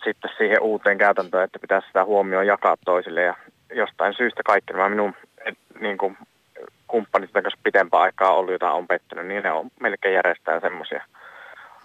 sitten 0.04 0.30
siihen 0.38 0.62
uuteen 0.62 0.98
käytäntöön, 0.98 1.44
että 1.44 1.58
pitää 1.58 1.80
sitä 1.86 2.04
huomioon 2.04 2.46
jakaa 2.46 2.76
toisille. 2.84 3.22
Ja 3.22 3.34
jostain 3.74 4.14
syystä 4.16 4.42
kaikki 4.42 4.72
nämä 4.72 4.88
minun 4.88 5.14
et, 5.44 5.58
niin 5.80 5.98
kuin, 5.98 6.18
kumppanit, 6.88 7.30
jotka 7.34 7.50
pitempään 7.62 8.02
aikaa 8.02 8.32
ollut, 8.32 8.52
jota 8.52 8.72
on 8.72 8.86
pettynyt, 8.86 9.26
niin 9.26 9.42
ne 9.42 9.52
on 9.52 9.70
melkein 9.80 10.14
järjestään 10.14 10.60
semmoisia. 10.60 11.04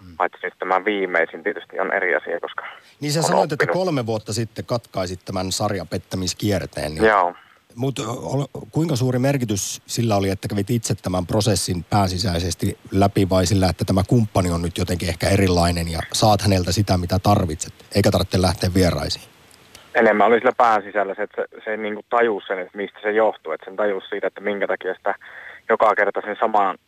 Hmm. 0.00 0.16
Paitsi 0.16 0.38
nyt 0.42 0.54
tämä 0.58 0.84
viimeisin 0.84 1.42
tietysti 1.42 1.80
on 1.80 1.92
eri 1.92 2.14
asia, 2.14 2.40
koska 2.40 2.64
Niin 3.00 3.12
sä 3.12 3.22
sanoit, 3.22 3.52
oppinut. 3.52 3.62
että 3.62 3.72
kolme 3.72 4.06
vuotta 4.06 4.32
sitten 4.32 4.64
katkaisit 4.64 5.20
tämän 5.24 5.52
sarjapettämiskierteen. 5.52 6.94
Niin 6.94 7.04
Joo. 7.04 7.34
Mutta 7.76 8.02
kuinka 8.70 8.96
suuri 8.96 9.18
merkitys 9.18 9.82
sillä 9.86 10.16
oli, 10.16 10.30
että 10.30 10.48
kävit 10.48 10.70
itse 10.70 10.94
tämän 10.94 11.26
prosessin 11.26 11.84
pääsisäisesti 11.90 12.78
läpi 12.92 13.30
vai 13.30 13.46
sillä, 13.46 13.66
että 13.68 13.84
tämä 13.84 14.02
kumppani 14.08 14.50
on 14.50 14.62
nyt 14.62 14.78
jotenkin 14.78 15.08
ehkä 15.08 15.28
erilainen 15.28 15.88
ja 15.88 15.98
saat 16.12 16.42
häneltä 16.42 16.72
sitä, 16.72 16.98
mitä 16.98 17.18
tarvitset, 17.18 17.74
eikä 17.94 18.10
tarvitse 18.10 18.42
lähteä 18.42 18.70
vieraisiin? 18.74 19.24
Enemmän 19.94 20.26
oli 20.26 20.38
sillä 20.38 20.52
pääsisällä 20.56 21.14
se, 21.14 21.22
että 21.22 21.42
se, 21.42 21.64
se 21.64 21.76
niin 21.76 21.94
kuin 21.94 22.06
tajus 22.10 22.44
sen, 22.46 22.58
että 22.58 22.76
mistä 22.78 22.98
se 23.02 23.12
johtuu, 23.12 23.52
että 23.52 23.64
sen 23.64 23.76
tajus 23.76 24.04
siitä, 24.08 24.26
että 24.26 24.40
minkä 24.40 24.66
takia 24.66 24.94
sitä 24.94 25.14
joka 25.68 25.94
kerta 25.94 26.20
sen 26.24 26.36
samaan 26.40 26.78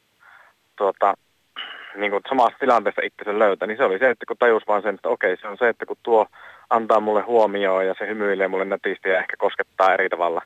tuota, 0.76 1.14
niin 1.96 2.10
kuin 2.10 2.22
samasta 2.28 2.58
tilanteesta 2.58 3.02
itsensä 3.04 3.38
löytää, 3.38 3.68
niin 3.68 3.78
se 3.78 3.84
oli 3.84 3.98
se, 3.98 4.10
että 4.10 4.26
kun 4.26 4.36
tajus 4.38 4.62
vaan 4.66 4.82
sen, 4.82 4.94
että 4.94 5.08
okei, 5.08 5.36
se 5.36 5.48
on 5.48 5.56
se, 5.58 5.68
että 5.68 5.86
kun 5.86 5.96
tuo 6.02 6.26
antaa 6.70 7.00
mulle 7.00 7.22
huomioon 7.22 7.86
ja 7.86 7.94
se 7.98 8.06
hymyilee 8.06 8.48
mulle 8.48 8.64
nätisti 8.64 9.08
ja 9.08 9.18
ehkä 9.18 9.36
koskettaa 9.38 9.94
eri 9.94 10.08
tavalla 10.08 10.42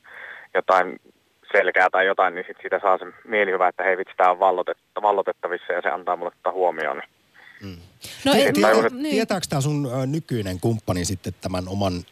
jotain 0.54 1.00
selkää 1.52 1.90
tai 1.92 2.06
jotain, 2.06 2.34
niin 2.34 2.44
sit 2.48 2.56
siitä 2.60 2.78
saa 2.82 2.98
sen 2.98 3.14
mielihyvä, 3.24 3.68
että 3.68 3.82
hei 3.82 3.96
vitsi, 3.96 4.14
tämä 4.16 4.30
on 4.30 4.38
vallotetta, 4.38 5.02
vallotettavissa 5.02 5.72
ja 5.72 5.82
se 5.82 5.88
antaa 5.88 6.16
mulle 6.16 6.30
tätä 6.30 6.52
huomioon. 6.52 6.98
Niin. 6.98 7.10
Mm. 7.62 7.82
No, 8.24 8.32
ei, 8.32 8.52
tiedä, 8.52 8.88
niin. 8.90 9.14
Tietääkö 9.14 9.46
tämä 9.48 9.60
sun 9.60 9.88
nykyinen 10.06 10.60
kumppani 10.60 11.04
sitten 11.04 11.34
tämän 11.40 11.68
oman 11.68 12.04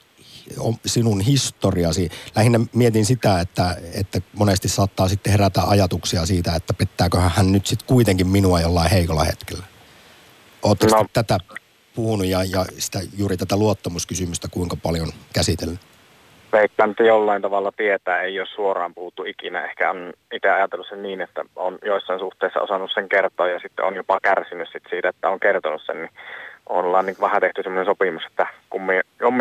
sinun 0.86 1.20
historiasi. 1.20 2.08
Lähinnä 2.36 2.60
mietin 2.74 3.04
sitä, 3.04 3.40
että, 3.40 3.76
että 3.94 4.20
monesti 4.32 4.68
saattaa 4.68 5.08
sitten 5.08 5.30
herätä 5.30 5.62
ajatuksia 5.62 6.26
siitä, 6.26 6.54
että 6.54 6.74
pettääköhän 6.74 7.30
hän 7.30 7.52
nyt 7.52 7.66
sitten 7.66 7.86
kuitenkin 7.86 8.26
minua 8.26 8.60
jollain 8.60 8.90
heikolla 8.90 9.24
hetkellä. 9.24 9.64
Oletteko 10.62 10.96
no. 10.96 11.06
tätä 11.12 11.38
puhunut 11.94 12.26
ja, 12.26 12.44
ja 12.44 12.64
sitä, 12.78 13.00
juuri 13.16 13.36
tätä 13.36 13.56
luottamuskysymystä 13.56 14.48
kuinka 14.48 14.76
paljon 14.76 15.12
käsitellyt? 15.32 15.80
Veikkaan, 16.52 16.90
että 16.90 17.02
jollain 17.02 17.42
tavalla 17.42 17.72
tietää, 17.72 18.22
ei 18.22 18.40
ole 18.40 18.48
suoraan 18.54 18.94
puhuttu 18.94 19.24
ikinä. 19.24 19.64
Ehkä 19.64 19.90
on 19.90 20.12
itse 20.32 20.50
ajatellut 20.50 20.86
sen 20.88 21.02
niin, 21.02 21.20
että 21.20 21.44
on 21.56 21.78
joissain 21.84 22.20
suhteissa 22.20 22.60
osannut 22.60 22.90
sen 22.94 23.08
kertoa 23.08 23.48
ja 23.48 23.58
sitten 23.58 23.84
on 23.84 23.94
jopa 23.94 24.20
kärsinyt 24.22 24.68
sit 24.72 24.82
siitä, 24.90 25.08
että 25.08 25.28
on 25.28 25.40
kertonut 25.40 25.82
sen. 25.86 25.96
Niin 25.96 26.10
ollaan 26.68 27.06
niin 27.06 27.16
vähän 27.20 27.40
tehty 27.40 27.62
sellainen 27.62 27.86
sopimus, 27.86 28.22
että 28.26 28.46
kummi, 28.70 28.94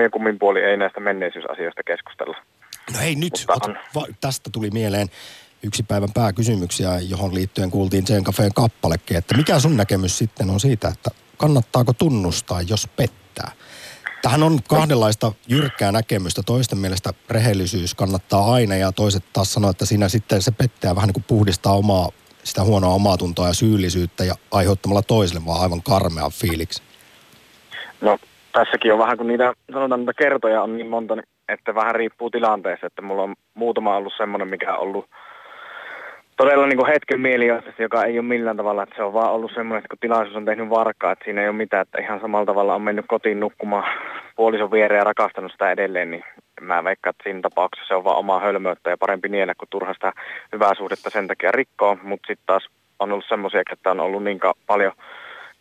ja 0.04 0.10
kummin 0.12 0.40
puoli 0.40 0.60
ei 0.60 0.78
näistä 0.78 1.00
menneisyysasioista 1.00 1.84
keskustella. 1.84 2.38
No 2.94 3.00
hei 3.00 3.16
nyt, 3.16 3.34
ota, 3.48 3.74
va, 3.96 4.06
tästä 4.22 4.50
tuli 4.54 4.70
mieleen 4.70 5.08
yksi 5.64 5.84
päivän 5.84 6.14
pääkysymyksiä, 6.14 6.90
johon 7.10 7.34
liittyen 7.34 7.72
kuultiin 7.72 8.08
Zen 8.08 8.24
Cafeen 8.24 8.54
kappalekin, 8.54 9.18
että 9.18 9.38
mikä 9.38 9.60
sun 9.60 9.78
näkemys 9.78 10.18
sitten 10.18 10.50
on 10.50 10.60
siitä, 10.60 10.88
että 10.88 11.10
kannattaako 11.38 11.94
tunnustaa, 11.94 12.62
jos 12.62 12.88
pettää? 12.96 13.52
Tähän 14.22 14.44
on 14.44 14.60
kahdenlaista 14.70 15.32
jyrkkää 15.48 15.92
näkemystä. 15.92 16.42
Toisten 16.46 16.80
mielestä 16.80 17.14
rehellisyys 17.30 17.96
kannattaa 17.96 18.54
aina 18.54 18.76
ja 18.76 18.92
toiset 18.92 19.24
taas 19.34 19.54
sanoo, 19.54 19.72
että 19.72 19.86
siinä 19.86 20.10
sitten 20.10 20.42
se 20.42 20.52
pettää 20.52 20.96
vähän 20.96 21.08
niin 21.08 21.14
kuin 21.14 21.26
puhdistaa 21.28 21.74
omaa, 21.74 22.10
sitä 22.44 22.64
huonoa 22.64 22.94
omatuntoa 22.94 23.48
ja 23.48 23.54
syyllisyyttä 23.54 24.24
ja 24.24 24.34
aiheuttamalla 24.52 25.02
toiselle 25.02 25.46
vaan 25.46 25.62
aivan 25.62 25.84
karmea 25.84 26.30
fiiliksi. 26.30 26.84
No 28.02 28.18
tässäkin 28.52 28.94
on 28.94 29.00
vähän, 29.00 29.18
kun 29.18 29.28
niitä 29.28 29.54
sanotaan, 29.74 30.02
että 30.02 30.14
kertoja 30.14 30.62
on 30.62 30.78
niin 30.78 30.90
monta, 30.90 31.14
että 31.48 31.76
vähän 31.76 31.96
riippuu 31.96 32.30
tilanteessa, 32.30 32.88
että 32.88 33.02
mulla 33.02 33.24
on 33.24 33.36
muutama 33.54 33.98
ollut 33.98 34.14
semmoinen, 34.18 34.48
mikä 34.48 34.76
on 34.76 34.82
ollut 34.82 35.06
todella 36.38 36.68
niin 36.68 36.78
kuin 36.78 36.92
hetken 36.92 37.22
mielijohteessa, 37.22 37.82
joka 37.82 38.04
ei 38.04 38.20
ole 38.20 38.28
millään 38.28 38.58
tavalla, 38.58 38.84
että 38.84 38.96
se 38.96 39.04
on 39.04 39.14
vaan 39.14 39.32
ollut 39.32 39.52
semmoinen, 39.56 39.78
että 39.78 39.90
kun 39.90 39.98
tilaisuus 40.02 40.36
on 40.38 40.46
tehnyt 40.46 40.70
varkaa, 40.70 41.12
että 41.12 41.26
siinä 41.26 41.42
ei 41.42 41.48
ole 41.48 41.56
mitään, 41.56 41.82
että 41.82 42.02
ihan 42.02 42.20
samalla 42.20 42.46
tavalla 42.46 42.76
on 42.76 42.82
mennyt 42.82 43.06
kotiin 43.08 43.40
nukkumaan 43.40 43.84
puolison 44.36 44.72
viereen 44.72 45.00
ja 45.00 45.04
rakastanut 45.04 45.52
sitä 45.52 45.72
edelleen, 45.72 46.12
niin 46.12 46.24
mä 46.62 46.84
veikkaan, 46.84 47.12
että 47.12 47.24
siinä 47.24 47.42
tapauksessa 47.42 47.88
se 47.88 47.96
on 47.96 48.04
vaan 48.04 48.18
omaa 48.18 48.40
hölmöyttä 48.40 48.90
ja 48.90 48.98
parempi 48.98 49.30
niellä, 49.30 49.54
kun 49.56 49.68
turha 49.70 49.94
sitä 49.94 50.14
hyvää 50.54 50.74
suhdetta 50.74 51.10
sen 51.10 51.28
takia 51.28 51.52
rikkoa, 51.52 51.98
mutta 52.04 52.28
sitten 52.28 52.46
taas 52.46 52.70
on 53.00 53.12
ollut 53.12 53.26
semmoisia, 53.28 53.62
että 53.72 53.92
on 53.92 54.00
ollut 54.00 54.24
niin 54.24 54.40
paljon 54.68 54.92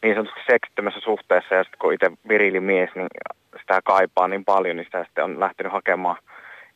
niin 0.02 0.14
sanotusti 0.14 0.40
seksittömässä 0.50 1.00
suhteessa 1.00 1.54
ja 1.54 1.64
sitten 1.64 1.78
kun 1.78 1.94
itse 1.94 2.10
virili 2.28 2.60
mies, 2.60 2.90
niin 2.94 3.06
sitä 3.60 3.80
kaipaa 3.84 4.28
niin 4.28 4.44
paljon, 4.44 4.76
niin 4.76 4.84
sitä 4.84 5.04
sitten 5.04 5.24
on 5.24 5.40
lähtenyt 5.40 5.72
hakemaan 5.72 6.16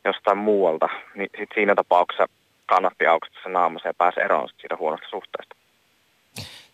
jostain 0.05 0.37
muualta. 0.37 0.89
Niin 1.15 1.29
sitten 1.37 1.55
siinä 1.55 1.75
tapauksessa 1.75 2.27
kannatti 2.73 3.05
aukasta 3.05 3.37
se 3.43 3.49
naamassa 3.49 3.89
ja 3.89 3.93
pääsi 3.93 4.19
eroon 4.19 4.49
siitä 4.61 4.75
huonosta 4.79 5.07
suhteesta. 5.09 5.55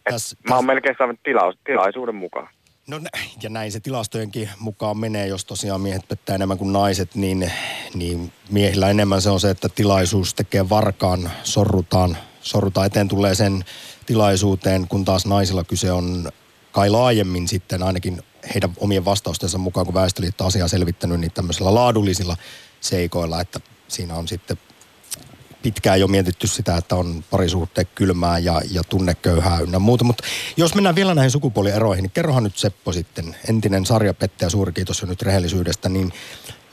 Täs, 0.03 0.35
mä 0.49 0.55
oon 0.55 0.65
melkein 0.65 0.95
saanut 0.97 1.19
tila- 1.23 1.57
tilaisuuden 1.65 2.15
mukaan. 2.15 2.49
No 2.87 2.99
ja 3.43 3.49
näin 3.49 3.71
se 3.71 3.79
tilastojenkin 3.79 4.49
mukaan 4.59 4.97
menee, 4.97 5.27
jos 5.27 5.45
tosiaan 5.45 5.81
miehet 5.81 6.07
pettää 6.07 6.35
enemmän 6.35 6.57
kuin 6.57 6.73
naiset, 6.73 7.15
niin, 7.15 7.51
niin 7.93 8.31
miehillä 8.49 8.89
enemmän 8.89 9.21
se 9.21 9.29
on 9.29 9.39
se, 9.39 9.49
että 9.49 9.69
tilaisuus 9.69 10.33
tekee 10.33 10.69
varkaan, 10.69 11.31
sorrutaan, 11.43 12.17
sorrutaan 12.41 12.87
eteen 12.87 13.07
tulee 13.07 13.35
sen 13.35 13.65
tilaisuuteen, 14.05 14.87
kun 14.87 15.05
taas 15.05 15.25
naisilla 15.25 15.63
kyse 15.63 15.91
on 15.91 16.29
kai 16.71 16.89
laajemmin 16.89 17.47
sitten 17.47 17.83
ainakin 17.83 18.21
heidän 18.53 18.73
omien 18.79 19.05
vastaustensa 19.05 19.57
mukaan, 19.57 19.85
kun 19.85 19.95
Väestöliitto 19.95 20.45
asiaa 20.45 20.67
selvittänyt, 20.67 21.19
niin 21.19 21.31
tämmöisillä 21.31 21.73
laadullisilla 21.73 22.37
seikoilla, 22.81 23.41
että 23.41 23.59
siinä 23.87 24.15
on 24.15 24.27
sitten 24.27 24.57
pitkään 25.61 25.99
jo 25.99 26.07
mietitty 26.07 26.47
sitä, 26.47 26.77
että 26.77 26.95
on 26.95 27.23
parisuhteen 27.31 27.87
kylmää 27.95 28.39
ja, 28.39 28.61
ja 28.71 28.83
tunneköyhää 28.83 29.59
ynnä 29.59 29.79
muuta. 29.79 30.03
Mutta 30.03 30.23
jos 30.57 30.75
mennään 30.75 30.95
vielä 30.95 31.15
näihin 31.15 31.31
sukupuolieroihin, 31.31 32.03
niin 32.03 32.11
kerrohan 32.11 32.43
nyt 32.43 32.57
Seppo 32.57 32.93
sitten, 32.93 33.35
entinen 33.49 33.85
sarjapettäjä, 33.85 34.49
suuri 34.49 34.71
kiitos 34.71 35.01
jo 35.01 35.07
nyt 35.07 35.21
rehellisyydestä, 35.21 35.89
niin 35.89 36.13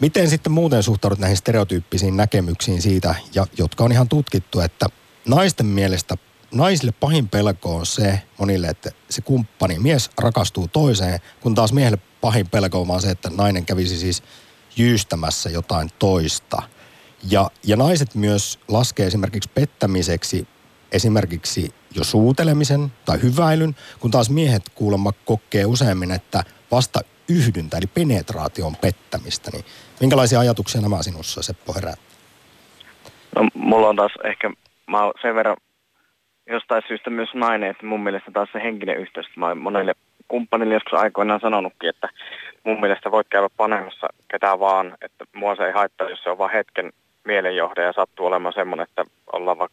miten 0.01 0.31
sitten 0.31 0.53
muuten 0.53 0.83
suhtaudut 0.83 1.19
näihin 1.19 1.37
stereotyyppisiin 1.37 2.17
näkemyksiin 2.17 2.83
siitä, 2.83 3.15
ja, 3.35 3.47
jotka 3.59 3.85
on 3.85 3.93
ihan 3.93 4.09
tutkittu, 4.09 4.61
että 4.61 4.87
naisten 5.29 5.67
mielestä 5.67 6.17
naisille 6.53 6.93
pahin 6.93 7.29
pelko 7.29 7.77
on 7.77 7.87
se 7.87 8.23
monille, 8.39 8.67
että 8.67 8.91
se 9.11 9.23
kumppani, 9.23 9.79
mies 9.79 10.11
rakastuu 10.19 10.69
toiseen, 10.69 11.21
kun 11.41 11.55
taas 11.55 11.73
miehelle 11.73 11.99
pahin 12.21 12.49
pelko 12.49 12.81
on 12.81 12.89
vaan 12.89 13.03
se, 13.03 13.11
että 13.11 13.31
nainen 13.37 13.67
kävisi 13.67 13.99
siis 13.99 14.23
jyystämässä 14.77 15.51
jotain 15.51 15.91
toista– 15.99 16.63
ja, 17.31 17.51
ja 17.67 17.77
naiset 17.77 18.15
myös 18.15 18.61
laskee 18.69 19.07
esimerkiksi 19.07 19.51
pettämiseksi 19.55 20.47
esimerkiksi 20.95 21.75
jo 21.97 22.05
suutelemisen 22.05 22.93
tai 23.05 23.23
hyväilyn, 23.23 23.75
kun 24.01 24.11
taas 24.11 24.31
miehet 24.31 24.63
kuulemma 24.75 25.11
kokee 25.25 25.65
useammin, 25.65 26.11
että 26.11 26.43
vasta 26.71 27.01
yhdyntä 27.29 27.79
eli 27.79 27.87
penetraation 27.87 28.77
pettämistä. 28.81 29.51
Niin 29.53 29.65
minkälaisia 30.01 30.41
ajatuksia 30.41 30.81
nämä 30.81 31.03
sinussa, 31.03 31.43
Seppo, 31.43 31.75
herää? 31.75 31.95
No 33.37 33.49
mulla 33.55 33.89
on 33.89 33.97
taas 33.97 34.13
ehkä, 34.25 34.51
mä 34.87 35.05
oon 35.05 35.13
sen 35.23 35.35
verran 35.35 35.57
jostain 36.51 36.83
syystä 36.89 37.11
myös 37.11 37.35
nainen, 37.35 37.71
että 37.71 37.87
mun 37.87 38.03
mielestä 38.03 38.31
taas 38.31 38.49
se 38.53 38.63
henkinen 38.63 38.99
yhteys, 38.99 39.27
mä 39.37 39.49
oon 39.49 39.59
monelle 39.59 39.95
kumppanille 40.29 40.75
joskus 40.75 40.95
aikoinaan 40.95 41.41
sanonutkin, 41.41 41.91
että 41.91 42.09
mun 42.65 42.81
mielestä 42.81 43.11
voit 43.11 43.27
käydä 43.31 43.49
panemassa 43.57 44.07
ketään 44.31 44.61
vaan, 44.61 44.97
että 45.03 45.25
mua 45.35 45.57
se 45.57 45.67
ei 45.67 45.73
haittaa, 45.73 46.11
jos 46.11 46.23
se 46.23 46.31
on 46.31 46.39
vaan 46.39 46.53
hetken 46.53 46.93
mielenjohde 47.25 47.83
ja 47.83 47.93
sattuu 47.93 48.27
olemaan 48.27 48.55
semmoinen, 48.55 48.87
että 48.89 49.05
ollaan 49.33 49.59
va- 49.59 49.69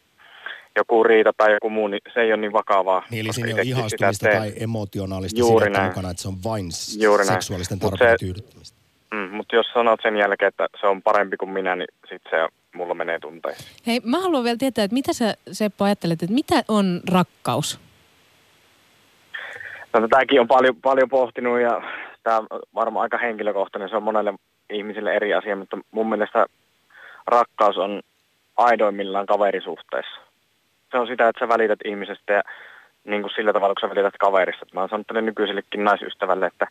joku 0.76 1.04
riita 1.04 1.32
tai 1.36 1.52
joku 1.52 1.70
muu, 1.70 1.88
niin 1.88 2.00
se 2.14 2.20
ei 2.20 2.32
ole 2.32 2.40
niin 2.40 2.52
vakavaa. 2.52 3.02
Niin, 3.10 3.24
eli 3.24 3.32
siinä 3.32 3.48
ei 3.48 3.54
ole 3.54 3.62
ihastumista 3.62 4.28
tai 4.28 4.52
emotionaalista 4.56 5.40
Juuri 5.40 5.70
näin. 5.70 5.86
mukana, 5.88 6.10
että 6.10 6.22
se 6.22 6.28
on 6.28 6.44
vain 6.44 6.66
Juuri 7.00 7.24
seksuaalisten 7.24 7.78
tarpeiden 7.78 8.18
tyydyttämistä. 8.18 8.78
Mm, 9.14 9.28
mutta 9.36 9.56
jos 9.56 9.66
sanot 9.74 10.00
sen 10.02 10.16
jälkeen, 10.16 10.48
että 10.48 10.68
se 10.80 10.86
on 10.86 11.02
parempi 11.02 11.36
kuin 11.36 11.50
minä, 11.50 11.76
niin 11.76 11.88
sitten 12.08 12.30
se 12.30 12.48
mulla 12.74 12.94
menee 12.94 13.18
tunteisiin. 13.18 13.68
Hei, 13.86 14.00
mä 14.04 14.20
haluan 14.20 14.44
vielä 14.44 14.56
tietää, 14.56 14.84
että 14.84 14.94
mitä 14.94 15.12
sä 15.12 15.34
Seppo 15.52 15.84
ajattelet, 15.84 16.22
että 16.22 16.34
mitä 16.34 16.62
on 16.68 17.00
rakkaus? 17.12 17.80
No, 19.92 20.08
tämäkin 20.08 20.40
on 20.40 20.48
paljon, 20.48 20.76
paljon 20.76 21.08
pohtinut 21.08 21.60
ja 21.60 21.82
tämä 22.22 22.38
on 22.38 22.46
varmaan 22.74 23.02
aika 23.02 23.18
henkilökohtainen. 23.18 23.88
Se 23.88 23.96
on 23.96 24.02
monelle 24.02 24.34
ihmisille 24.70 25.14
eri 25.14 25.34
asia, 25.34 25.56
mutta 25.56 25.78
mun 25.90 26.08
mielestä 26.08 26.46
rakkaus 27.26 27.78
on 27.78 28.02
aidoimmillaan 28.56 29.26
kaverisuhteessa. 29.26 30.20
Se 30.90 30.98
on 30.98 31.06
sitä, 31.06 31.28
että 31.28 31.40
sä 31.44 31.48
välität 31.48 31.78
ihmisestä 31.84 32.32
ja 32.32 32.42
niin 33.04 33.22
kuin 33.22 33.32
sillä 33.36 33.52
tavalla, 33.52 33.74
kun 33.74 33.88
sä 33.88 33.94
välität 33.94 34.18
kaverista. 34.20 34.66
Mä 34.74 34.80
oon 34.80 34.88
sanonut 34.88 35.06
tälle 35.06 35.22
nykyisellekin 35.22 35.84
naisystävälle, 35.84 36.46
että 36.46 36.66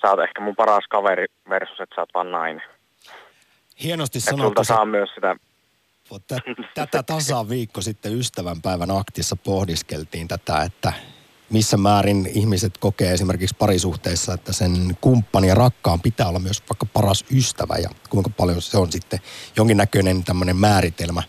sä 0.00 0.10
oot 0.10 0.20
ehkä 0.20 0.40
mun 0.40 0.56
paras 0.56 0.84
kaveri 0.90 1.26
versus, 1.48 1.80
että 1.80 1.94
sä 1.94 2.00
oot 2.00 2.14
vaan 2.14 2.30
nainen. 2.30 2.62
Hienosti 3.82 4.20
sanottu. 4.20 4.64
saa 4.64 4.84
myös 4.84 5.10
sitä 5.14 5.36
Tätä 6.74 7.02
tasaa 7.02 7.48
viikko 7.48 7.80
sitten 7.80 8.18
ystävänpäivän 8.18 8.90
aktissa 8.90 9.36
pohdiskeltiin 9.44 10.28
tätä, 10.28 10.62
että 10.62 10.92
missä 11.50 11.76
määrin 11.76 12.30
ihmiset 12.34 12.78
kokee 12.78 13.12
esimerkiksi 13.12 13.56
parisuhteissa, 13.58 14.34
että 14.34 14.52
sen 14.52 14.96
kumppani 15.00 15.48
ja 15.48 15.54
rakkaan 15.54 16.00
pitää 16.00 16.28
olla 16.28 16.38
myös 16.38 16.62
vaikka 16.70 16.86
paras 16.86 17.24
ystävä 17.34 17.76
ja 17.76 17.90
kuinka 18.10 18.30
paljon 18.30 18.62
se 18.62 18.78
on 18.78 18.92
sitten 18.92 19.18
jonkinnäköinen 19.56 20.24
tämmöinen 20.24 20.56
määritelmä 20.56 21.22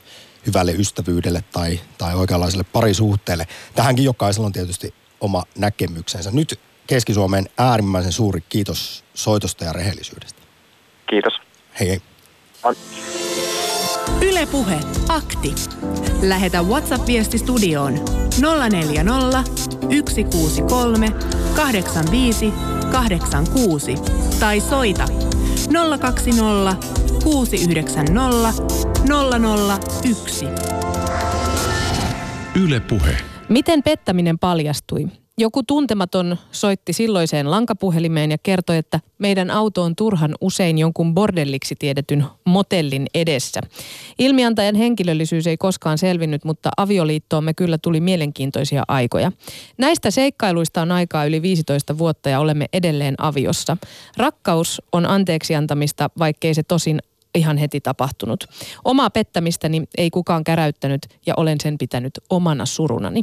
hyvälle 0.46 0.72
ystävyydelle 0.72 1.44
tai, 1.52 1.80
tai 1.98 2.16
oikeanlaiselle 2.16 2.64
parisuhteelle. 2.64 3.48
Tähänkin 3.76 4.06
jokaisella 4.06 4.46
on 4.46 4.54
tietysti 4.54 4.94
oma 5.22 5.44
näkemyksensä. 5.58 6.32
Nyt 6.32 6.60
Keski-Suomeen 6.88 7.50
äärimmäisen 7.58 8.12
suuri 8.12 8.42
kiitos 8.50 9.04
soitosta 9.14 9.66
ja 9.66 9.74
rehellisyydestä. 9.74 10.42
Kiitos. 11.10 11.34
Hei 11.80 11.90
hei. 11.90 12.02
Ylepuhe 14.22 14.80
akti. 15.10 15.56
Lähetä 16.22 16.62
WhatsApp-viesti 16.62 17.38
studioon 17.38 17.94
040 18.70 19.44
163 20.10 21.10
85 21.56 22.54
86 22.92 23.96
tai 24.40 24.60
soita 24.60 25.06
020 26.00 26.76
690 27.24 28.54
001. 30.04 30.46
Yle 32.64 32.80
Puhe. 32.80 33.18
Miten 33.50 33.84
pettäminen 33.84 34.40
paljastui? 34.40 35.21
Joku 35.42 35.64
tuntematon 35.64 36.38
soitti 36.52 36.94
silloiseen 36.94 37.52
lankapuhelimeen 37.52 38.32
ja 38.32 38.38
kertoi, 38.38 38.78
että 38.78 39.00
meidän 39.18 39.52
auto 39.52 39.84
on 39.84 39.96
turhan 39.96 40.36
usein 40.42 40.78
jonkun 40.78 41.14
bordelliksi 41.14 41.76
tiedetyn 41.80 42.26
motellin 42.46 43.08
edessä. 43.14 43.62
Ilmiantajan 44.20 44.76
henkilöllisyys 44.76 45.48
ei 45.48 45.58
koskaan 45.58 45.98
selvinnyt, 45.98 46.46
mutta 46.46 46.70
avioliittoomme 46.78 47.54
kyllä 47.54 47.78
tuli 47.78 48.00
mielenkiintoisia 48.00 48.84
aikoja. 48.88 49.32
Näistä 49.78 50.12
seikkailuista 50.12 50.82
on 50.82 50.92
aikaa 50.92 51.26
yli 51.26 51.42
15 51.42 51.98
vuotta 51.98 52.30
ja 52.30 52.40
olemme 52.40 52.66
edelleen 52.74 53.16
aviossa. 53.18 53.78
Rakkaus 54.18 54.82
on 54.92 55.06
anteeksi 55.06 55.56
antamista, 55.56 56.10
vaikkei 56.20 56.54
se 56.54 56.64
tosin 56.64 57.00
ihan 57.36 57.58
heti 57.58 57.82
tapahtunut. 57.82 58.44
Omaa 58.86 59.10
pettämistäni 59.10 59.84
ei 59.98 60.10
kukaan 60.10 60.44
käräyttänyt 60.44 61.02
ja 61.26 61.34
olen 61.38 61.58
sen 61.62 61.78
pitänyt 61.78 62.14
omana 62.30 62.66
surunani. 62.66 63.22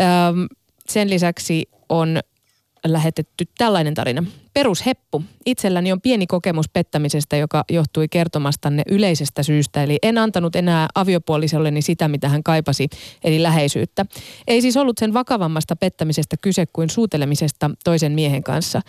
Öm, 0.00 0.46
sen 0.88 1.10
lisäksi 1.10 1.68
on 1.88 2.20
lähetetty 2.86 3.44
tällainen 3.58 3.94
tarina. 3.94 4.24
Perusheppu. 4.54 5.22
Itselläni 5.46 5.92
on 5.92 6.00
pieni 6.00 6.26
kokemus 6.26 6.68
pettämisestä, 6.68 7.36
joka 7.36 7.64
johtui 7.70 8.08
kertomastanne 8.08 8.82
yleisestä 8.90 9.42
syystä. 9.42 9.82
Eli 9.82 9.98
en 10.02 10.18
antanut 10.18 10.56
enää 10.56 10.88
aviopuoliselleni 10.94 11.82
sitä, 11.82 12.08
mitä 12.08 12.28
hän 12.28 12.42
kaipasi, 12.42 12.88
eli 13.24 13.42
läheisyyttä. 13.42 14.06
Ei 14.48 14.62
siis 14.62 14.76
ollut 14.76 14.98
sen 14.98 15.14
vakavammasta 15.14 15.76
pettämisestä 15.76 16.36
kyse 16.40 16.66
kuin 16.72 16.90
suutelemisesta 16.90 17.70
toisen 17.84 18.12
miehen 18.12 18.42
kanssa. 18.42 18.80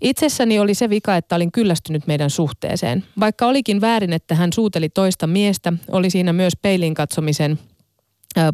Itsessäni 0.00 0.58
oli 0.58 0.74
se 0.74 0.90
vika, 0.90 1.16
että 1.16 1.36
olin 1.36 1.52
kyllästynyt 1.52 2.06
meidän 2.06 2.30
suhteeseen. 2.30 3.04
Vaikka 3.20 3.46
olikin 3.46 3.80
väärin, 3.80 4.12
että 4.12 4.34
hän 4.34 4.52
suuteli 4.52 4.88
toista 4.88 5.26
miestä, 5.26 5.72
oli 5.90 6.10
siinä 6.10 6.32
myös 6.32 6.52
peilin 6.62 6.94
katsomisen 6.94 7.58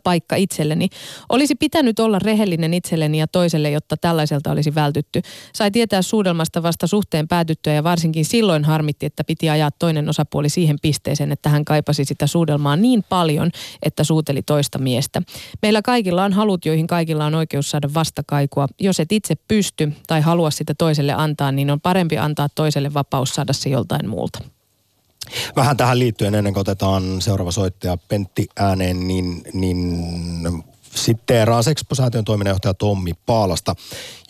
paikka 0.05 0.37
itselleni. 0.37 0.89
Olisi 1.29 1.55
pitänyt 1.55 1.99
olla 1.99 2.19
rehellinen 2.19 2.75
itselleni 2.75 3.19
ja 3.19 3.27
toiselle, 3.27 3.71
jotta 3.71 3.97
tällaiselta 3.97 4.51
olisi 4.51 4.75
vältytty. 4.75 5.23
Sai 5.55 5.71
tietää 5.71 6.03
suudelmasta 6.03 6.63
vasta 6.63 6.87
suhteen 6.87 7.29
päätyttyä 7.29 7.73
ja 7.73 7.85
varsinkin 7.85 8.25
silloin 8.25 8.65
harmitti, 8.65 9.07
että 9.07 9.25
piti 9.25 9.51
ajaa 9.51 9.71
toinen 9.71 10.09
osapuoli 10.09 10.49
siihen 10.49 10.77
pisteeseen, 10.83 11.33
että 11.33 11.49
hän 11.49 11.65
kaipasi 11.65 12.05
sitä 12.05 12.27
suudelmaa 12.27 12.77
niin 12.77 13.05
paljon, 13.09 13.51
että 13.83 14.05
suuteli 14.05 14.43
toista 14.43 14.79
miestä. 14.79 15.23
Meillä 15.63 15.83
kaikilla 15.83 16.25
on 16.25 16.33
halut, 16.33 16.67
joihin 16.67 16.87
kaikilla 16.87 17.27
on 17.27 17.35
oikeus 17.35 17.71
saada 17.71 17.89
vastakaikua. 17.95 18.67
Jos 18.81 19.01
et 19.01 19.13
itse 19.13 19.35
pysty 19.49 19.93
tai 20.07 20.21
halua 20.21 20.51
sitä 20.51 20.75
toiselle 20.79 21.13
antaa, 21.13 21.53
niin 21.53 21.71
on 21.71 21.81
parempi 21.81 22.19
antaa 22.19 22.49
toiselle 22.55 22.95
vapaus 22.95 23.35
saada 23.35 23.53
se 23.53 23.69
joltain 23.71 24.09
muulta. 24.09 24.39
Vähän 25.57 25.77
tähän 25.77 25.99
liittyen 25.99 26.35
ennen 26.35 26.53
kuin 26.53 26.61
otetaan 26.61 27.23
seuraava 27.23 27.53
soittaja 27.53 27.97
Pentti 27.97 28.47
ääneen, 28.57 29.09
niin, 29.09 29.43
niin 29.53 30.65
sitteeraa 30.95 31.63
Sexpo-säätiön 31.63 32.25
toiminnanjohtaja 32.25 32.75
Tommi 32.75 33.13
Paalasta, 33.27 33.75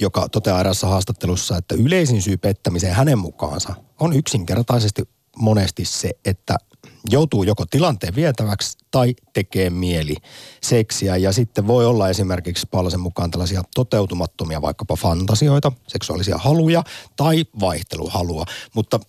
joka 0.00 0.28
toteaa 0.28 0.60
erässä 0.60 0.86
haastattelussa, 0.86 1.56
että 1.56 1.74
yleisin 1.74 2.22
syy 2.22 2.36
pettämiseen 2.36 2.94
hänen 2.94 3.18
mukaansa 3.18 3.74
on 4.00 4.12
yksinkertaisesti 4.12 5.02
monesti 5.36 5.84
se, 5.84 6.10
että 6.24 6.56
Joutuu 7.10 7.42
joko 7.42 7.64
tilanteen 7.70 8.14
vietäväksi 8.14 8.78
tai 8.90 9.14
tekee 9.32 9.70
mieli 9.70 10.16
seksiä. 10.62 11.16
Ja 11.16 11.32
sitten 11.32 11.66
voi 11.66 11.86
olla 11.86 12.08
esimerkiksi 12.08 12.66
Paalasen 12.70 13.00
mukaan 13.00 13.30
tällaisia 13.30 13.62
toteutumattomia 13.74 14.62
vaikkapa 14.62 14.96
fantasioita, 14.96 15.72
seksuaalisia 15.88 16.38
haluja 16.38 16.84
tai 17.16 17.44
vaihteluhalua. 17.60 18.44
Mutta 18.74 19.00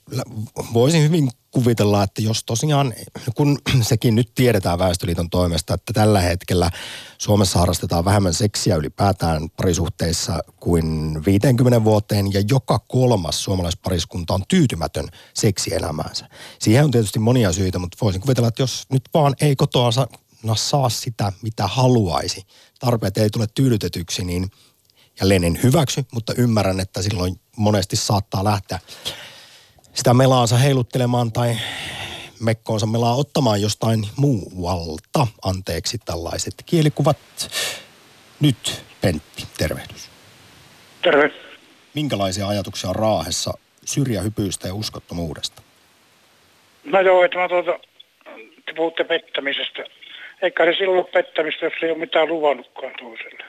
voisin 0.73 1.03
hyvin 1.03 1.29
kuvitella, 1.53 2.03
että 2.03 2.21
jos 2.21 2.43
tosiaan, 2.43 2.93
kun 3.35 3.57
sekin 3.81 4.15
nyt 4.15 4.31
tiedetään 4.35 4.79
Väestöliiton 4.79 5.29
toimesta, 5.29 5.73
että 5.73 5.93
tällä 5.93 6.21
hetkellä 6.21 6.71
Suomessa 7.17 7.59
harrastetaan 7.59 8.05
vähemmän 8.05 8.33
seksiä 8.33 8.75
ylipäätään 8.75 9.49
parisuhteissa 9.49 10.39
kuin 10.59 11.19
50 11.25 11.83
vuoteen 11.83 12.33
ja 12.33 12.43
joka 12.49 12.79
kolmas 12.79 13.43
suomalaispariskunta 13.43 14.33
on 14.33 14.43
tyytymätön 14.47 15.07
seksielämäänsä. 15.33 16.29
Siihen 16.59 16.83
on 16.83 16.91
tietysti 16.91 17.19
monia 17.19 17.53
syitä, 17.53 17.79
mutta 17.79 17.97
voisin 18.01 18.21
kuvitella, 18.21 18.47
että 18.47 18.61
jos 18.63 18.83
nyt 18.89 19.09
vaan 19.13 19.35
ei 19.41 19.55
kotoa 19.55 19.91
saa, 19.91 20.07
saa 20.55 20.89
sitä, 20.89 21.31
mitä 21.41 21.67
haluaisi, 21.67 22.43
tarpeet 22.79 23.17
ei 23.17 23.29
tule 23.29 23.47
tyydytetyksi, 23.55 24.23
niin 24.23 24.51
jälleen 25.19 25.43
en 25.43 25.59
hyväksy, 25.63 26.05
mutta 26.11 26.33
ymmärrän, 26.37 26.79
että 26.79 27.01
silloin 27.01 27.39
monesti 27.57 27.95
saattaa 27.95 28.43
lähteä 28.43 28.79
sitä 29.93 30.13
melaansa 30.13 30.57
heiluttelemaan 30.57 31.31
tai 31.31 31.55
mekkoonsa 32.39 32.85
melaa 32.85 33.15
ottamaan 33.15 33.61
jostain 33.61 34.07
muualta. 34.17 35.27
Anteeksi 35.45 35.97
tällaiset 36.05 36.53
kielikuvat. 36.65 37.17
Nyt 38.39 38.83
Pentti, 39.01 39.43
tervehdys. 39.57 40.09
Terve. 41.01 41.31
Minkälaisia 41.93 42.47
ajatuksia 42.47 42.89
on 42.89 42.95
Raahessa 42.95 43.53
syrjähypyistä 43.85 44.67
ja 44.67 44.73
uskottomuudesta? 44.73 45.61
No 46.83 47.01
joo, 47.01 47.23
että 47.23 47.37
mä 47.37 47.49
tuota, 47.49 47.79
te 48.65 48.73
puhutte 48.75 49.03
pettämisestä. 49.03 49.83
Eikä 50.41 50.65
se 50.65 50.73
silloin 50.77 51.05
pettämistä, 51.13 51.65
jos 51.65 51.73
ei 51.81 51.91
ole 51.91 51.97
mitään 51.97 52.27
luvannutkaan 52.27 52.93
toiselle. 52.99 53.43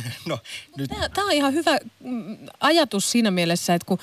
no, 0.28 0.38
nyt... 0.76 0.90
Tämä 1.14 1.26
on 1.26 1.32
ihan 1.32 1.54
hyvä 1.54 1.78
mm, 2.00 2.36
ajatus 2.60 3.12
siinä 3.12 3.30
mielessä, 3.30 3.74
että 3.74 3.86
kun 3.86 3.98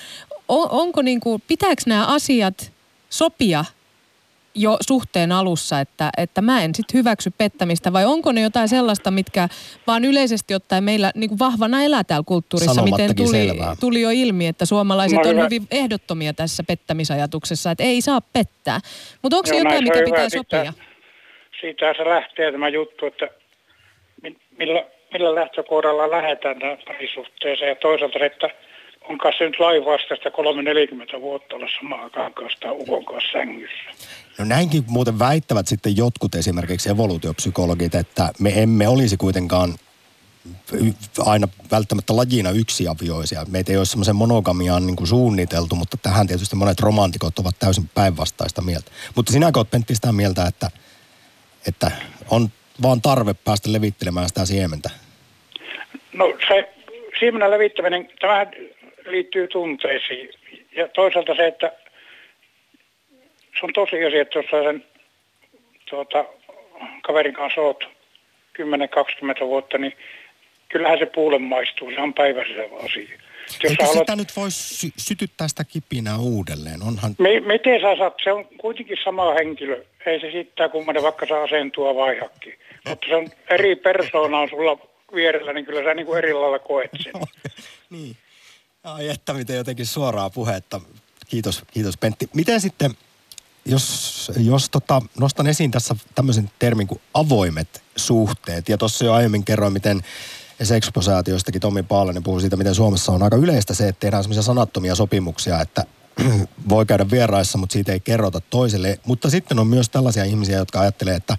on, 0.48 0.68
onko 0.72 1.02
niin 1.02 1.20
kuin, 1.20 1.44
pitääkö 1.48 1.82
nämä 1.86 2.06
asiat 2.06 2.72
sopia 3.10 3.66
jo 4.56 4.78
suhteen 4.88 5.32
alussa, 5.32 5.80
että, 5.80 6.10
että 6.18 6.42
mä 6.42 6.64
en 6.64 6.76
sitten 6.76 6.98
hyväksy 6.98 7.32
pettämistä, 7.38 7.94
vai 7.94 8.06
onko 8.06 8.32
ne 8.32 8.42
jotain 8.42 8.70
sellaista, 8.70 9.12
mitkä 9.12 9.48
vaan 9.88 10.06
yleisesti 10.06 10.56
ottaen 10.56 10.84
meillä 10.84 11.12
niin 11.16 11.30
kuin 11.30 11.40
vahvana 11.40 11.84
elää 11.84 12.04
täällä 12.04 12.24
kulttuurissa, 12.28 12.84
miten 12.84 13.16
tuli, 13.16 13.48
tuli 13.80 14.02
jo 14.02 14.10
ilmi, 14.10 14.48
että 14.48 14.66
suomalaiset 14.66 15.20
no, 15.24 15.30
on 15.30 15.44
hyvin 15.44 15.68
ehdottomia 15.72 16.34
tässä 16.34 16.64
pettämisajatuksessa, 16.64 17.72
että 17.72 17.84
ei 17.84 18.02
saa 18.02 18.22
pettää. 18.22 18.80
Mutta 19.22 19.38
onko 19.38 19.48
se 19.48 19.58
jotain, 19.58 19.84
mikä 19.84 20.02
pitää 20.06 20.20
hyvä. 20.20 20.30
sopia? 20.30 20.74
Siitä, 21.62 21.94
se 21.98 22.06
lähtee 22.06 22.52
tämä 22.52 22.70
juttu, 22.70 23.06
että 23.06 23.30
millä, 24.58 24.86
millä 25.14 25.36
lähtökohdalla 25.36 26.12
lähdetään 26.12 26.60
tähän 26.60 26.78
parisuhteeseen 26.88 27.70
ja 27.70 27.76
toisaalta, 27.76 28.26
että 28.26 28.50
on 29.10 29.18
se 29.38 29.44
nyt 29.44 29.60
lainvastaista 29.60 30.30
3-40 31.18 31.22
vuotta 31.22 31.56
olla 31.56 31.68
samaan 31.82 32.12
kanssa 32.12 32.60
tai 32.60 32.72
ukon 32.72 33.06
kanssa 33.06 33.32
sängyssä. 33.32 33.90
No 34.40 34.46
näinkin 34.46 34.84
muuten 34.88 35.20
väittävät 35.20 35.68
sitten 35.68 35.98
jotkut 35.98 36.36
esimerkiksi 36.36 36.90
evoluutiopsykologit, 36.90 37.96
että 37.96 38.30
me 38.40 38.62
emme 38.64 38.88
olisi 38.88 39.18
kuitenkaan 39.18 39.74
aina 41.26 41.48
välttämättä 41.72 42.16
lajina 42.16 42.52
yksiavioisia. 42.52 43.46
Meitä 43.50 43.72
ei 43.72 43.78
ole 43.78 43.86
semmoisen 43.86 44.16
monogamiaan 44.16 44.86
niin 44.86 44.96
kuin 44.96 45.08
suunniteltu, 45.08 45.76
mutta 45.76 45.98
tähän 45.98 46.28
tietysti 46.28 46.56
monet 46.56 46.80
romantikot 46.80 47.40
ovat 47.40 47.56
täysin 47.60 47.90
päinvastaista 47.94 48.62
mieltä. 48.62 48.92
Mutta 49.16 49.32
sinä 49.32 49.52
olet 49.56 49.72
Pentti 49.72 49.96
sitä 49.96 50.12
mieltä, 50.12 50.46
että, 50.46 50.72
että 51.68 51.92
on 52.30 52.52
vaan 52.82 53.02
tarve 53.02 53.34
päästä 53.46 53.74
levittelemään 53.74 54.28
sitä 54.28 54.46
siementä. 54.46 54.90
No 56.14 56.38
se 56.48 56.74
siemenen 57.20 57.52
levittäminen, 57.52 58.10
tämä 58.20 58.48
liittyy 59.06 59.48
tunteisiin. 59.48 60.30
Ja 60.76 60.88
toisaalta 60.88 61.36
se, 61.36 61.48
että 61.48 61.72
se 63.60 63.66
on 63.66 63.74
tosiasia, 63.74 64.22
että 64.22 64.40
jos 64.40 64.46
sen 64.50 64.86
tuota, 65.90 66.26
kaverin 67.02 67.34
kanssa 67.34 67.62
oot 67.62 67.84
10-20 68.60 69.46
vuotta, 69.48 69.78
niin 69.78 69.94
kyllähän 70.70 71.00
se 71.00 71.06
puulle 71.06 71.40
maistuu. 71.40 71.92
Se 71.92 72.02
on 72.02 72.14
päiväselvä 72.14 72.78
asia. 72.78 73.18
Jos 73.64 73.72
Eikö 73.72 73.84
haluat... 73.84 74.00
sitä 74.00 74.16
nyt 74.16 74.36
voisi 74.36 74.76
sy- 74.76 74.94
sytyttää 74.98 75.48
sitä 75.48 75.64
kipinää 75.64 76.18
uudelleen? 76.18 76.84
Onhan... 76.88 77.16
Me, 77.20 77.40
miten 77.40 77.82
sä 77.82 77.98
saat? 77.98 78.14
Se 78.24 78.32
on 78.32 78.46
kuitenkin 78.58 78.98
sama 79.04 79.34
henkilö. 79.34 79.84
Ei 80.06 80.20
se 80.20 80.32
sitten 80.32 80.70
kummanen, 80.70 81.04
vaikka 81.04 81.26
saa 81.26 81.44
asentua 81.44 81.96
vaihakki. 81.96 82.60
Mutta 82.88 83.08
se 83.10 83.16
on 83.16 83.28
eri 83.50 83.76
persoona 83.76 84.40
on 84.40 84.50
sulla 84.50 84.78
vierellä, 85.16 85.54
niin 85.54 85.66
kyllä 85.66 85.84
sä 85.84 85.94
niin 85.94 86.06
kuin 86.06 86.18
eri 86.18 86.34
lailla 86.34 86.60
koet 86.60 86.92
sen. 87.04 87.14
niin. 87.90 88.18
Ai 88.84 89.10
että 89.10 89.34
miten 89.34 89.56
jotenkin 89.56 89.86
suoraa 89.86 90.30
puhetta. 90.30 90.82
Kiitos, 91.28 91.64
kiitos 91.72 91.98
Pentti. 91.98 92.30
Miten 92.34 92.62
sitten, 92.62 92.92
jos, 93.66 94.32
jos 94.38 94.70
tota, 94.70 95.02
nostan 95.20 95.48
esiin 95.48 95.72
tässä 95.72 95.96
tämmöisen 96.16 96.52
termin 96.60 96.88
kuin 96.88 97.02
avoimet 97.14 97.84
suhteet. 97.96 98.70
Ja 98.70 98.78
tuossa 98.78 99.06
jo 99.06 99.14
aiemmin 99.14 99.46
kerroin, 99.46 99.74
miten 99.74 100.02
Sexposaatioistakin 100.64 101.62
Tommi 101.62 101.84
Paalanen 101.84 102.24
puhui 102.24 102.42
siitä, 102.42 102.58
miten 102.58 102.76
Suomessa 102.76 103.12
on 103.12 103.24
aika 103.24 103.36
yleistä 103.36 103.74
se, 103.74 103.88
että 103.88 104.00
tehdään 104.00 104.24
semmoisia 104.24 104.44
sanattomia 104.44 104.96
sopimuksia, 104.96 105.62
että 105.62 105.86
voi 106.70 106.86
käydä 106.86 107.06
vieraissa, 107.12 107.58
mutta 107.58 107.74
siitä 107.74 107.92
ei 107.92 108.00
kerrota 108.00 108.42
toiselle. 108.42 109.00
Mutta 109.06 109.30
sitten 109.30 109.60
on 109.60 109.68
myös 109.68 109.90
tällaisia 109.90 110.24
ihmisiä, 110.24 110.58
jotka 110.58 110.80
ajattelee, 110.80 111.16
että 111.16 111.38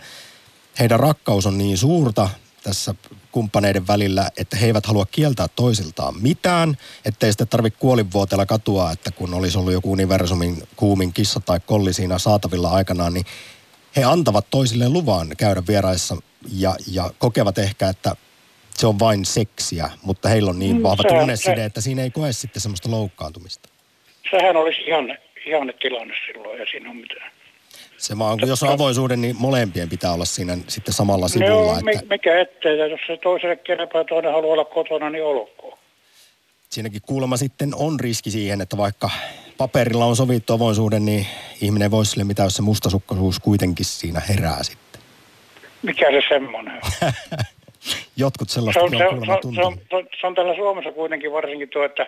heidän 0.78 1.00
rakkaus 1.00 1.46
on 1.46 1.58
niin 1.58 1.78
suurta, 1.78 2.28
tässä 2.62 2.94
kumppaneiden 3.32 3.86
välillä, 3.86 4.30
että 4.36 4.56
he 4.56 4.66
eivät 4.66 4.86
halua 4.86 5.06
kieltää 5.10 5.46
toisiltaan 5.56 6.14
mitään, 6.22 6.76
ettei 7.04 7.32
sitten 7.32 7.48
tarvitse 7.48 7.80
kuolinvuotella 7.80 8.46
katua, 8.46 8.92
että 8.92 9.10
kun 9.10 9.34
olisi 9.34 9.58
ollut 9.58 9.72
joku 9.72 9.92
universumin 9.92 10.62
kuumin 10.76 11.12
kissa 11.12 11.40
tai 11.40 11.60
kolli 11.66 11.92
siinä 11.92 12.18
saatavilla 12.18 12.70
aikanaan, 12.70 13.14
niin 13.14 13.26
he 13.96 14.04
antavat 14.04 14.46
toisilleen 14.50 14.92
luvan 14.92 15.28
käydä 15.38 15.62
vieraissa 15.68 16.16
ja, 16.52 16.74
ja 16.92 17.10
kokevat 17.18 17.58
ehkä, 17.58 17.88
että 17.88 18.16
se 18.74 18.86
on 18.86 18.98
vain 18.98 19.24
seksiä, 19.24 19.90
mutta 20.02 20.28
heillä 20.28 20.50
on 20.50 20.58
niin 20.58 20.76
mm, 20.76 20.82
vahva 20.82 21.04
tunneside, 21.04 21.64
että 21.64 21.80
siinä 21.80 22.02
ei 22.02 22.10
koe 22.10 22.32
sitten 22.32 22.62
semmoista 22.62 22.90
loukkaantumista. 22.90 23.68
Sehän 24.30 24.56
olisi 24.56 24.80
ihan, 24.80 25.18
ihan 25.46 25.72
tilanne 25.80 26.14
silloin 26.26 26.60
ja 26.60 26.66
siinä 26.70 26.90
on 26.90 26.96
mitään. 26.96 27.32
Se 28.00 28.18
vaan, 28.18 28.38
kun 28.38 28.48
jos 28.48 28.62
on 28.62 28.68
avoisuuden, 28.68 29.20
niin 29.20 29.36
molempien 29.38 29.88
pitää 29.88 30.12
olla 30.12 30.24
siinä 30.24 30.56
sitten 30.68 30.94
samalla 30.94 31.28
sivulla. 31.28 31.50
Joo, 31.50 31.78
että... 31.78 32.06
mikä 32.10 32.40
ettei, 32.40 32.78
ja 32.78 32.86
jos 32.86 33.00
se 33.06 33.16
toiselle 33.16 33.56
kerran 33.56 33.88
toinen 34.08 34.32
haluaa 34.32 34.52
olla 34.52 34.64
kotona, 34.64 35.10
niin 35.10 35.24
olkoon. 35.24 35.78
Siinäkin 36.68 37.00
kuulemma 37.06 37.36
sitten 37.36 37.70
on 37.74 38.00
riski 38.00 38.30
siihen, 38.30 38.60
että 38.60 38.76
vaikka 38.76 39.10
paperilla 39.58 40.04
on 40.04 40.16
sovittu 40.16 40.52
avoisuuden, 40.52 41.04
niin 41.04 41.26
ihminen 41.60 41.90
voisi 41.90 42.10
sille 42.10 42.24
mitä, 42.24 42.42
jos 42.42 42.54
se 42.54 42.62
mustasukkaisuus 42.62 43.40
kuitenkin 43.40 43.86
siinä 43.86 44.20
herää 44.28 44.62
sitten. 44.62 45.00
Mikä 45.82 46.10
se 46.10 46.22
semmoinen 46.28 46.74
on? 46.74 47.12
Jotkut 48.16 48.50
sellaista 48.50 48.80
se 48.80 48.84
on, 48.84 48.98
se, 48.98 49.06
on, 49.06 49.26
se, 49.26 49.32
on, 49.32 49.54
se, 49.54 49.60
on, 49.60 49.74
se, 49.88 49.96
on, 49.96 50.06
se 50.20 50.26
on 50.26 50.34
täällä 50.34 50.54
Suomessa 50.54 50.92
kuitenkin 50.92 51.32
varsinkin 51.32 51.68
tuo, 51.68 51.84
että 51.84 52.06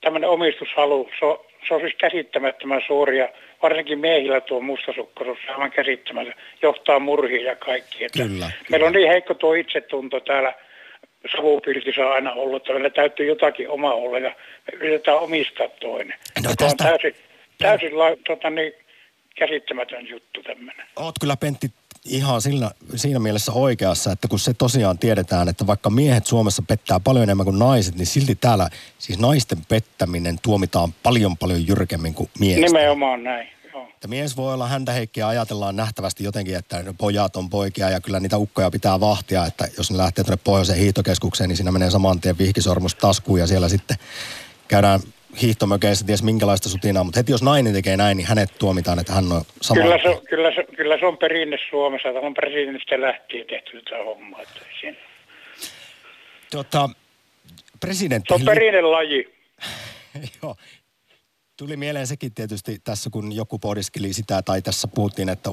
tämmöinen 0.00 0.30
omistushalu, 0.30 1.08
se 1.18 1.24
on, 1.24 1.38
se 1.68 1.74
on 1.74 1.80
siis 1.80 1.94
käsittämättömän 1.98 2.82
suuri 2.86 3.18
ja 3.18 3.28
varsinkin 3.62 3.98
miehillä 3.98 4.40
tuo 4.40 4.60
mustasukkaisuus 4.60 5.38
aivan 5.48 5.70
käsittämätön, 5.70 6.34
johtaa 6.62 6.98
murhiin 6.98 7.44
ja 7.44 7.56
kaikki. 7.56 8.04
Että 8.04 8.22
kyllä, 8.22 8.50
Meillä 8.70 8.86
on 8.86 8.92
niin 8.92 9.08
heikko 9.08 9.34
tuo 9.34 9.54
itsetunto 9.54 10.20
täällä 10.20 10.54
savupirtissä 11.36 12.10
aina 12.10 12.32
ollut, 12.32 12.62
että 12.62 12.72
meillä 12.72 12.90
täytyy 12.90 13.26
jotakin 13.26 13.68
oma 13.68 13.92
olla 13.92 14.18
ja 14.18 14.30
me 14.66 14.76
yritetään 14.76 15.18
omistaa 15.18 15.68
toinen. 15.68 16.18
No, 16.44 16.50
tästä... 16.58 16.64
on 16.64 16.76
täysin, 16.76 17.14
täysin 17.58 17.98
la, 17.98 18.04
tota, 18.26 18.50
niin, 18.50 18.72
käsittämätön 19.36 20.08
juttu 20.08 20.42
tämmöinen. 20.42 20.86
Oot 20.96 21.14
kyllä 21.20 21.36
Pentti 21.36 21.66
ihan 22.04 22.42
siinä, 22.42 22.70
siinä 22.96 23.18
mielessä 23.18 23.52
oikeassa, 23.52 24.12
että 24.12 24.28
kun 24.28 24.38
se 24.38 24.54
tosiaan 24.54 24.98
tiedetään, 24.98 25.48
että 25.48 25.66
vaikka 25.66 25.90
miehet 25.90 26.26
Suomessa 26.26 26.62
pettää 26.62 27.00
paljon 27.00 27.22
enemmän 27.22 27.44
kuin 27.44 27.58
naiset, 27.58 27.94
niin 27.94 28.06
silti 28.06 28.34
täällä 28.34 28.70
siis 28.98 29.18
naisten 29.18 29.58
pettäminen 29.68 30.38
tuomitaan 30.42 30.94
paljon 31.02 31.36
paljon 31.36 31.66
jyrkemmin 31.66 32.14
kuin 32.14 32.30
miesten. 32.38 32.62
Nimenomaan 32.62 33.24
näin. 33.24 33.48
Että 33.94 34.08
mies 34.08 34.36
voi 34.36 34.54
olla 34.54 34.68
häntä 34.68 34.92
heikkiä, 34.92 35.28
ajatellaan 35.28 35.76
nähtävästi 35.76 36.24
jotenkin, 36.24 36.56
että 36.56 36.84
pojat 36.98 37.36
on 37.36 37.50
poikia 37.50 37.90
ja 37.90 38.00
kyllä 38.00 38.20
niitä 38.20 38.38
ukkoja 38.38 38.70
pitää 38.70 39.00
vahtia, 39.00 39.46
että 39.46 39.68
jos 39.76 39.90
ne 39.90 39.96
lähtee 39.96 40.24
tuonne 40.24 40.42
pohjoiseen 40.44 40.78
hiihtokeskukseen, 40.78 41.48
niin 41.48 41.56
siinä 41.56 41.72
menee 41.72 41.90
saman 41.90 42.20
tien 42.20 42.38
vihkisormus 42.38 42.94
taskuun 42.94 43.40
ja 43.40 43.46
siellä 43.46 43.68
sitten 43.68 43.96
käydään 44.68 45.00
hiihtomökeissä 45.42 46.06
ties 46.06 46.22
minkälaista 46.22 46.68
sutinaa, 46.68 47.04
mutta 47.04 47.20
heti 47.20 47.32
jos 47.32 47.42
nainen 47.42 47.72
tekee 47.72 47.96
näin, 47.96 48.16
niin 48.16 48.26
hänet 48.26 48.50
tuomitaan, 48.58 48.98
että 48.98 49.12
hän 49.12 49.32
on 49.32 49.42
sama. 49.60 49.82
Kyllä 49.82 49.98
se, 49.98 50.20
kyllä 50.28 50.54
se, 50.54 50.64
kyllä 50.76 50.98
se 50.98 51.06
on 51.06 51.18
perinne 51.18 51.56
Suomessa, 51.70 52.08
että 52.08 52.20
on 52.20 52.34
presidentistä 52.34 53.00
lähtien 53.00 53.46
tehty 53.46 53.82
tätä 53.82 54.04
hommaa. 54.04 54.40
Tota, 56.50 56.90
presidentti... 57.80 58.28
Se 58.28 58.34
on 58.34 58.44
perinnelaji. 58.44 59.34
Joo. 60.42 60.56
Tuli 61.56 61.76
mieleen 61.76 62.06
sekin 62.06 62.34
tietysti 62.34 62.78
tässä, 62.84 63.10
kun 63.10 63.32
joku 63.32 63.58
pohdiskeli 63.58 64.12
sitä, 64.12 64.42
tai 64.42 64.62
tässä 64.62 64.88
puhuttiin, 64.88 65.28
että 65.28 65.50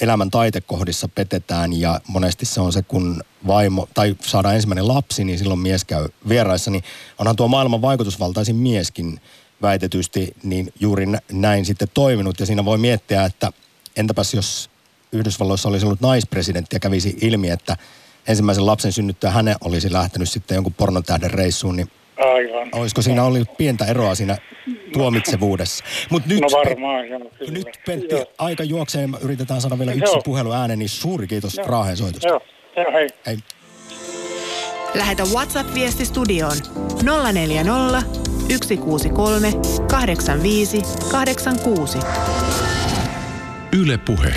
elämän 0.00 0.30
taitekohdissa 0.30 1.08
petetään 1.08 1.72
ja 1.72 2.00
monesti 2.08 2.46
se 2.46 2.60
on 2.60 2.72
se, 2.72 2.82
kun 2.82 3.22
vaimo, 3.46 3.88
tai 3.94 4.16
saadaan 4.20 4.54
ensimmäinen 4.54 4.88
lapsi, 4.88 5.24
niin 5.24 5.38
silloin 5.38 5.60
mies 5.60 5.84
käy 5.84 6.08
vieraissa, 6.28 6.70
niin 6.70 6.84
onhan 7.18 7.36
tuo 7.36 7.48
maailman 7.48 7.82
vaikutusvaltaisin 7.82 8.56
mieskin 8.56 9.20
väitetysti 9.62 10.36
niin 10.42 10.72
juuri 10.80 11.06
näin 11.32 11.64
sitten 11.64 11.88
toiminut. 11.94 12.40
Ja 12.40 12.46
siinä 12.46 12.64
voi 12.64 12.78
miettiä, 12.78 13.24
että 13.24 13.52
entäpäs 13.96 14.34
jos 14.34 14.70
Yhdysvalloissa 15.12 15.68
olisi 15.68 15.86
ollut 15.86 16.00
naispresidentti 16.00 16.76
ja 16.76 16.80
kävisi 16.80 17.18
ilmi, 17.20 17.50
että 17.50 17.76
ensimmäisen 18.28 18.66
lapsen 18.66 18.92
synnyttyä 18.92 19.30
hänen 19.30 19.56
olisi 19.60 19.92
lähtenyt 19.92 20.30
sitten 20.30 20.54
jonkun 20.54 20.74
pornotähden 20.74 21.30
reissuun, 21.30 21.76
niin 21.76 21.90
Aivan. 22.22 22.68
olisiko 22.72 23.02
siinä 23.02 23.24
ollut 23.24 23.56
pientä 23.56 23.84
eroa 23.84 24.14
siinä 24.14 24.36
tuomitsevuudessa? 24.92 25.84
Mut 26.10 26.26
nyt, 26.26 26.40
No 26.40 26.48
varmaan, 26.52 27.08
joo, 27.08 27.20
kyllä. 27.38 27.52
nyt 27.52 27.68
Pentti, 27.86 28.14
Joo. 28.14 28.24
aika 28.38 28.64
juoksee, 28.64 29.08
yritetään 29.20 29.60
saada 29.60 29.78
vielä 29.78 29.92
yksi 29.92 30.14
Joo. 30.14 30.22
puhelu 30.24 30.52
ääneen, 30.52 30.78
niin 30.78 30.88
suuri 30.88 31.26
kiitos 31.26 31.56
Joo. 31.56 31.66
Raaheen 31.66 31.96
soitosta. 31.96 32.28
Joo, 32.28 32.40
joo, 32.76 32.92
hei. 32.92 33.08
Hei. 33.26 33.38
Lähetä 34.94 35.22
WhatsApp-viesti 35.22 36.04
studioon 36.04 36.56
040 37.32 38.02
163 38.48 39.52
85 39.90 40.82
86. 41.12 41.98
Yle 43.80 43.98
Puhe. 43.98 44.34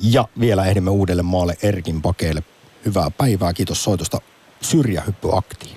Ja 0.00 0.28
vielä 0.40 0.66
ehdimme 0.66 0.90
uudelle 0.90 1.22
maalle 1.22 1.56
Erkin 1.62 2.02
pakeille. 2.02 2.42
Hyvää 2.84 3.10
päivää, 3.10 3.52
kiitos 3.52 3.84
soitosta 3.84 4.18
syrjähyppyaktiin. 4.60 5.76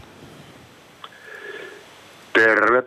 Terve. 2.33 2.83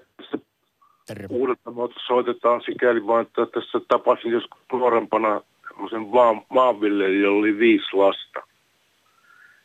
Terve. 1.06 1.26
Uudeltamaalta 1.30 1.94
soitetaan 2.06 2.62
sikäli 2.62 3.06
vain, 3.06 3.26
että 3.26 3.46
tässä 3.46 3.80
tapasin 3.88 4.32
joskus 4.32 4.60
nuorempana 4.72 5.40
semmoisen 5.68 6.06
maan, 6.06 6.42
maanviljelijän, 6.48 7.22
jolla 7.22 7.38
oli 7.38 7.58
viisi 7.58 7.86
lasta. 7.92 8.40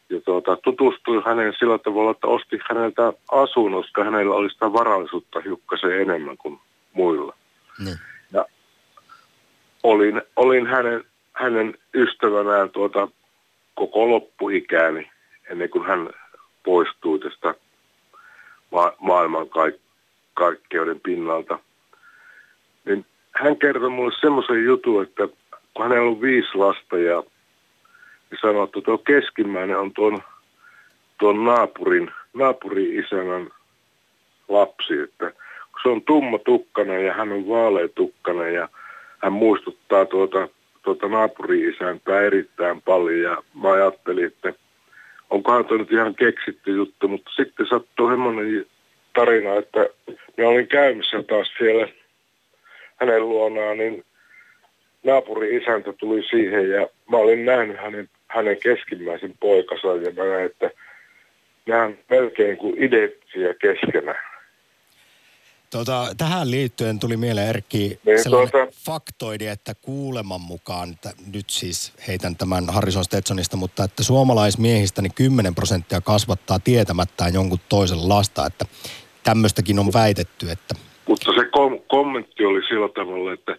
Ja 0.09 0.21
tuota, 0.21 0.57
tutustuin 0.63 1.23
häneen 1.25 1.53
sillä 1.59 1.77
tavalla, 1.77 2.11
että 2.11 2.27
osti 2.27 2.59
häneltä 2.69 3.13
asunnon, 3.31 3.81
koska 3.81 4.03
hänellä 4.03 4.35
oli 4.35 4.49
sitä 4.49 4.73
varallisuutta 4.73 5.39
hiukkasen 5.39 6.01
enemmän 6.01 6.37
kuin 6.37 6.59
muilla. 6.93 7.33
Niin. 7.83 7.97
Ja 8.33 8.45
olin, 9.83 10.21
olin 10.35 10.67
hänen, 10.67 11.03
hänen 11.33 11.77
ystävänään 11.93 12.69
tuota 12.69 13.07
koko 13.75 14.09
loppuikääni, 14.09 15.11
ennen 15.49 15.69
kuin 15.69 15.85
hän 15.87 16.09
poistui 16.63 17.19
tästä 17.19 17.55
ma- 18.71 18.93
maailman 18.99 19.49
kaik- 19.49 19.81
kaikkeuden 20.33 20.99
pinnalta. 20.99 21.59
Niin 22.85 23.05
hän 23.31 23.57
kertoi 23.57 23.89
mulle 23.89 24.13
semmoisen 24.21 24.65
jutun, 24.65 25.03
että 25.03 25.27
kun 25.73 25.83
hänellä 25.83 26.09
on 26.09 26.21
viisi 26.21 26.55
lasta 26.55 26.97
ja, 26.97 27.23
ja 28.31 28.37
sanoi, 28.41 28.63
että 28.63 28.81
tuo 28.81 28.97
keskimmäinen 28.97 29.79
on 29.79 29.91
tuon, 29.93 30.23
tuon 31.19 31.45
naapurin, 31.45 32.11
naapurin-isännän 32.33 33.49
lapsi, 34.47 34.99
että 34.99 35.31
se 35.83 35.89
on 35.89 36.01
tumma 36.01 36.37
tukkana 36.37 36.93
ja 36.93 37.13
hän 37.13 37.31
on 37.31 37.47
vaalea 37.47 37.87
tukkana 37.87 38.47
ja 38.47 38.69
hän 39.17 39.33
muistuttaa 39.33 40.05
tuota, 40.05 40.47
tuota 40.81 41.07
naapuri-isäntää 41.07 42.21
erittäin 42.21 42.81
paljon 42.81 43.21
ja 43.21 43.43
mä 43.61 43.71
ajattelin, 43.71 44.25
että 44.25 44.53
onkohan 45.31 45.65
tuo 45.65 45.77
nyt 45.77 45.91
ihan 45.91 46.15
keksitty 46.15 46.71
juttu, 46.71 47.07
mutta 47.07 47.31
sitten 47.35 47.65
sattui 47.65 48.11
semmoinen 48.11 48.65
tarina, 49.13 49.55
että 49.55 49.79
mä 50.37 50.47
olin 50.47 50.67
käymässä 50.67 51.23
taas 51.23 51.51
siellä 51.57 51.87
hänen 52.95 53.29
luonaan, 53.29 53.77
niin 53.77 54.03
naapuri-isäntä 55.03 55.93
tuli 55.93 56.23
siihen 56.23 56.69
ja 56.69 56.87
mä 57.11 57.17
olin 57.17 57.45
nähnyt 57.45 57.77
hänen, 57.77 58.09
hänen 58.27 58.57
keskimmäisen 58.63 59.33
poikansa 59.39 59.87
ja 59.87 60.11
mä 60.11 60.23
näin, 60.23 60.45
että 60.45 60.71
nämä 61.65 61.91
melkein 62.09 62.57
kuin 62.57 62.83
identtisiä 62.83 63.53
keskenään. 63.53 64.30
Tota, 65.71 66.07
tähän 66.17 66.51
liittyen 66.51 66.99
tuli 66.99 67.17
mieleen 67.17 67.47
Erkki 67.49 67.99
Niin, 68.05 68.23
sellainen 68.23 68.51
tuota- 68.51 68.71
faktoidi, 68.85 69.47
että 69.47 69.73
kuuleman 69.81 70.41
mukaan, 70.41 70.89
että 70.91 71.09
nyt 71.33 71.49
siis 71.49 71.93
heitän 72.07 72.35
tämän 72.35 72.65
Harrison 72.69 73.03
Stetsonista, 73.03 73.57
mutta 73.57 73.83
että 73.83 74.03
suomalaismiehistä 74.03 75.01
niin 75.01 75.13
10 75.13 75.55
prosenttia 75.55 76.01
kasvattaa 76.01 76.59
tietämättään 76.59 77.33
jonkun 77.33 77.59
toisen 77.69 78.09
lasta, 78.09 78.45
että 78.45 78.65
tämmöistäkin 79.23 79.79
on 79.79 79.93
väitetty, 79.93 80.51
että 80.51 80.75
Mutta 81.07 81.33
se 81.33 81.45
kom- 81.51 81.81
kommentti 81.87 82.45
oli 82.45 82.61
sillä 82.67 82.89
tavalla, 82.89 83.33
että 83.33 83.57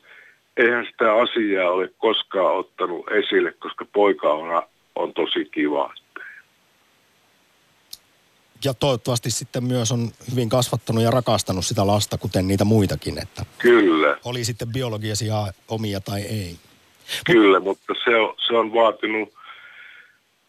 eihän 0.57 0.87
sitä 0.87 1.15
asiaa 1.15 1.71
ole 1.71 1.89
koskaan 1.99 2.57
ottanut 2.57 3.07
esille, 3.11 3.53
koska 3.53 3.85
poika 3.93 4.33
on, 4.33 4.63
on 4.95 5.15
tosi 5.15 5.45
kiva. 5.45 5.95
Ja 8.65 8.75
toivottavasti 8.75 9.31
sitten 9.31 9.65
myös 9.65 9.93
on 9.93 10.13
hyvin 10.31 10.49
kasvattanut 10.49 11.03
ja 11.03 11.11
rakastanut 11.11 11.67
sitä 11.67 11.87
lasta, 11.87 12.19
kuten 12.19 12.49
niitä 12.49 12.65
muitakin, 12.65 13.19
että 13.23 13.45
Kyllä, 13.59 14.17
oli 14.25 14.45
sitten 14.45 14.69
biologisia 14.69 15.53
omia 15.69 16.01
tai 16.01 16.21
ei. 16.23 16.57
kyllä, 17.27 17.61
mutta 17.61 17.95
se 18.05 18.17
on, 18.17 18.35
se 18.47 18.57
on 18.57 18.75
vaatinut 18.75 19.35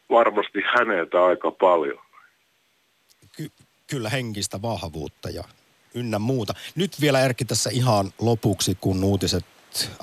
varmasti 0.10 0.60
häneltä 0.78 1.26
aika 1.26 1.52
paljon. 1.52 2.00
Ky- 3.32 3.52
kyllä 3.88 4.10
henkistä 4.10 4.62
vahvuutta 4.62 5.30
ja 5.30 5.44
ynnä 5.94 6.20
muuta. 6.20 6.54
Nyt 6.76 7.02
vielä 7.02 7.22
Erkki 7.22 7.46
tässä 7.46 7.70
ihan 7.74 8.14
lopuksi, 8.20 8.78
kun 8.82 9.04
uutiset 9.04 9.46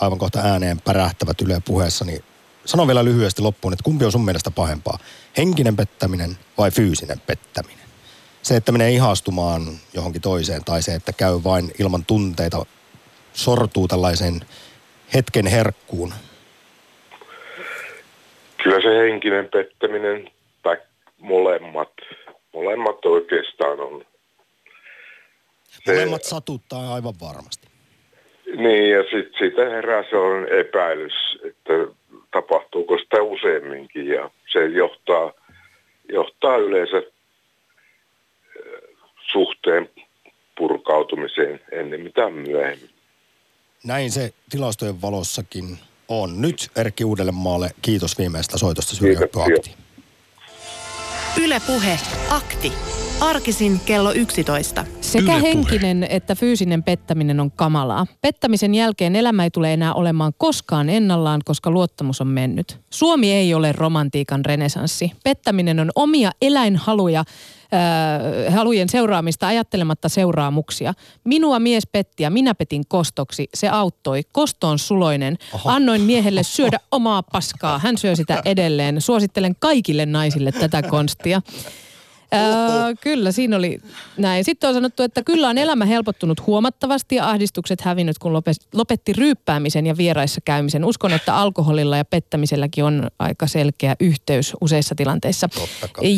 aivan 0.00 0.18
kohta 0.18 0.40
ääneen 0.40 0.80
pärähtävät 0.80 1.40
Yle 1.40 1.62
puheessa, 1.64 2.04
niin 2.04 2.24
sano 2.64 2.86
vielä 2.86 3.04
lyhyesti 3.04 3.42
loppuun, 3.42 3.72
että 3.72 3.82
kumpi 3.82 4.04
on 4.04 4.12
sun 4.12 4.24
mielestä 4.24 4.50
pahempaa? 4.50 4.98
Henkinen 5.36 5.76
pettäminen 5.76 6.38
vai 6.58 6.70
fyysinen 6.70 7.20
pettäminen? 7.26 7.89
Se, 8.42 8.56
että 8.56 8.72
menee 8.72 8.90
ihastumaan 8.90 9.62
johonkin 9.94 10.22
toiseen 10.22 10.64
tai 10.64 10.82
se, 10.82 10.94
että 10.94 11.12
käy 11.12 11.32
vain 11.44 11.70
ilman 11.80 12.04
tunteita, 12.04 12.66
sortuu 13.32 13.88
tällaiseen 13.88 14.40
hetken 15.14 15.46
herkkuun. 15.46 16.12
Kyllä 18.62 18.80
se 18.80 18.98
henkinen 19.10 19.48
pettäminen 19.52 20.30
tai 20.62 20.76
molemmat, 21.18 21.92
molemmat 22.54 23.04
oikeastaan 23.04 23.80
on. 23.80 24.04
Se- 25.66 25.92
Molemmat 25.92 26.24
satuttaa 26.24 26.94
aivan 26.94 27.14
varmasti. 27.20 27.66
Niin, 28.56 28.90
ja 28.90 29.02
sitten 29.02 29.38
siitä 29.38 29.64
herää 29.70 30.04
sellainen 30.10 30.58
epäilys, 30.60 31.12
että 31.44 31.72
tapahtuuko 32.30 32.98
sitä 32.98 33.22
useamminkin, 33.22 34.06
ja 34.08 34.30
se 34.52 34.66
johtaa, 34.66 35.32
johtaa 36.08 36.56
yleensä 36.56 37.02
suhteen 39.32 39.88
purkautumiseen 40.58 41.60
ennen 41.72 42.00
mitään 42.00 42.32
myöhemmin. 42.32 42.90
Näin 43.84 44.10
se 44.10 44.32
tilastojen 44.50 45.02
valossakin 45.02 45.78
on. 46.08 46.40
Nyt 46.40 46.70
Erkki 46.76 47.04
Uudellemaalle 47.04 47.70
kiitos 47.82 48.18
viimeistä 48.18 48.58
soitosta. 48.58 48.96
Syrjähyppyaktiin. 48.96 49.76
Yle 51.40 51.60
Puhe. 51.66 51.98
Akti. 52.30 52.72
Arkisin 53.20 53.80
kello 53.86 54.12
11. 54.12 54.84
Sekä 55.00 55.22
Yle 55.24 55.32
Puhe. 55.32 55.42
henkinen 55.42 56.06
että 56.10 56.34
fyysinen 56.34 56.82
pettäminen 56.82 57.40
on 57.40 57.50
kamalaa. 57.50 58.06
Pettämisen 58.20 58.74
jälkeen 58.74 59.16
elämä 59.16 59.44
ei 59.44 59.50
tule 59.50 59.72
enää 59.72 59.94
olemaan 59.94 60.32
koskaan 60.38 60.88
ennallaan, 60.88 61.40
koska 61.44 61.70
luottamus 61.70 62.20
on 62.20 62.26
mennyt. 62.26 62.78
Suomi 62.90 63.32
ei 63.32 63.54
ole 63.54 63.72
romantiikan 63.72 64.44
renesanssi. 64.44 65.12
Pettäminen 65.24 65.80
on 65.80 65.90
omia 65.94 66.30
eläinhaluja, 66.42 67.24
äh, 67.74 68.54
halujen 68.54 68.88
seuraamista 68.88 69.46
ajattelematta 69.46 70.08
seuraamuksia. 70.08 70.94
Minua 71.24 71.58
mies 71.58 71.86
petti 71.92 72.22
ja 72.22 72.30
minä 72.30 72.54
petin 72.54 72.82
kostoksi. 72.88 73.48
Se 73.54 73.68
auttoi. 73.68 74.22
Kosto 74.32 74.68
on 74.68 74.78
suloinen. 74.78 75.38
Annoin 75.64 76.00
miehelle 76.02 76.42
syödä 76.42 76.78
omaa 76.90 77.22
paskaa. 77.22 77.78
Hän 77.78 77.98
syö 77.98 78.16
sitä 78.16 78.42
edelleen. 78.44 79.00
Suosittelen 79.00 79.56
kaikille 79.58 80.06
naisille 80.06 80.52
tätä 80.52 80.82
konstia. 80.82 81.42
Öö, 82.34 82.94
kyllä, 83.00 83.32
siinä 83.32 83.56
oli 83.56 83.78
näin. 84.16 84.44
Sitten 84.44 84.68
on 84.68 84.74
sanottu, 84.74 85.02
että 85.02 85.22
kyllä 85.22 85.48
on 85.48 85.58
elämä 85.58 85.84
helpottunut 85.84 86.46
huomattavasti 86.46 87.14
ja 87.14 87.30
ahdistukset 87.30 87.80
hävinnyt, 87.80 88.18
kun 88.18 88.32
lope- 88.32 88.66
lopetti 88.74 89.12
ryyppäämisen 89.12 89.86
ja 89.86 89.96
vieraissa 89.96 90.40
käymisen. 90.44 90.84
Uskon, 90.84 91.12
että 91.12 91.36
alkoholilla 91.36 91.96
ja 91.96 92.04
pettämiselläkin 92.04 92.84
on 92.84 93.08
aika 93.18 93.46
selkeä 93.46 93.96
yhteys 94.00 94.52
useissa 94.60 94.94
tilanteissa. 94.94 95.48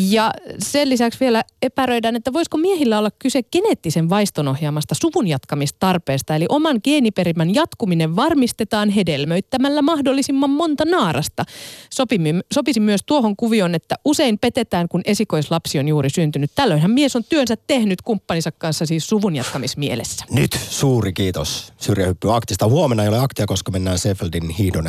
Ja 0.09 0.31
sen 0.59 0.89
lisäksi 0.89 1.19
vielä 1.19 1.43
epäröidään, 1.61 2.15
että 2.15 2.33
voisiko 2.33 2.57
miehillä 2.57 2.99
olla 2.99 3.11
kyse 3.19 3.43
geneettisen 3.43 4.09
vaiston 4.09 4.47
ohjaamasta 4.47 4.95
suvun 5.01 5.27
jatkamistarpeesta, 5.27 6.35
eli 6.35 6.45
oman 6.49 6.79
geeniperimän 6.83 7.55
jatkuminen 7.55 8.15
varmistetaan 8.15 8.89
hedelmöittämällä 8.89 9.81
mahdollisimman 9.81 10.49
monta 10.49 10.85
naarasta. 10.85 11.43
Sopi, 11.89 12.19
sopisi 12.53 12.79
myös 12.79 13.01
tuohon 13.05 13.35
kuvioon, 13.35 13.75
että 13.75 13.95
usein 14.05 14.39
petetään, 14.39 14.87
kun 14.87 15.01
esikoislapsi 15.05 15.79
on 15.79 15.87
juuri 15.87 16.02
juuri 16.03 16.09
syntynyt. 16.09 16.51
Tällöinhän 16.55 16.91
mies 16.91 17.15
on 17.15 17.23
työnsä 17.23 17.55
tehnyt 17.67 18.01
kumppaninsa 18.01 18.51
kanssa 18.51 18.85
siis 18.85 19.07
suvun 19.07 19.35
jatkamismielessä. 19.35 20.25
Nyt 20.31 20.59
suuri 20.69 21.13
kiitos 21.13 21.73
syrjähyppy 21.77 22.35
aktista. 22.35 22.67
Huomenna 22.67 23.03
ei 23.03 23.09
ole 23.09 23.19
aktia, 23.19 23.45
koska 23.45 23.71
mennään 23.71 23.99
Seefeldin 23.99 24.49
hiidon 24.49 24.81